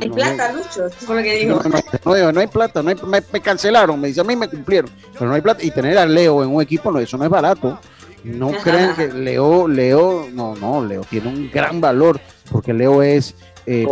Hay 0.02 0.10
plata, 0.10 0.52
Lucho, 0.54 0.88
eso 0.88 0.96
fue 1.00 1.18
lo 1.18 1.24
que 1.24 1.38
dijo. 1.38 1.62
No, 2.06 2.40
hay 2.40 2.48
plata, 2.48 2.82
no 2.82 2.90
hay, 2.90 2.96
me, 3.06 3.22
me, 3.32 3.42
cancelaron, 3.42 4.00
me 4.00 4.08
dice 4.08 4.22
a 4.22 4.24
mí 4.24 4.36
me 4.36 4.50
cumplieron, 4.50 4.90
pero 5.14 5.28
no 5.28 5.36
hay 5.36 5.42
plata. 5.42 5.64
Y 5.64 5.72
tener 5.72 5.98
a 5.98 6.06
Leo 6.06 6.44
en 6.44 6.50
un 6.50 6.62
equipo, 6.62 6.92
no, 6.92 7.00
eso 7.00 7.18
no 7.18 7.26
es 7.26 7.30
barato. 7.30 7.80
No 8.24 8.52
crean 8.52 8.96
que 8.96 9.10
Leo, 9.10 9.68
Leo, 9.68 10.28
no, 10.32 10.56
no, 10.56 10.86
Leo 10.86 11.02
tiene 11.10 11.28
un 11.28 11.52
gran 11.52 11.82
valor 11.82 12.20
porque 12.50 12.74
Leo 12.74 13.04
es 13.04 13.36
eh, 13.66 13.86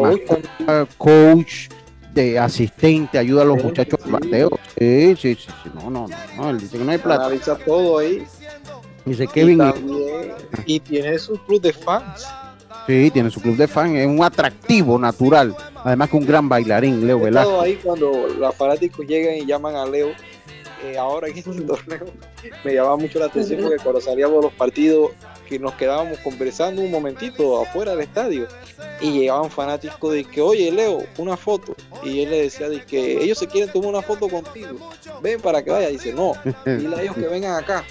coach, 0.97 1.69
de 2.13 2.37
asistente, 2.37 3.17
ayuda 3.17 3.43
a 3.43 3.45
los 3.45 3.63
muchachos 3.63 3.99
bateo. 4.05 4.49
Sí, 4.77 5.15
sí, 5.17 5.35
sí, 5.35 5.47
no, 5.73 5.89
no, 5.89 6.07
no, 6.37 6.49
él 6.49 6.59
dice 6.59 6.77
que 6.77 6.83
no 6.83 6.91
hay 6.91 6.97
plata. 6.97 7.25
Analiza 7.25 7.55
todo 7.57 7.99
ahí. 7.99 8.23
Dice 9.05 9.27
Kevin. 9.27 9.61
Y, 10.65 10.79
tiene 10.79 11.17
su 11.17 11.37
club 11.45 11.61
de 11.61 11.73
fans. 11.73 12.27
Sí, 12.87 13.11
tiene 13.11 13.29
su 13.29 13.41
club 13.41 13.55
de 13.55 13.67
fans, 13.67 13.95
es 13.95 14.07
un 14.07 14.23
atractivo 14.23 14.97
natural, 14.97 15.55
además 15.83 16.09
que 16.09 16.17
un 16.17 16.25
gran 16.25 16.49
bailarín, 16.49 17.05
Leo 17.05 17.19
Velasco. 17.19 17.61
ahí 17.61 17.75
cuando 17.75 18.27
los 18.27 18.55
fanáticos 18.55 19.05
llegan 19.05 19.35
y 19.35 19.45
llaman 19.45 19.75
a 19.75 19.85
Leo, 19.85 20.09
eh, 20.83 20.97
ahora 20.97 21.27
en 21.27 21.37
este 21.37 21.51
torneo 21.61 22.05
me 22.63 22.73
llamaba 22.73 22.97
mucho 22.97 23.19
la 23.19 23.25
atención 23.25 23.61
porque 23.61 23.77
cuando 23.83 24.01
salíamos 24.01 24.37
de 24.37 24.41
los 24.43 24.53
partidos 24.53 25.11
que 25.47 25.59
nos 25.59 25.73
quedábamos 25.73 26.17
conversando 26.19 26.81
un 26.81 26.89
momentito 26.89 27.61
afuera 27.61 27.91
del 27.91 28.01
estadio 28.01 28.47
y 28.99 29.11
llegaban 29.11 29.51
fanáticos 29.51 30.13
de 30.13 30.23
que 30.23 30.41
oye 30.41 30.71
Leo 30.71 31.03
una 31.17 31.37
foto 31.37 31.75
y 32.03 32.21
él 32.21 32.31
le 32.31 32.43
decía 32.43 32.67
de 32.67 32.83
que 32.83 33.21
ellos 33.21 33.37
se 33.37 33.47
quieren 33.47 33.71
tomar 33.71 33.89
una 33.89 34.01
foto 34.01 34.27
contigo 34.27 34.77
ven 35.21 35.39
para 35.39 35.63
que 35.63 35.69
vaya 35.69 35.89
y 35.89 35.93
dice 35.93 36.13
no 36.13 36.33
dile 36.65 36.95
a 36.95 37.01
ellos 37.01 37.15
que 37.15 37.27
vengan 37.27 37.61
acá 37.61 37.83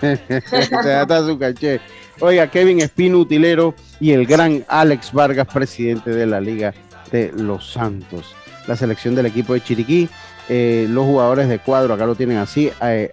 está 0.02 1.26
su 1.26 1.38
caché. 1.38 1.80
Oiga 2.20 2.50
Kevin 2.50 2.80
Espino 2.80 3.18
utilero 3.18 3.74
y 4.00 4.12
el 4.12 4.26
gran 4.26 4.64
Alex 4.68 5.12
Vargas 5.12 5.48
presidente 5.52 6.10
de 6.10 6.26
la 6.26 6.40
Liga 6.40 6.74
de 7.10 7.32
los 7.32 7.72
Santos. 7.72 8.34
La 8.66 8.76
selección 8.76 9.14
del 9.14 9.26
equipo 9.26 9.54
de 9.54 9.62
Chiriquí 9.62 10.08
eh, 10.48 10.86
los 10.90 11.06
jugadores 11.06 11.48
de 11.48 11.58
cuadro, 11.58 11.94
acá 11.94 12.04
lo 12.04 12.16
tienen 12.16 12.36
así, 12.36 12.70
eh, 12.82 13.12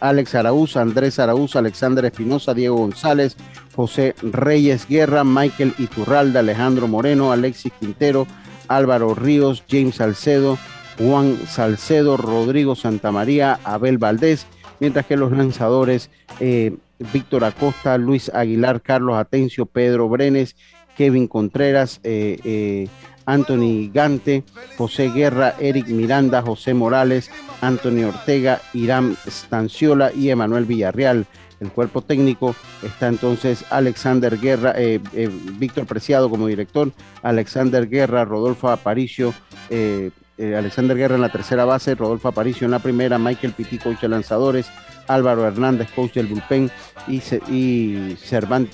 Alex 0.00 0.34
Araúz, 0.34 0.76
Andrés 0.76 1.20
Araúz, 1.20 1.54
Alexander 1.54 2.04
Espinosa, 2.04 2.52
Diego 2.52 2.76
González, 2.78 3.36
José 3.76 4.16
Reyes 4.22 4.88
Guerra, 4.88 5.22
Michael 5.22 5.72
Iturralda, 5.78 6.40
Alejandro 6.40 6.88
Moreno, 6.88 7.30
Alexis 7.30 7.72
Quintero, 7.78 8.26
Álvaro 8.66 9.14
Ríos, 9.14 9.62
James 9.70 9.96
Salcedo, 9.96 10.58
Juan 10.98 11.38
Salcedo, 11.46 12.16
Rodrigo 12.16 12.74
Santamaría, 12.74 13.60
Abel 13.62 13.98
Valdés, 13.98 14.46
mientras 14.82 15.06
que 15.06 15.16
los 15.16 15.30
lanzadores 15.30 16.10
eh, 16.40 16.74
Víctor 17.12 17.44
Acosta, 17.44 17.96
Luis 17.98 18.32
Aguilar, 18.34 18.82
Carlos 18.82 19.16
Atencio, 19.16 19.64
Pedro 19.64 20.08
Brenes, 20.08 20.56
Kevin 20.96 21.28
Contreras, 21.28 22.00
eh, 22.02 22.88
Anthony 23.24 23.92
Gante, 23.94 24.42
José 24.76 25.10
Guerra, 25.10 25.54
Eric 25.60 25.86
Miranda, 25.86 26.42
José 26.42 26.74
Morales, 26.74 27.30
Anthony 27.60 28.02
Ortega, 28.08 28.60
Irán 28.74 29.16
Stanciola 29.24 30.12
y 30.12 30.30
Emanuel 30.30 30.64
Villarreal. 30.64 31.26
El 31.60 31.70
cuerpo 31.70 32.02
técnico 32.02 32.56
está 32.82 33.06
entonces 33.06 33.64
Alexander 33.70 34.36
Guerra, 34.36 34.74
eh, 34.76 34.98
eh, 35.14 35.30
Víctor 35.60 35.86
Preciado 35.86 36.28
como 36.28 36.48
director, 36.48 36.90
Alexander 37.22 37.88
Guerra, 37.88 38.24
Rodolfo 38.24 38.68
Aparicio, 38.68 39.32
eh, 39.70 40.10
Alexander 40.38 40.96
Guerra 40.96 41.14
en 41.14 41.20
la 41.20 41.30
tercera 41.30 41.64
base, 41.64 41.94
Rodolfo 41.94 42.28
Aparicio 42.28 42.64
en 42.64 42.70
la 42.72 42.78
primera, 42.78 43.18
Michael 43.18 43.52
Piti, 43.52 43.78
coach 43.78 44.00
de 44.00 44.08
lanzadores, 44.08 44.66
Álvaro 45.06 45.46
Hernández, 45.46 45.88
coach 45.94 46.14
del 46.14 46.26
bullpen, 46.26 46.70
y, 47.06 47.22
y 47.48 48.16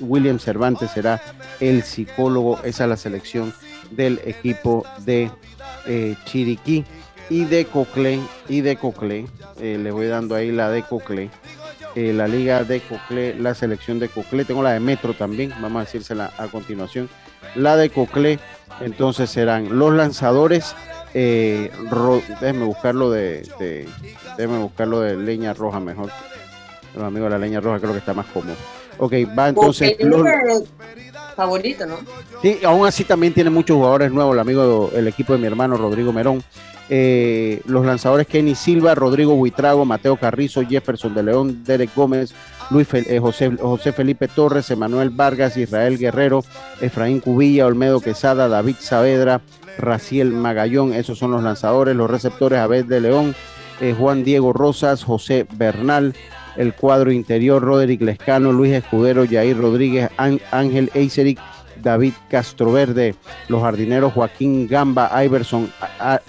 William 0.01 0.39
Cervantes 0.39 0.91
será 0.93 1.21
el 1.61 1.83
psicólogo. 1.83 2.59
Esa 2.65 2.85
es 2.85 2.91
la 2.91 2.97
selección 2.97 3.53
del 3.91 4.21
equipo 4.25 4.85
de 5.05 5.31
eh, 5.87 6.15
Chiriquí 6.25 6.85
y 7.31 7.45
de 7.45 7.65
Coclé 7.67 8.21
y 8.49 8.61
de 8.63 8.77
Coclé, 8.77 9.27
eh, 9.61 9.79
le 9.83 9.91
voy 9.91 10.07
dando 10.07 10.35
ahí 10.35 10.53
la 10.53 10.71
de 10.71 10.83
Coclé. 10.83 11.31
eh, 11.95 12.13
la 12.13 12.29
liga 12.29 12.65
de 12.65 12.81
Coclé, 12.81 13.35
la 13.35 13.55
selección 13.55 13.99
de 13.99 14.09
Coclé, 14.09 14.45
tengo 14.45 14.63
la 14.63 14.73
de 14.73 14.81
Metro 14.81 15.15
también, 15.15 15.53
vamos 15.61 15.81
a 15.81 15.85
decírsela 15.85 16.31
a 16.39 16.47
continuación, 16.47 17.09
la 17.55 17.77
de 17.77 17.91
Coclé, 17.91 18.39
entonces 18.81 19.31
serán 19.31 19.79
los 19.79 19.93
lanzadores, 19.93 20.77
eh, 21.21 21.71
déjenme 22.41 22.65
buscarlo 22.65 23.11
de, 23.11 23.49
de, 23.59 23.89
déjenme 24.37 24.59
buscarlo 24.59 25.01
de 25.01 25.17
leña 25.17 25.53
roja 25.53 25.81
mejor, 25.81 26.11
los 26.95 27.05
amigos 27.05 27.25
de 27.25 27.31
la 27.31 27.39
leña 27.39 27.61
roja 27.61 27.81
creo 27.81 27.93
que 27.93 27.99
está 27.99 28.15
más 28.15 28.27
cómodo. 28.27 28.55
Ok, 28.99 29.13
va 29.37 29.49
entonces. 29.49 29.97
Los, 30.01 30.25
favorito, 31.35 31.87
¿no? 31.87 31.97
Sí, 32.43 32.59
aún 32.65 32.87
así 32.87 33.05
también 33.05 33.33
tiene 33.33 33.51
muchos 33.51 33.77
jugadores 33.77 34.13
nuevos, 34.13 34.35
el 34.35 34.41
amigo, 34.41 34.91
el 34.95 35.09
equipo 35.09 35.33
de 35.33 35.41
mi 35.41 35.47
hermano 35.47 35.77
Rodrigo 35.77 36.13
Merón. 36.13 36.43
Eh, 36.89 37.63
los 37.67 37.85
lanzadores 37.85 38.27
Kenny 38.27 38.55
Silva, 38.55 38.95
Rodrigo 38.95 39.35
Buitrago, 39.35 39.85
Mateo 39.85 40.17
Carrizo, 40.17 40.63
Jefferson 40.67 41.15
de 41.15 41.23
León, 41.23 41.65
Derek 41.65 41.95
Gómez, 41.95 42.33
Luis 42.71 42.89
eh, 42.93 43.19
José, 43.19 43.57
José 43.57 43.93
Felipe 43.93 44.29
Torres, 44.29 44.71
Emanuel 44.71 45.11
Vargas, 45.11 45.57
Israel 45.57 45.99
Guerrero, 45.99 46.45
Efraín 46.81 47.21
Cubilla, 47.21 47.67
Olmedo 47.67 48.01
Quesada, 48.01 48.49
David 48.49 48.77
Saavedra, 48.79 49.41
Raciel 49.79 50.33
Magallón, 50.33 50.93
esos 50.93 51.19
son 51.19 51.31
los 51.31 51.43
lanzadores, 51.43 51.97
los 51.97 52.11
receptores 52.11 52.59
Abed 52.59 52.85
de 52.85 53.01
León, 53.01 53.35
eh, 53.81 53.95
Juan 53.97 54.25
Diego 54.25 54.53
Rosas, 54.53 55.05
José 55.05 55.47
Bernal, 55.57 56.15
el 56.57 56.75
cuadro 56.75 57.13
interior, 57.13 57.63
Roderick 57.63 58.03
Lescano, 58.03 58.53
Luis 58.53 58.73
Escudero, 58.75 59.25
Jair 59.27 59.57
Rodríguez, 59.57 60.11
Ángel 60.17 60.91
Eiseric, 60.93 61.39
David 61.83 62.15
Castroverde, 62.29 63.15
los 63.49 63.63
jardineros 63.63 64.13
Joaquín 64.13 64.67
Gamba, 64.67 65.25
Iverson, 65.25 65.73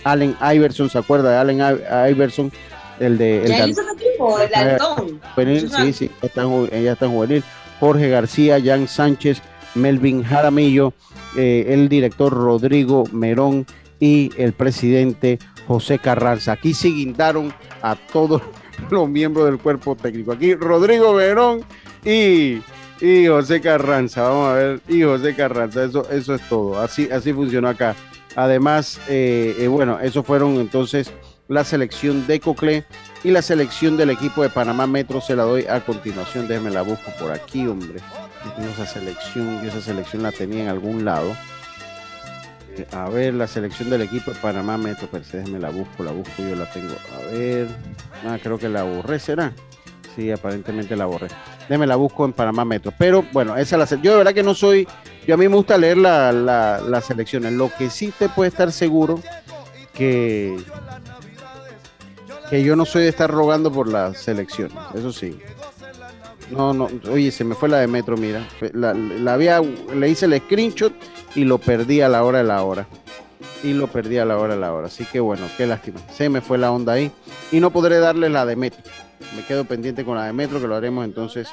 Allen 0.03 0.35
Iverson, 0.53 0.89
¿se 0.89 0.99
acuerda 0.99 1.31
de 1.31 1.37
Allen 1.37 1.79
Iverson? 2.11 2.51
El 2.99 3.17
de. 3.17 3.43
El 3.43 3.47
¿Ya 3.47 3.67
hizo 3.67 3.81
el 3.81 4.55
Altón. 4.55 5.21
Sí, 5.35 5.93
sí, 5.93 6.11
está, 6.21 6.43
ella 6.71 6.93
está 6.93 7.05
en 7.05 7.11
juvenil. 7.11 7.43
Jorge 7.79 8.09
García, 8.09 8.59
Jan 8.61 8.87
Sánchez, 8.87 9.41
Melvin 9.75 10.23
Jaramillo, 10.23 10.93
eh, 11.37 11.67
el 11.69 11.87
director 11.87 12.33
Rodrigo 12.33 13.05
Merón 13.13 13.65
y 13.99 14.31
el 14.37 14.53
presidente 14.53 15.39
José 15.67 15.99
Carranza. 15.99 16.53
Aquí 16.53 16.73
se 16.73 16.89
guindaron 16.89 17.53
a 17.81 17.95
todos 17.95 18.41
los 18.89 19.09
miembros 19.09 19.45
del 19.45 19.59
cuerpo 19.59 19.95
técnico. 19.95 20.33
Aquí 20.33 20.55
Rodrigo 20.55 21.13
Verón 21.13 21.63
y, 22.03 22.61
y 22.99 23.27
José 23.27 23.61
Carranza. 23.61 24.23
Vamos 24.23 24.49
a 24.49 24.53
ver, 24.53 24.81
y 24.89 25.03
José 25.03 25.35
Carranza, 25.35 25.83
eso, 25.83 26.09
eso 26.09 26.35
es 26.35 26.41
todo. 26.49 26.79
Así, 26.79 27.07
así 27.11 27.31
funcionó 27.31 27.69
acá. 27.69 27.95
Además, 28.35 28.99
eh, 29.07 29.55
eh, 29.59 29.67
bueno, 29.67 29.99
eso 29.99 30.23
fueron 30.23 30.55
entonces 30.55 31.11
la 31.49 31.63
selección 31.63 32.25
de 32.27 32.39
Coclé 32.39 32.85
y 33.23 33.31
la 33.31 33.41
selección 33.41 33.97
del 33.97 34.11
equipo 34.11 34.43
de 34.43 34.49
Panamá 34.49 34.87
Metro 34.87 35.19
se 35.19 35.35
la 35.35 35.43
doy 35.43 35.65
a 35.65 35.83
continuación. 35.83 36.47
Déjeme 36.47 36.69
la 36.69 36.83
busco 36.83 37.11
por 37.19 37.31
aquí, 37.31 37.67
hombre. 37.67 37.99
Esa 38.73 38.85
selección, 38.85 39.61
yo 39.61 39.67
esa 39.67 39.81
selección 39.81 40.23
la 40.23 40.31
tenía 40.31 40.63
en 40.63 40.69
algún 40.69 41.03
lado. 41.03 41.35
A 42.93 43.09
ver, 43.09 43.33
la 43.33 43.47
selección 43.47 43.89
del 43.89 44.03
equipo 44.03 44.31
de 44.31 44.39
Panamá 44.39 44.77
Metro, 44.77 45.09
pero 45.11 45.25
me 45.49 45.59
la 45.59 45.69
busco, 45.69 46.03
la 46.03 46.11
busco, 46.11 46.33
yo 46.37 46.55
la 46.55 46.69
tengo. 46.71 46.93
A 47.17 47.33
ver, 47.33 47.67
ah, 48.25 48.37
creo 48.41 48.57
que 48.57 48.69
la 48.69 48.83
borré, 48.83 49.19
¿será? 49.19 49.51
Sí, 50.15 50.31
aparentemente 50.31 50.95
la 50.95 51.07
borré. 51.07 51.27
Déjame 51.67 51.87
la 51.87 51.95
busco 51.95 52.25
en 52.25 52.33
Panamá 52.33 52.63
Metro. 52.63 52.93
Pero 52.97 53.25
bueno, 53.33 53.57
esa 53.57 53.75
la 53.75 53.85
Yo 53.85 54.11
de 54.11 54.17
verdad 54.17 54.33
que 54.33 54.43
no 54.43 54.53
soy, 54.53 54.87
yo 55.25 55.33
a 55.33 55.37
mí 55.37 55.47
me 55.49 55.55
gusta 55.55 55.79
leer 55.79 55.97
la, 55.97 56.31
las 56.31 57.05
selecciones. 57.05 57.53
Lo 57.53 57.71
que 57.75 57.89
sí 57.89 58.13
te 58.17 58.29
puede 58.29 58.49
estar 58.49 58.71
seguro 58.71 59.19
que, 59.93 60.55
que 62.49 62.63
yo 62.63 62.75
no 62.75 62.85
soy 62.85 63.03
de 63.03 63.09
estar 63.09 63.29
rogando 63.29 63.71
por 63.71 63.87
las 63.87 64.17
selecciones, 64.17 64.77
eso 64.95 65.11
sí. 65.11 65.39
No, 66.51 66.73
no, 66.73 66.89
oye, 67.11 67.31
se 67.31 67.43
me 67.43 67.53
fue 67.53 67.69
la 67.69 67.77
de 67.77 67.87
Metro, 67.87 68.17
mira. 68.17 68.47
La, 68.73 68.93
la 68.93 69.33
había, 69.33 69.61
le 69.61 70.09
hice 70.09 70.25
el 70.25 70.39
screenshot 70.39 70.93
y 71.35 71.43
lo 71.43 71.59
perdí 71.59 72.01
a 72.01 72.09
la 72.09 72.23
hora 72.23 72.39
de 72.39 72.43
la 72.43 72.63
hora. 72.63 72.87
Y 73.63 73.73
lo 73.73 73.87
perdí 73.87 74.17
a 74.17 74.25
la 74.25 74.37
hora 74.37 74.55
de 74.55 74.59
la 74.59 74.73
hora. 74.73 74.87
Así 74.87 75.05
que 75.05 75.19
bueno, 75.19 75.45
qué 75.57 75.67
lástima. 75.67 75.99
Se 76.11 76.27
me 76.29 76.41
fue 76.41 76.57
la 76.57 76.71
onda 76.71 76.93
ahí. 76.93 77.11
Y 77.51 77.59
no 77.59 77.69
podré 77.69 77.99
darle 77.99 78.29
la 78.29 78.45
de 78.45 78.55
Metro. 78.55 78.81
Me 79.35 79.43
quedo 79.43 79.65
pendiente 79.65 80.03
con 80.03 80.17
la 80.17 80.25
de 80.25 80.33
Metro, 80.33 80.59
que 80.59 80.67
lo 80.67 80.75
haremos 80.75 81.05
entonces 81.05 81.49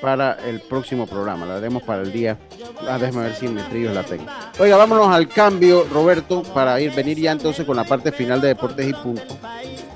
para 0.00 0.38
el 0.46 0.60
próximo 0.60 1.06
programa. 1.06 1.46
La 1.46 1.56
haremos 1.56 1.82
para 1.82 2.02
el 2.02 2.12
día. 2.12 2.38
Ah, 2.88 2.98
déjame 2.98 3.24
ver 3.24 3.34
si 3.34 3.46
en 3.46 3.54
Metrillos 3.54 3.94
la 3.94 4.02
tengo. 4.02 4.24
Oiga, 4.58 4.76
vámonos 4.76 5.08
al 5.08 5.28
cambio, 5.28 5.86
Roberto, 5.92 6.42
para 6.42 6.80
ir, 6.80 6.92
venir 6.92 7.18
ya 7.18 7.32
entonces 7.32 7.64
con 7.66 7.76
la 7.76 7.84
parte 7.84 8.12
final 8.12 8.40
de 8.40 8.48
Deportes 8.48 8.88
y 8.88 8.92
Punto. 8.92 9.38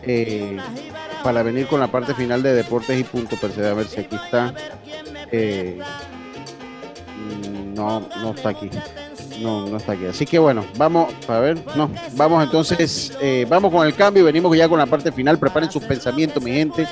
Eh, 0.02 0.58
para 1.22 1.42
venir 1.42 1.66
con 1.66 1.80
la 1.80 1.86
parte 1.86 2.14
final 2.14 2.42
de 2.42 2.52
Deportes 2.54 2.98
y 2.98 3.04
Punto, 3.04 3.36
pero 3.40 3.68
a 3.68 3.74
ver 3.74 3.86
si 3.86 4.00
aquí 4.00 4.16
está. 4.16 4.52
Eh, 5.30 5.80
no, 7.74 8.08
no 8.20 8.30
está 8.30 8.50
aquí. 8.50 8.68
No, 9.40 9.66
no 9.66 9.76
está 9.76 9.92
aquí. 9.92 10.06
Así 10.06 10.26
que 10.26 10.38
bueno, 10.38 10.64
vamos, 10.76 11.12
a 11.28 11.38
ver, 11.38 11.58
no, 11.74 11.90
vamos 12.14 12.44
entonces, 12.44 13.16
eh, 13.20 13.46
vamos 13.48 13.72
con 13.72 13.86
el 13.86 13.94
cambio, 13.94 14.24
venimos 14.24 14.56
ya 14.56 14.68
con 14.68 14.78
la 14.78 14.86
parte 14.86 15.10
final, 15.10 15.38
preparen 15.38 15.70
sus 15.70 15.82
pensamientos, 15.82 16.42
mi 16.42 16.52
gente, 16.52 16.86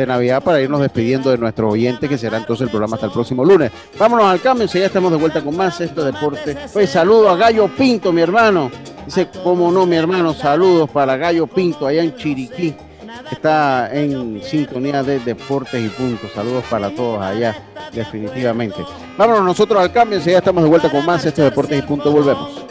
de 0.00 0.06
Navidad 0.06 0.42
para 0.42 0.60
irnos 0.60 0.80
despidiendo 0.80 1.30
de 1.30 1.38
nuestro 1.38 1.70
oyente, 1.70 2.08
que 2.08 2.18
será 2.18 2.38
entonces 2.38 2.64
el 2.64 2.70
programa 2.70 2.94
hasta 2.94 3.06
el 3.06 3.12
próximo 3.12 3.44
lunes. 3.44 3.70
Vámonos 3.98 4.26
al 4.26 4.40
cambio, 4.40 4.66
ya 4.66 4.86
estamos 4.86 5.10
de 5.10 5.18
vuelta 5.18 5.42
con 5.42 5.56
más 5.56 5.80
esto 5.80 6.04
deporte. 6.04 6.56
Pues 6.72 6.90
saludo 6.90 7.28
a 7.28 7.36
Gallo 7.36 7.68
Pinto, 7.68 8.12
mi 8.12 8.20
hermano. 8.20 8.70
Dice, 9.04 9.28
cómo 9.42 9.70
no, 9.70 9.86
mi 9.86 9.96
hermano, 9.96 10.34
saludos 10.34 10.90
para 10.90 11.16
Gallo 11.16 11.46
Pinto, 11.46 11.86
allá 11.86 12.02
en 12.02 12.14
Chiriquí. 12.16 12.74
Está 13.30 13.90
en 13.92 14.40
sintonía 14.42 15.02
de 15.02 15.18
deportes 15.20 15.84
y 15.84 15.88
puntos. 15.88 16.30
Saludos 16.34 16.64
para 16.70 16.90
todos 16.90 17.20
allá, 17.20 17.56
definitivamente. 17.92 18.84
Vámonos 19.16 19.44
nosotros 19.44 19.80
al 19.80 19.92
cambio, 19.92 20.18
ya 20.18 20.38
estamos 20.38 20.62
de 20.62 20.68
vuelta 20.68 20.90
con 20.90 21.04
más 21.04 21.24
este 21.24 21.42
Deportes 21.42 21.78
y 21.78 21.82
Punto. 21.82 22.12
Volvemos. 22.12 22.64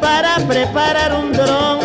Para 0.00 0.36
preparar 0.46 1.14
un 1.14 1.32
dron 1.32 1.79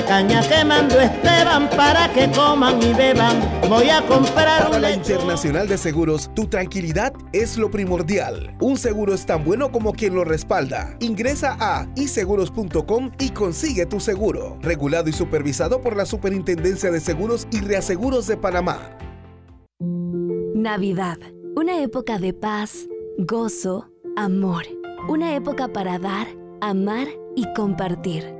de 0.00 0.06
caña 0.06 0.40
que 0.48 0.64
mandó 0.64 1.00
Esteban 1.00 1.68
para 1.70 2.12
que 2.12 2.30
coman 2.30 2.82
y 2.82 2.92
beban. 2.94 3.40
Voy 3.68 3.90
a 3.90 4.00
comprar 4.06 4.64
para 4.64 4.78
la 4.78 4.92
Internacional 4.92 5.68
de 5.68 5.78
Seguros, 5.78 6.30
tu 6.34 6.46
tranquilidad 6.46 7.12
es 7.32 7.56
lo 7.56 7.70
primordial. 7.70 8.56
Un 8.60 8.76
seguro 8.76 9.14
es 9.14 9.26
tan 9.26 9.44
bueno 9.44 9.70
como 9.70 9.92
quien 9.92 10.14
lo 10.14 10.24
respalda. 10.24 10.96
Ingresa 11.00 11.56
a 11.60 11.86
iseguros.com 11.96 13.10
y 13.18 13.30
consigue 13.30 13.86
tu 13.86 14.00
seguro. 14.00 14.58
Regulado 14.62 15.08
y 15.08 15.12
supervisado 15.12 15.80
por 15.80 15.96
la 15.96 16.06
Superintendencia 16.06 16.90
de 16.90 17.00
Seguros 17.00 17.46
y 17.50 17.60
Reaseguros 17.60 18.26
de 18.26 18.36
Panamá. 18.36 18.96
Navidad, 20.54 21.18
una 21.56 21.82
época 21.82 22.18
de 22.18 22.32
paz, 22.32 22.86
gozo, 23.18 23.90
amor. 24.16 24.64
Una 25.08 25.34
época 25.34 25.68
para 25.68 25.98
dar, 25.98 26.26
amar 26.60 27.08
y 27.34 27.46
compartir. 27.54 28.39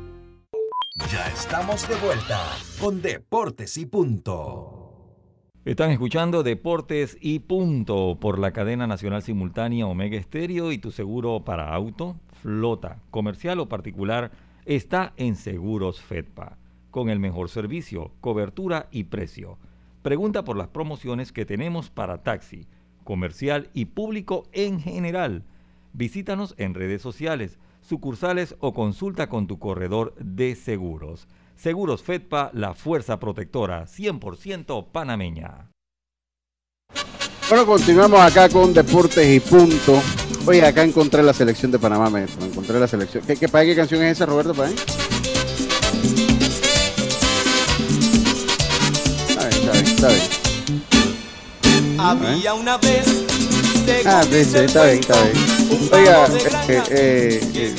Ya 1.09 1.25
estamos 1.27 1.87
de 1.87 1.95
vuelta 2.05 2.41
con 2.81 3.01
Deportes 3.01 3.77
y 3.77 3.85
Punto. 3.85 4.73
Están 5.63 5.91
escuchando 5.91 6.43
Deportes 6.43 7.17
y 7.21 7.39
Punto 7.39 8.17
por 8.19 8.39
la 8.39 8.51
cadena 8.51 8.87
nacional 8.87 9.21
simultánea 9.21 9.87
Omega 9.87 10.17
Estéreo 10.17 10.73
y 10.73 10.79
tu 10.79 10.91
seguro 10.91 11.45
para 11.45 11.73
auto, 11.73 12.17
flota, 12.41 12.99
comercial 13.09 13.61
o 13.61 13.69
particular 13.69 14.31
está 14.67 15.13
en 15.15 15.35
Seguros 15.37 16.01
Fedpa, 16.01 16.57
con 16.91 17.09
el 17.09 17.19
mejor 17.19 17.49
servicio, 17.49 18.11
cobertura 18.19 18.89
y 18.91 19.05
precio. 19.05 19.57
Pregunta 20.01 20.43
por 20.43 20.57
las 20.57 20.67
promociones 20.67 21.31
que 21.31 21.45
tenemos 21.45 21.89
para 21.89 22.21
taxi, 22.21 22.67
comercial 23.05 23.69
y 23.73 23.85
público 23.85 24.43
en 24.51 24.81
general. 24.81 25.45
Visítanos 25.93 26.53
en 26.57 26.73
redes 26.73 27.01
sociales, 27.01 27.59
sucursales 27.81 28.57
o 28.59 28.73
consulta 28.73 29.29
con 29.29 29.47
tu 29.47 29.57
corredor 29.57 30.13
de 30.15 30.53
seguros. 30.55 31.29
Seguros 31.55 32.03
Fedpa, 32.03 32.51
la 32.53 32.73
fuerza 32.73 33.19
protectora 33.19 33.85
100% 33.85 34.87
panameña. 34.91 35.71
Bueno, 37.49 37.65
continuamos 37.65 38.19
acá 38.19 38.49
con 38.49 38.73
Deportes 38.73 39.25
y 39.25 39.39
Punto. 39.39 40.01
Oye, 40.45 40.65
acá 40.65 40.83
encontré 40.83 41.23
la 41.23 41.33
selección 41.33 41.71
de 41.71 41.79
Panamá 41.79 42.09
Metro. 42.09 42.45
Encontré 42.45 42.77
la 42.77 42.89
selección. 42.89 43.23
¿Qué, 43.25 43.37
qué, 43.37 43.47
qué 43.47 43.75
canción 43.75 44.03
es 44.03 44.17
esa, 44.17 44.25
Roberto? 44.25 44.53
¿Para 44.53 44.69
Está 49.97 50.09
bien, 50.09 51.99
Había 51.99 52.53
una 52.53 52.77
vez. 52.77 53.05
Ah, 54.05 54.23
sí, 54.23 54.43
sí, 54.43 54.57
está 54.57 54.85
bien, 54.85 54.99
está 54.99 55.15
bien. 55.23 55.89
Oiga, 55.93 56.27
eh, 56.67 56.83
eh, 56.89 57.41
eh, 57.55 57.75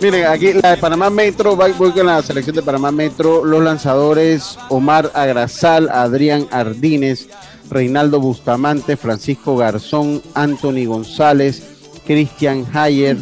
miren, 0.00 0.26
aquí 0.26 0.54
la 0.54 0.70
de 0.70 0.76
Panamá 0.78 1.10
Metro, 1.10 1.54
voy 1.54 1.72
con 1.72 2.06
la 2.06 2.22
selección 2.22 2.56
de 2.56 2.62
Panamá 2.62 2.90
Metro, 2.90 3.44
los 3.44 3.62
lanzadores 3.62 4.58
Omar 4.70 5.10
Agrasal, 5.14 5.90
Adrián 5.90 6.48
Ardínez, 6.50 7.28
Reinaldo 7.70 8.20
Bustamante, 8.20 8.96
Francisco 8.96 9.56
Garzón, 9.56 10.20
Anthony 10.34 10.86
González, 10.86 11.62
Cristian 12.04 12.66
Hayer, 12.72 13.16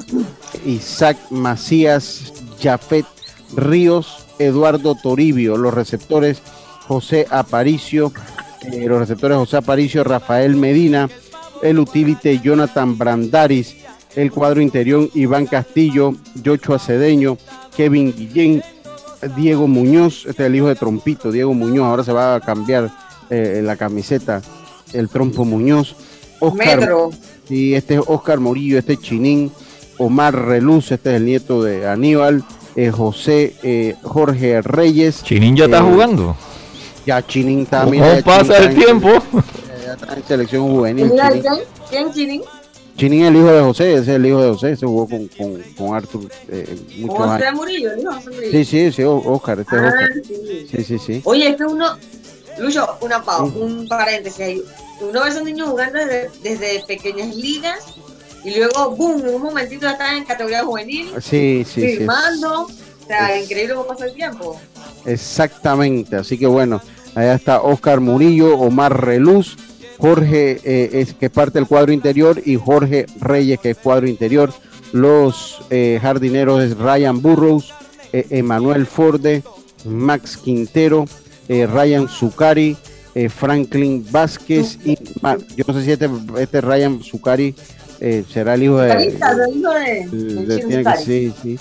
Isaac 0.65 1.19
Macías, 1.31 2.33
Jafet 2.61 3.05
Ríos, 3.55 4.27
Eduardo 4.39 4.95
Toribio, 4.95 5.57
los 5.57 5.75
receptores 5.75 6.43
José 6.87 7.27
Aparicio, 7.31 8.13
eh, 8.73 8.87
los 8.87 8.99
receptores 8.99 9.37
José 9.37 9.59
Aparicio, 9.59 10.05
Rafael 10.05 10.57
Medina, 10.57 11.09
el 11.63 11.79
utility 11.79 12.41
Jonathan 12.41 12.97
Brandaris, 12.97 13.77
el 14.17 14.33
cuadro 14.33 14.63
interior 14.63 15.09
Iván 15.15 15.47
Castillo, 15.47 16.15
Yocho 16.43 16.79
Cedeño, 16.79 17.37
Kevin 17.77 18.15
Guillén, 18.17 18.63
Diego 19.37 19.67
Muñoz, 19.67 20.25
este 20.27 20.45
es 20.45 20.47
el 20.47 20.57
hijo 20.57 20.69
de 20.69 20.77
Trompito, 20.77 21.31
Diego 21.31 21.53
Muñoz, 21.53 21.87
ahora 21.87 22.05
se 22.05 22.13
va 22.13 22.37
a 22.37 22.41
cambiar 22.41 22.91
eh, 23.31 23.61
la 23.65 23.77
camiseta, 23.77 24.43
el 24.93 25.09
Trompo 25.09 25.45
Muñoz, 25.45 25.95
Oscar, 26.41 26.89
y 27.49 27.75
este 27.75 27.95
es 27.95 28.01
Oscar 28.07 28.39
Morillo, 28.41 28.79
este 28.79 28.95
es 28.95 29.01
Chinín, 29.01 29.51
Omar 29.99 30.35
Reluz, 30.35 30.93
este 30.93 31.11
es 31.11 31.17
el 31.17 31.25
nieto 31.27 31.63
de 31.63 31.87
Aníbal, 31.89 32.45
eh, 32.77 32.91
José 32.91 33.55
eh, 33.63 33.97
Jorge 34.03 34.63
Reyes. 34.63 35.23
Chinín 35.25 35.57
ya 35.57 35.65
está 35.65 35.83
jugando. 35.83 36.37
Ya 37.07 37.27
Chinín 37.27 37.61
está, 37.63 37.81
¿Cómo 37.81 37.93
mira, 37.93 38.21
pasa 38.25 38.59
el 38.59 38.75
tiempo? 38.75 39.09
Ya 39.85 39.95
está 39.95 40.15
en 40.17 40.25
selección 40.25 40.69
juvenil. 40.69 41.11
¿Quién? 41.11 41.33
Chinín. 41.43 41.63
¿Quién, 41.91 42.13
Chinín? 42.13 42.43
Chinín 42.99 43.23
es 43.23 43.29
el 43.29 43.37
hijo 43.37 43.47
de 43.53 43.61
José, 43.63 43.93
ese 43.95 44.03
es 44.03 44.09
el 44.09 44.27
hijo 44.27 44.43
de 44.43 44.49
José, 44.51 44.77
se 44.77 44.85
jugó 44.85 45.09
con, 45.09 45.29
con, 45.29 45.63
con 45.77 45.95
Arthur 45.97 46.29
eh, 46.49 46.77
muchos 46.99 47.17
José 47.17 47.47
años. 47.47 47.55
Murillo, 47.55 47.97
dijo 47.97 48.13
José 48.13 48.31
Murillo. 48.31 48.51
Sí, 48.53 48.65
sí, 48.67 48.93
sí, 48.93 49.03
Oscar, 49.05 49.61
este 49.61 49.77
es 49.77 49.83
Ah, 49.83 49.87
Oscar. 49.89 50.09
sí. 50.27 50.67
Sí, 50.71 50.85
sí, 50.85 50.99
sí. 50.99 51.21
Oye, 51.25 51.49
es 51.49 51.57
que 51.57 51.65
uno, 51.65 51.87
Lucho, 52.59 52.99
una 53.01 53.23
pausa, 53.23 53.57
un 53.57 53.87
paréntesis 53.89 54.41
ahí. 54.41 54.63
Uno 55.01 55.21
ve 55.21 55.27
a 55.27 55.29
esos 55.29 55.45
niños 55.45 55.69
jugando 55.69 55.99
desde, 55.99 56.31
desde 56.43 56.85
pequeñas 56.87 57.35
ligas 57.37 57.85
y 58.45 58.57
luego, 58.57 58.91
boom, 58.97 59.21
en 59.27 59.35
un 59.35 59.43
momentito 59.43 59.83
ya 59.83 59.93
están 59.93 60.17
en 60.17 60.25
categoría 60.25 60.65
juvenil, 60.65 61.11
Sí, 61.21 61.65
sí, 61.65 61.81
sí. 61.81 61.97
firmando. 61.99 62.63
O 62.63 63.07
sea, 63.07 63.41
increíble 63.41 63.75
cómo 63.75 63.87
pasa 63.87 64.07
el 64.07 64.15
tiempo. 64.15 64.61
Exactamente, 65.07 66.17
así 66.17 66.39
que 66.39 66.47
bueno, 66.47 66.81
allá 67.15 67.35
está 67.35 67.63
Oscar 67.63 68.01
Murillo, 68.01 68.59
Omar 68.59 69.05
Reluz, 69.05 69.57
Jorge, 69.99 70.61
eh, 70.63 70.91
es, 70.93 71.15
que 71.15 71.31
parte 71.31 71.59
del 71.59 71.67
cuadro 71.67 71.93
interior, 71.93 72.41
y 72.45 72.57
Jorge 72.57 73.07
Reyes, 73.19 73.59
que 73.61 73.71
es 73.71 73.77
cuadro 73.79 74.07
interior. 74.07 74.53
Los 74.93 75.61
eh, 75.71 75.99
jardineros 76.01 76.63
es 76.63 76.77
Ryan 76.77 77.21
Burrows, 77.21 77.73
eh, 78.13 78.27
Emanuel 78.31 78.87
Forde, 78.87 79.43
Max 79.85 80.37
Quintero, 80.37 81.07
eh, 81.49 81.67
Ryan 81.67 82.09
Zucari, 82.09 82.77
eh, 83.15 83.29
Franklin 83.29 84.05
Vázquez 84.11 84.79
y 84.85 84.97
Ma- 85.21 85.39
yo 85.57 85.65
no 85.67 85.75
sé 85.75 85.85
si 85.85 85.93
este, 85.93 86.09
este 86.39 86.61
Ryan 86.61 87.03
Zucari 87.03 87.55
eh, 88.01 88.25
será 88.33 88.55
el 88.55 88.63
hijo 88.63 88.79
de, 88.79 89.11
sí, 91.05 91.33
sí. 91.43 91.59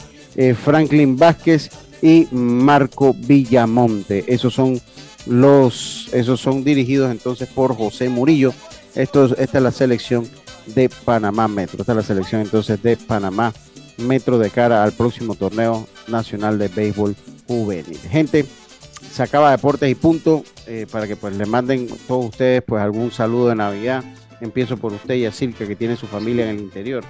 Franklin 0.54 1.18
Vázquez 1.18 1.70
y 2.02 2.28
Marco 2.32 3.16
Villamonte. 3.18 4.24
Esos 4.28 4.54
son 4.54 4.80
los, 5.26 6.10
esos 6.12 6.40
son 6.40 6.64
dirigidos 6.64 7.10
entonces 7.12 7.48
por 7.48 7.76
José 7.76 8.08
Murillo. 8.10 8.54
Esto, 8.94 9.26
esta 9.38 9.58
es 9.58 9.64
la 9.64 9.72
selección 9.72 10.28
de 10.68 10.90
Panamá 10.90 11.48
Metro. 11.48 11.80
Esta 11.80 11.94
es 11.94 11.96
la 11.96 12.04
selección 12.04 12.42
entonces 12.42 12.82
de 12.84 12.98
Panamá 12.98 13.52
Metro 13.98 14.38
de 14.38 14.52
cara 14.52 14.84
al 14.84 14.92
próximo 14.92 15.34
torneo 15.34 15.88
nacional 16.08 16.60
de 16.60 16.68
béisbol 16.68 17.16
juvenil. 17.48 17.98
Gente, 18.12 18.46
se 19.12 19.24
acaba 19.24 19.52
Deportes 19.52 19.90
y 19.90 19.96
Punto 19.96 20.44
eh, 20.66 20.86
para 20.92 21.08
que 21.08 21.16
pues 21.16 21.36
le 21.36 21.46
manden 21.46 21.88
todos 22.08 22.26
ustedes 22.26 22.62
pues 22.66 22.82
algún 22.82 23.12
saludo 23.12 23.50
de 23.50 23.56
Navidad. 23.56 24.04
Empiezo 24.40 24.78
por 24.78 24.94
usted 24.94 25.16
y 25.16 25.26
a 25.26 25.32
Silka 25.32 25.66
que 25.66 25.76
tiene 25.76 25.96
su 25.96 26.08
familia 26.08 26.50
en 26.50 26.58
el 26.58 26.60
interior. 26.60 27.04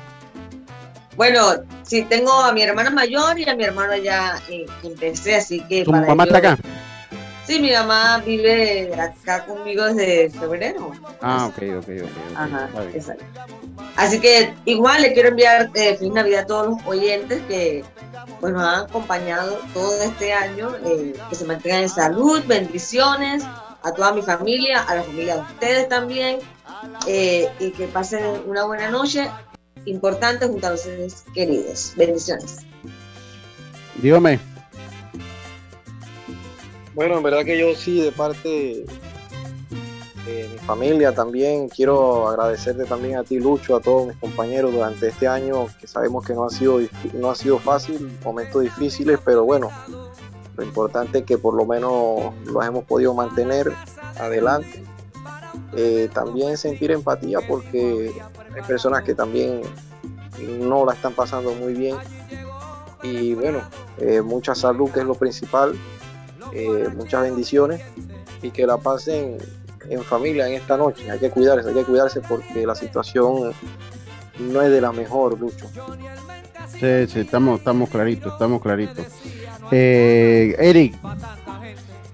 Bueno, 1.17 1.41
sí, 1.81 2.03
tengo 2.03 2.31
a 2.31 2.53
mi 2.53 2.61
hermana 2.61 2.91
mayor 2.91 3.39
y 3.39 3.49
a 3.49 3.55
mi 3.55 3.63
hermano 3.63 3.97
ya 3.97 4.39
empecé, 4.83 5.35
así 5.35 5.61
que... 5.61 5.83
¿Tu 5.83 5.91
mamá 5.91 6.25
está 6.25 6.37
acá? 6.37 6.57
Sí, 7.47 7.61
mi 7.61 7.71
mamá 7.71 8.17
vive 8.25 8.93
acá 8.99 9.45
conmigo 9.45 9.85
desde 9.85 10.29
febrero. 10.37 10.91
Ah, 11.21 11.45
ok, 11.47 11.57
ok, 11.77 11.87
ok. 12.03 12.35
Ajá, 12.35 12.69
exacto. 12.93 13.23
Así 13.95 14.19
que 14.19 14.53
igual 14.65 15.01
le 15.01 15.13
quiero 15.13 15.29
enviar 15.29 15.69
eh, 15.73 15.95
feliz 15.95 16.13
Navidad 16.13 16.41
a 16.41 16.45
todos 16.45 16.67
los 16.67 16.85
oyentes 16.85 17.41
que 17.47 17.85
pues, 18.41 18.51
nos 18.51 18.63
han 18.63 18.81
acompañado 18.81 19.61
todo 19.73 20.01
este 20.03 20.33
año, 20.33 20.75
eh, 20.85 21.13
que 21.29 21.35
se 21.35 21.45
mantengan 21.45 21.83
en 21.83 21.89
salud, 21.89 22.43
bendiciones 22.47 23.45
a 23.81 23.93
toda 23.93 24.11
mi 24.11 24.21
familia, 24.21 24.81
a 24.81 24.95
la 24.95 25.03
familia 25.03 25.35
de 25.35 25.41
ustedes 25.41 25.87
también, 25.87 26.39
eh, 27.07 27.49
y 27.59 27.71
que 27.71 27.87
pasen 27.87 28.25
una 28.45 28.65
buena 28.65 28.89
noche 28.89 29.29
importante 29.85 30.47
junto 30.47 30.67
a 30.67 30.71
los 30.71 30.81
seres 30.81 31.23
queridos. 31.33 31.93
Bendiciones. 31.95 32.57
Dígame. 34.01 34.56
Bueno, 36.97 37.17
en 37.17 37.21
verdad 37.21 37.45
que 37.45 37.59
yo 37.59 37.75
sí, 37.75 38.01
de 38.01 38.11
parte 38.11 38.83
de 40.25 40.49
mi 40.51 40.57
familia 40.57 41.13
también, 41.13 41.69
quiero 41.69 42.27
agradecerte 42.27 42.85
también 42.85 43.17
a 43.17 43.23
ti, 43.23 43.39
Lucho, 43.39 43.75
a 43.75 43.79
todos 43.81 44.07
mis 44.07 44.17
compañeros 44.17 44.73
durante 44.73 45.09
este 45.09 45.27
año, 45.27 45.67
que 45.79 45.85
sabemos 45.85 46.25
que 46.25 46.33
no 46.33 46.45
ha 46.45 46.49
sido, 46.49 46.79
no 47.13 47.29
ha 47.29 47.35
sido 47.35 47.59
fácil, 47.59 48.17
momentos 48.25 48.63
difíciles, 48.63 49.19
pero 49.23 49.45
bueno, 49.45 49.69
lo 50.55 50.63
importante 50.63 51.19
es 51.19 51.25
que 51.25 51.37
por 51.37 51.53
lo 51.53 51.67
menos 51.67 52.33
los 52.45 52.65
hemos 52.65 52.83
podido 52.85 53.13
mantener 53.13 53.71
adelante. 54.19 54.83
Eh, 55.75 56.09
también 56.11 56.57
sentir 56.57 56.89
empatía 56.89 57.41
porque 57.47 58.11
hay 58.55 58.61
personas 58.63 59.03
que 59.03 59.13
también 59.13 59.61
no 60.61 60.83
la 60.83 60.93
están 60.93 61.13
pasando 61.13 61.51
muy 61.53 61.75
bien. 61.75 61.95
Y 63.03 63.35
bueno, 63.35 63.61
eh, 63.99 64.23
mucha 64.23 64.55
salud 64.55 64.89
que 64.89 65.01
es 65.01 65.05
lo 65.05 65.13
principal, 65.13 65.75
eh, 66.53 66.89
muchas 66.95 67.23
bendiciones 67.23 67.81
y 68.41 68.51
que 68.51 68.65
la 68.65 68.77
pasen 68.77 69.37
en 69.89 70.03
familia 70.03 70.47
en 70.47 70.53
esta 70.53 70.77
noche. 70.77 71.09
Hay 71.09 71.19
que 71.19 71.29
cuidarse, 71.29 71.69
hay 71.69 71.75
que 71.75 71.83
cuidarse 71.83 72.21
porque 72.21 72.65
la 72.65 72.75
situación 72.75 73.53
no 74.39 74.61
es 74.61 74.71
de 74.71 74.81
la 74.81 74.91
mejor, 74.91 75.39
Lucho. 75.39 75.65
Sí, 76.79 77.07
sí, 77.07 77.19
estamos, 77.21 77.59
estamos 77.59 77.89
claritos, 77.89 78.33
estamos 78.33 78.61
claritos. 78.61 79.05
Eh, 79.71 80.55
Eric, 80.59 80.95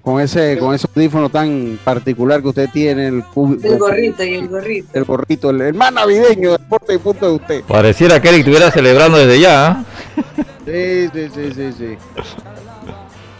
con 0.01 0.19
ese, 0.19 0.57
con 0.57 0.73
ese 0.73 0.87
audífono 0.93 1.29
tan 1.29 1.79
particular 1.83 2.41
que 2.41 2.49
usted 2.49 2.69
tiene, 2.71 3.07
el, 3.07 3.23
el 3.63 3.77
gorrito 3.77 4.23
y 4.23 4.33
el 4.35 4.47
gorrito. 4.47 4.89
El 4.93 5.03
gorrito, 5.05 5.49
el, 5.49 5.73
más 5.73 5.93
navideño, 5.93 6.51
deporte 6.51 6.93
y 6.93 6.97
punto 6.97 7.27
de 7.27 7.35
usted. 7.35 7.63
Pareciera 7.63 8.21
que 8.21 8.29
Eric 8.29 8.39
estuviera 8.39 8.71
celebrando 8.71 9.17
desde 9.17 9.39
ya. 9.39 9.85
¿eh? 10.65 11.09
Sí, 11.13 11.29
sí, 11.29 11.31
sí, 11.33 11.53
sí, 11.53 11.73
sí. 11.77 11.97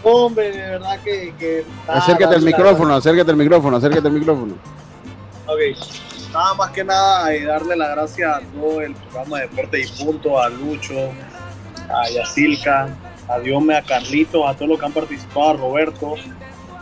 Hombre, 0.04 0.52
de 0.52 0.58
verdad 0.58 1.00
que. 1.04 1.34
que 1.40 1.66
acércate 1.88 2.36
al 2.36 2.42
micrófono, 2.42 2.96
acércate 2.96 3.32
al 3.32 3.38
micrófono, 3.38 3.78
acércate 3.78 4.08
al 4.08 4.14
micrófono. 4.14 4.54
Ok, 5.48 5.60
nada 6.34 6.54
más 6.56 6.72
que 6.72 6.84
nada, 6.84 7.34
eh, 7.34 7.46
darle 7.46 7.76
las 7.76 7.92
gracias 7.92 8.38
a 8.38 8.42
todo 8.42 8.82
el 8.82 8.94
programa 8.94 9.40
de 9.40 9.48
Deporte 9.48 9.82
y 9.82 10.04
Punto, 10.04 10.42
a 10.42 10.50
Lucho, 10.50 11.12
a 11.90 12.10
Yacilca, 12.10 12.90
a 13.30 13.40
Diome, 13.40 13.78
a 13.78 13.82
Carlitos, 13.82 14.46
a 14.46 14.54
todos 14.54 14.70
los 14.70 14.80
que 14.80 14.86
han 14.86 14.92
participado, 14.92 15.50
a 15.50 15.54
Roberto. 15.54 16.16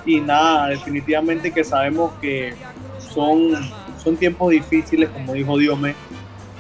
Y 0.05 0.19
nada, 0.19 0.69
definitivamente 0.69 1.51
que 1.51 1.63
sabemos 1.63 2.13
que 2.19 2.55
son, 3.13 3.51
son 4.03 4.17
tiempos 4.17 4.49
difíciles, 4.49 5.09
como 5.09 5.33
dijo 5.33 5.57
Diome. 5.57 5.95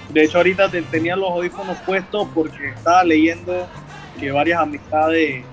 De 0.09 0.23
hecho, 0.23 0.37
ahorita 0.37 0.69
tenía 0.69 1.15
los 1.15 1.31
audífonos 1.31 1.77
puestos 1.85 2.27
porque 2.35 2.69
estaba 2.69 3.03
leyendo 3.03 3.67
que 4.19 4.31
varias 4.31 4.59
amistades 4.59 5.43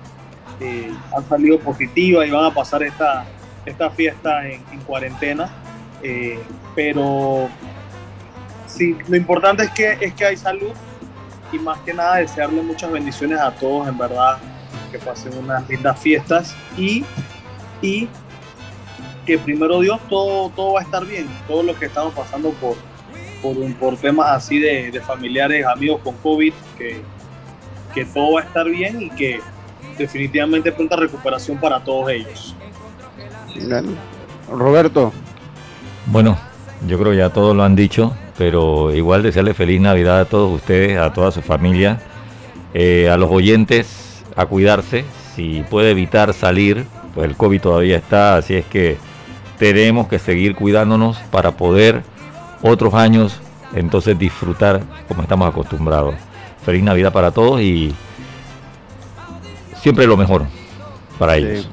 eh, 0.59 0.91
han 1.15 1.27
salido 1.27 1.59
positivas 1.59 2.27
y 2.27 2.31
van 2.31 2.45
a 2.45 2.53
pasar 2.53 2.83
esta, 2.83 3.25
esta 3.65 3.89
fiesta 3.89 4.47
en, 4.47 4.61
cuarentena. 4.85 5.49
Eh, 6.01 6.39
pero 6.75 7.49
sí, 8.67 8.97
lo 9.07 9.15
importante 9.15 9.63
es 9.63 9.71
que, 9.71 9.97
es 9.99 10.13
que 10.13 10.25
hay 10.25 10.37
salud 10.37 10.71
y 11.51 11.59
más 11.59 11.79
que 11.79 11.93
nada 11.93 12.17
desearle 12.17 12.61
muchas 12.61 12.91
bendiciones 12.91 13.39
a 13.39 13.51
todos, 13.51 13.87
en 13.87 13.97
verdad, 13.97 14.37
que 14.91 14.99
pasen 14.99 15.37
unas 15.37 15.67
lindas 15.69 15.99
fiestas 15.99 16.55
y, 16.77 17.03
y 17.81 18.07
que 19.25 19.37
primero 19.37 19.79
Dios 19.79 19.99
todo, 20.09 20.49
todo 20.49 20.73
va 20.73 20.81
a 20.81 20.83
estar 20.83 21.05
bien, 21.05 21.27
todos 21.47 21.65
los 21.65 21.77
que 21.77 21.85
estamos 21.85 22.13
pasando 22.13 22.51
por, 22.51 22.75
por, 23.41 23.73
por 23.75 23.97
temas 23.97 24.29
así 24.31 24.59
de, 24.59 24.91
de 24.91 25.01
familiares, 25.01 25.65
amigos 25.65 26.01
con 26.03 26.15
COVID, 26.17 26.53
que, 26.77 27.01
que 27.93 28.05
todo 28.05 28.33
va 28.33 28.41
a 28.41 28.43
estar 28.43 28.67
bien 28.67 29.01
y 29.01 29.09
que 29.09 29.39
definitivamente 29.99 30.71
pronta 30.71 30.95
recuperación 30.95 31.57
para 31.57 31.79
todos 31.79 32.09
ellos. 32.09 32.55
Roberto. 34.51 35.13
Bueno, 36.07 36.37
yo 36.87 36.97
creo 36.97 37.13
ya 37.13 37.29
todos 37.29 37.55
lo 37.55 37.63
han 37.63 37.75
dicho, 37.75 38.15
pero 38.37 38.93
igual 38.93 39.21
desearle 39.21 39.53
feliz 39.53 39.79
Navidad 39.81 40.21
a 40.21 40.25
todos 40.25 40.51
ustedes, 40.55 40.97
a 40.97 41.13
toda 41.13 41.31
su 41.31 41.41
familia, 41.41 41.99
eh, 42.73 43.09
a 43.09 43.17
los 43.17 43.29
oyentes, 43.29 44.23
a 44.35 44.45
cuidarse, 44.45 45.05
si 45.35 45.63
puede 45.69 45.91
evitar 45.91 46.33
salir, 46.33 46.85
pues 47.13 47.29
el 47.29 47.35
COVID 47.35 47.61
todavía 47.61 47.97
está, 47.97 48.37
así 48.37 48.55
es 48.55 48.65
que 48.65 48.97
tenemos 49.57 50.07
que 50.07 50.19
seguir 50.19 50.55
cuidándonos 50.55 51.17
para 51.31 51.51
poder 51.51 52.01
otros 52.61 52.93
años 52.93 53.39
entonces 53.73 54.17
disfrutar 54.17 54.81
como 55.07 55.21
estamos 55.21 55.49
acostumbrados. 55.49 56.15
Feliz 56.63 56.83
Navidad 56.83 57.13
para 57.13 57.31
todos 57.31 57.61
y 57.61 57.93
siempre 59.81 60.05
lo 60.05 60.17
mejor 60.17 60.45
para 61.17 61.37
ellos. 61.37 61.69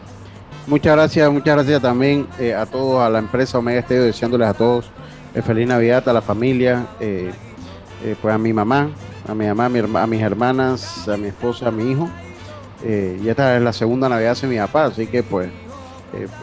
Muchas 0.66 0.96
gracias, 0.96 1.30
muchas 1.30 1.54
gracias 1.54 1.80
también 1.80 2.26
eh, 2.40 2.52
a 2.52 2.66
todos, 2.66 3.00
a 3.00 3.08
la 3.08 3.20
empresa 3.20 3.58
Omega 3.58 3.78
Estéreo, 3.78 4.04
deseándoles 4.04 4.48
a 4.48 4.54
todos 4.54 4.90
eh, 5.32 5.40
feliz 5.40 5.68
Navidad, 5.68 6.08
a 6.08 6.12
la 6.12 6.22
familia, 6.22 6.86
eh, 6.98 7.30
pues 8.20 8.34
a 8.34 8.38
mi 8.38 8.52
mamá, 8.52 8.90
a 9.28 9.34
mi 9.34 9.46
mamá, 9.46 9.66
a, 10.02 10.06
mis 10.08 10.20
hermanas, 10.20 11.08
a 11.08 11.16
mi 11.16 11.28
esposa, 11.28 11.68
a 11.68 11.70
mi 11.70 11.92
hijo. 11.92 12.08
y 12.84 13.28
esta 13.28 13.56
es 13.56 13.62
la 13.62 13.72
segunda 13.72 14.08
Navidad 14.08 14.36
de 14.36 14.48
mi 14.48 14.56
papá, 14.56 14.86
así 14.86 15.06
que 15.06 15.22
pues 15.22 15.50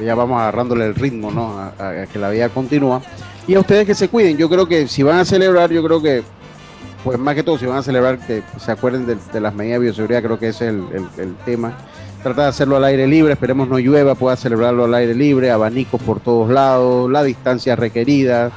ya 0.02 0.16
vamos 0.16 0.40
agarrándole 0.40 0.86
el 0.86 0.96
ritmo, 0.96 1.32
¿no? 1.32 1.60
A, 1.60 2.06
que 2.12 2.18
la 2.18 2.30
vida 2.30 2.50
continúa. 2.50 3.02
Y 3.46 3.56
a 3.56 3.60
ustedes 3.60 3.86
que 3.86 3.96
se 3.96 4.08
cuiden, 4.08 4.38
yo 4.38 4.50
creo 4.50 4.66
que 4.68 4.88
si 4.88 5.04
van 5.04 5.20
a 5.20 5.26
celebrar, 5.26 5.70
yo 5.70 5.84
creo 5.84 6.02
que 6.02 6.24
pues 7.04 7.20
más 7.20 7.36
que 7.36 7.44
todo, 7.44 7.58
si 7.58 7.66
van 7.66 7.78
a 7.78 7.84
celebrar, 7.84 8.18
que 8.20 8.44
se 8.58 8.72
acuerden 8.72 9.06
de, 9.06 9.40
las 9.40 9.54
medidas 9.54 9.80
de 9.80 9.86
bioseguridad, 9.86 10.24
creo 10.24 10.40
que 10.40 10.50
ese 10.50 10.70
es 10.70 10.74
el, 11.18 11.36
tema. 11.46 11.74
Trata 12.24 12.44
de 12.44 12.48
hacerlo 12.48 12.78
al 12.78 12.86
aire 12.86 13.06
libre, 13.06 13.34
esperemos 13.34 13.68
no 13.68 13.78
llueva, 13.78 14.16
pueda 14.16 14.38
celebrarlo 14.38 14.86
al 14.86 14.94
aire 14.94 15.14
libre, 15.14 15.52
abanicos 15.52 16.02
por 16.02 16.22
todos 16.22 16.50
lados, 16.50 17.12
la 17.12 17.24
distancia 17.24 17.76
requerida. 17.76 18.52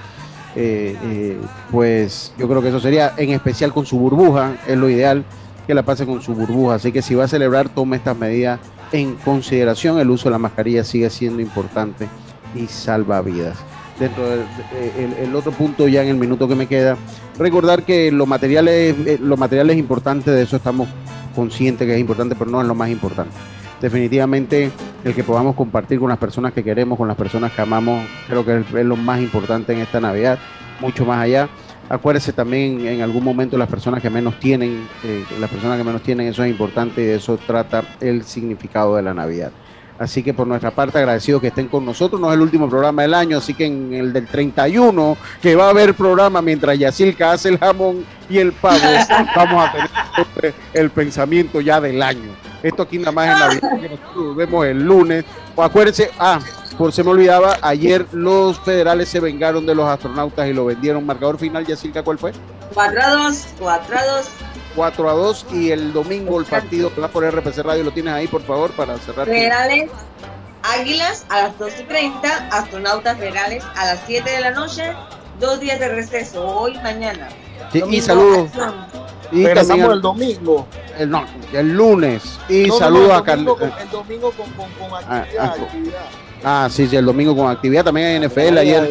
Eh, 0.54 0.96
eh, 1.02 1.36
pues 1.70 2.32
yo 2.38 2.48
creo 2.48 2.62
que 2.62 2.68
eso 2.68 2.78
sería, 2.78 3.12
en 3.16 3.30
especial 3.30 3.72
con 3.72 3.84
su 3.84 3.98
burbuja, 3.98 4.56
es 4.66 4.78
lo 4.78 4.88
ideal 4.88 5.24
que 5.66 5.74
la 5.74 5.82
pase 5.82 6.06
con 6.06 6.22
su 6.22 6.32
burbuja. 6.34 6.76
Así 6.76 6.92
que 6.92 7.02
si 7.02 7.16
va 7.16 7.24
a 7.24 7.28
celebrar, 7.28 7.68
tome 7.68 7.96
estas 7.96 8.16
medidas 8.16 8.60
en 8.92 9.16
consideración. 9.16 9.98
El 9.98 10.10
uso 10.10 10.28
de 10.28 10.30
la 10.30 10.38
mascarilla 10.38 10.84
sigue 10.84 11.10
siendo 11.10 11.42
importante 11.42 12.06
y 12.54 12.68
salva 12.68 13.20
vidas 13.20 13.56
dentro 13.98 14.24
del 14.28 15.34
otro 15.34 15.52
punto 15.52 15.88
ya 15.88 16.02
en 16.02 16.08
el 16.08 16.16
minuto 16.16 16.48
que 16.48 16.54
me 16.54 16.66
queda, 16.66 16.96
recordar 17.38 17.82
que 17.82 18.12
los 18.12 18.26
materiales, 18.26 18.96
eh, 19.06 19.18
los 19.20 19.38
materiales 19.38 19.76
importantes, 19.76 20.34
de 20.34 20.42
eso 20.42 20.56
estamos 20.56 20.88
conscientes 21.34 21.86
que 21.86 21.94
es 21.94 22.00
importante, 22.00 22.34
pero 22.34 22.50
no 22.50 22.60
es 22.60 22.66
lo 22.66 22.74
más 22.74 22.88
importante. 22.88 23.32
Definitivamente 23.80 24.70
el 25.04 25.14
que 25.14 25.22
podamos 25.22 25.54
compartir 25.54 25.98
con 25.98 26.08
las 26.08 26.18
personas 26.18 26.52
que 26.52 26.64
queremos, 26.64 26.96
con 26.96 27.08
las 27.08 27.16
personas 27.16 27.52
que 27.52 27.60
amamos, 27.60 28.06
creo 28.26 28.44
que 28.44 28.58
es, 28.58 28.84
lo 28.84 28.96
más 28.96 29.20
importante 29.20 29.72
en 29.72 29.80
esta 29.80 30.00
Navidad, 30.00 30.38
mucho 30.80 31.04
más 31.04 31.18
allá. 31.18 31.48
Acuérdese 31.88 32.32
también 32.32 32.84
en 32.84 33.02
algún 33.02 33.22
momento 33.22 33.56
las 33.56 33.68
personas 33.68 34.02
que 34.02 34.10
menos 34.10 34.40
tienen, 34.40 34.88
eh, 35.04 35.24
las 35.38 35.48
personas 35.48 35.78
que 35.78 35.84
menos 35.84 36.02
tienen, 36.02 36.26
eso 36.26 36.42
es 36.42 36.50
importante 36.50 37.02
y 37.02 37.04
de 37.04 37.14
eso 37.16 37.38
trata 37.46 37.84
el 38.00 38.24
significado 38.24 38.96
de 38.96 39.02
la 39.02 39.14
Navidad. 39.14 39.52
Así 39.98 40.22
que 40.22 40.34
por 40.34 40.46
nuestra 40.46 40.70
parte 40.70 40.98
agradecido 40.98 41.40
que 41.40 41.48
estén 41.48 41.68
con 41.68 41.84
nosotros. 41.84 42.20
No 42.20 42.28
es 42.28 42.34
el 42.34 42.42
último 42.42 42.68
programa 42.68 43.02
del 43.02 43.14
año, 43.14 43.38
así 43.38 43.54
que 43.54 43.66
en 43.66 43.94
el 43.94 44.12
del 44.12 44.26
31, 44.26 45.16
que 45.40 45.56
va 45.56 45.66
a 45.66 45.70
haber 45.70 45.94
programa 45.94 46.42
mientras 46.42 46.78
Yacilca 46.78 47.32
hace 47.32 47.48
el 47.48 47.58
jamón 47.58 48.04
y 48.28 48.38
el 48.38 48.52
pavo, 48.52 48.78
vamos 49.36 49.68
a 49.68 49.72
tener 49.72 50.54
el 50.72 50.90
pensamiento 50.90 51.60
ya 51.60 51.80
del 51.80 52.02
año. 52.02 52.34
Esto 52.62 52.82
aquí 52.82 52.98
nada 52.98 53.12
más 53.12 53.26
en 53.28 53.38
Navidad, 53.38 53.80
que 53.80 53.88
nosotros 53.88 54.36
vemos 54.36 54.66
el 54.66 54.82
lunes. 54.82 55.24
O 55.54 55.62
acuérdense, 55.62 56.10
ah, 56.18 56.40
por 56.76 56.92
se 56.92 57.02
me 57.02 57.10
olvidaba, 57.10 57.56
ayer 57.62 58.06
los 58.12 58.58
federales 58.60 59.08
se 59.08 59.20
vengaron 59.20 59.64
de 59.64 59.74
los 59.74 59.88
astronautas 59.88 60.46
y 60.48 60.52
lo 60.52 60.66
vendieron. 60.66 61.06
Marcador 61.06 61.38
final, 61.38 61.64
Yacilca, 61.64 62.02
¿cuál 62.02 62.18
fue? 62.18 62.32
4 62.74 63.00
a 63.02 63.10
2, 63.10 63.46
4 63.58 63.98
a 63.98 64.04
2. 64.04 64.26
4 64.76 65.10
a 65.10 65.12
2 65.14 65.46
y 65.52 65.70
el 65.72 65.92
domingo 65.92 66.38
el 66.38 66.44
partido 66.44 66.94
que 66.94 67.00
va 67.00 67.08
por 67.08 67.24
RPC 67.28 67.58
Radio 67.64 67.82
lo 67.82 67.90
tienes 67.90 68.12
ahí 68.14 68.28
por 68.28 68.42
favor 68.42 68.70
para 68.72 68.96
cerrar. 68.98 69.26
Federales, 69.26 69.90
Águilas 70.62 71.24
a 71.28 71.42
las 71.44 71.58
2 71.58 71.72
y 71.80 71.82
30, 71.84 72.48
Astronautas 72.52 73.18
Federales 73.18 73.64
a 73.76 73.86
las 73.86 74.00
7 74.06 74.28
de 74.30 74.40
la 74.40 74.50
noche, 74.50 74.82
dos 75.40 75.58
días 75.60 75.80
de 75.80 75.88
receso, 75.88 76.46
hoy 76.46 76.74
y 76.76 76.78
mañana. 76.82 77.28
Sí, 77.72 77.82
y 77.88 78.00
saludos. 78.00 78.50
Y 79.32 79.44
Regresamos 79.44 79.92
el 79.92 80.00
domingo. 80.02 80.66
el, 80.98 81.10
no, 81.10 81.24
el 81.52 81.72
lunes. 81.72 82.22
Y 82.48 82.66
No, 82.66 82.78
saludos 82.78 83.08
no, 83.08 83.14
a 83.14 83.24
Carlos. 83.24 83.58
domingo, 83.58 83.76
el 83.80 83.90
domingo 83.90 84.30
con, 84.32 84.50
con, 84.52 84.70
con 84.72 85.04
Ah, 85.08 85.18
actividad, 85.18 85.44
ah, 85.44 85.62
actividad. 85.62 86.04
Ah, 86.44 86.68
sí, 86.70 86.86
sí, 86.86 86.96
el 86.96 87.04
domingo 87.04 87.34
con 87.36 87.50
actividad 87.50 87.84
también 87.84 88.06
hay 88.22 88.28
NFL 88.28 88.58
ayer. 88.58 88.90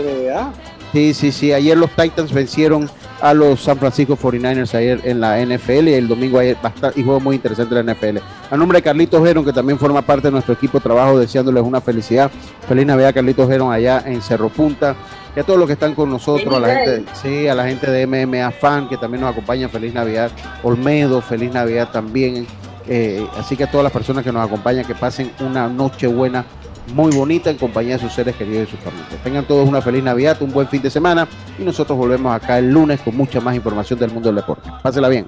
Sí, 0.92 1.14
sí, 1.14 1.32
sí, 1.32 1.54
ayer 1.54 1.78
los 1.78 1.90
Titans 1.92 2.32
vencieron 2.34 2.90
a 3.22 3.34
los 3.34 3.62
San 3.62 3.78
Francisco 3.78 4.18
49ers 4.18 4.74
ayer 4.76 5.00
en 5.04 5.20
la 5.20 5.40
NFL 5.40 5.88
y 5.90 5.94
el 5.94 6.08
domingo 6.08 6.38
ayer 6.40 6.58
va 6.64 6.70
a 6.70 6.74
estar- 6.74 6.94
y 6.96 7.04
juego 7.04 7.20
muy 7.20 7.36
interesante 7.38 7.78
en 7.78 7.86
la 7.86 7.94
NFL. 7.94 8.20
A 8.52 8.58
nombre 8.58 8.78
de 8.80 8.82
Carlitos 8.84 9.24
Geron, 9.26 9.44
que 9.46 9.54
también 9.54 9.80
forma 9.80 10.02
parte 10.02 10.28
de 10.28 10.32
nuestro 10.32 10.54
equipo 10.54 10.78
de 10.80 10.84
trabajo, 10.84 11.18
deseándoles 11.18 11.64
una 11.64 11.82
felicidad. 11.82 12.30
Feliz 12.68 12.86
Navidad, 12.86 13.14
Carlitos 13.14 13.50
Geron, 13.50 13.72
allá 13.72 14.04
en 14.06 14.22
Cerro 14.22 14.50
Punta. 14.50 14.96
Y 15.36 15.40
a 15.40 15.44
todos 15.44 15.60
los 15.60 15.68
que 15.68 15.74
están 15.74 15.94
con 15.96 16.10
nosotros, 16.10 16.54
a 16.54 16.60
la 16.60 16.68
gente, 16.74 17.04
sí, 17.22 17.48
a 17.48 17.56
la 17.56 17.66
gente 17.68 17.90
de 17.92 18.08
MMA 18.08 18.52
Fan, 18.52 18.88
que 18.88 18.96
también 18.98 19.22
nos 19.22 19.32
acompaña, 19.32 19.68
feliz 19.68 19.94
Navidad. 19.94 20.32
Olmedo, 20.64 21.22
feliz 21.22 21.52
Navidad 21.54 21.90
también. 21.92 22.48
Eh, 22.88 23.26
así 23.38 23.58
que 23.58 23.64
a 23.64 23.72
todas 23.72 23.84
las 23.84 23.92
personas 23.92 24.24
que 24.24 24.32
nos 24.32 24.46
acompañan, 24.46 24.86
que 24.86 24.96
pasen 24.96 25.32
una 25.40 25.68
noche 25.68 26.08
buena, 26.08 26.46
muy 26.94 27.16
bonita 27.16 27.50
en 27.50 27.58
compañía 27.58 27.96
de 27.98 28.04
sus 28.04 28.14
seres 28.14 28.36
queridos 28.36 28.68
y 28.68 28.72
sus 28.72 28.80
familias. 28.80 29.24
Tengan 29.24 29.46
todos 29.46 29.68
una 29.68 29.82
feliz 29.82 30.04
Navidad, 30.04 30.42
un 30.42 30.52
buen 30.52 30.68
fin 30.68 30.82
de 30.82 30.90
semana 30.90 31.28
y 31.58 31.64
nosotros 31.64 31.98
volvemos 31.98 32.34
acá 32.36 32.60
el 32.60 32.72
lunes 32.72 33.02
con 33.02 33.16
mucha 33.16 33.40
más 33.42 33.56
información 33.56 34.00
del 34.00 34.12
mundo 34.12 34.30
del 34.30 34.38
deporte. 34.38 34.70
Pásela 34.82 35.10
bien. 35.10 35.28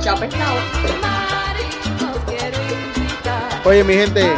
Chao, 0.00 0.18
pescado. 0.18 0.56
Oye, 3.64 3.82
mi 3.82 3.94
gente, 3.94 4.32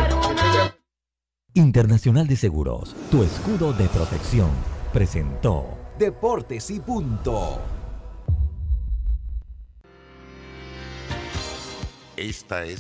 Internacional 1.55 2.27
de 2.27 2.37
Seguros, 2.37 2.95
tu 3.11 3.23
escudo 3.23 3.73
de 3.73 3.89
protección, 3.89 4.49
presentó 4.93 5.67
Deportes 5.99 6.71
y 6.71 6.81
punto. 6.81 7.61
Esta 12.17 12.65
es 12.65 12.77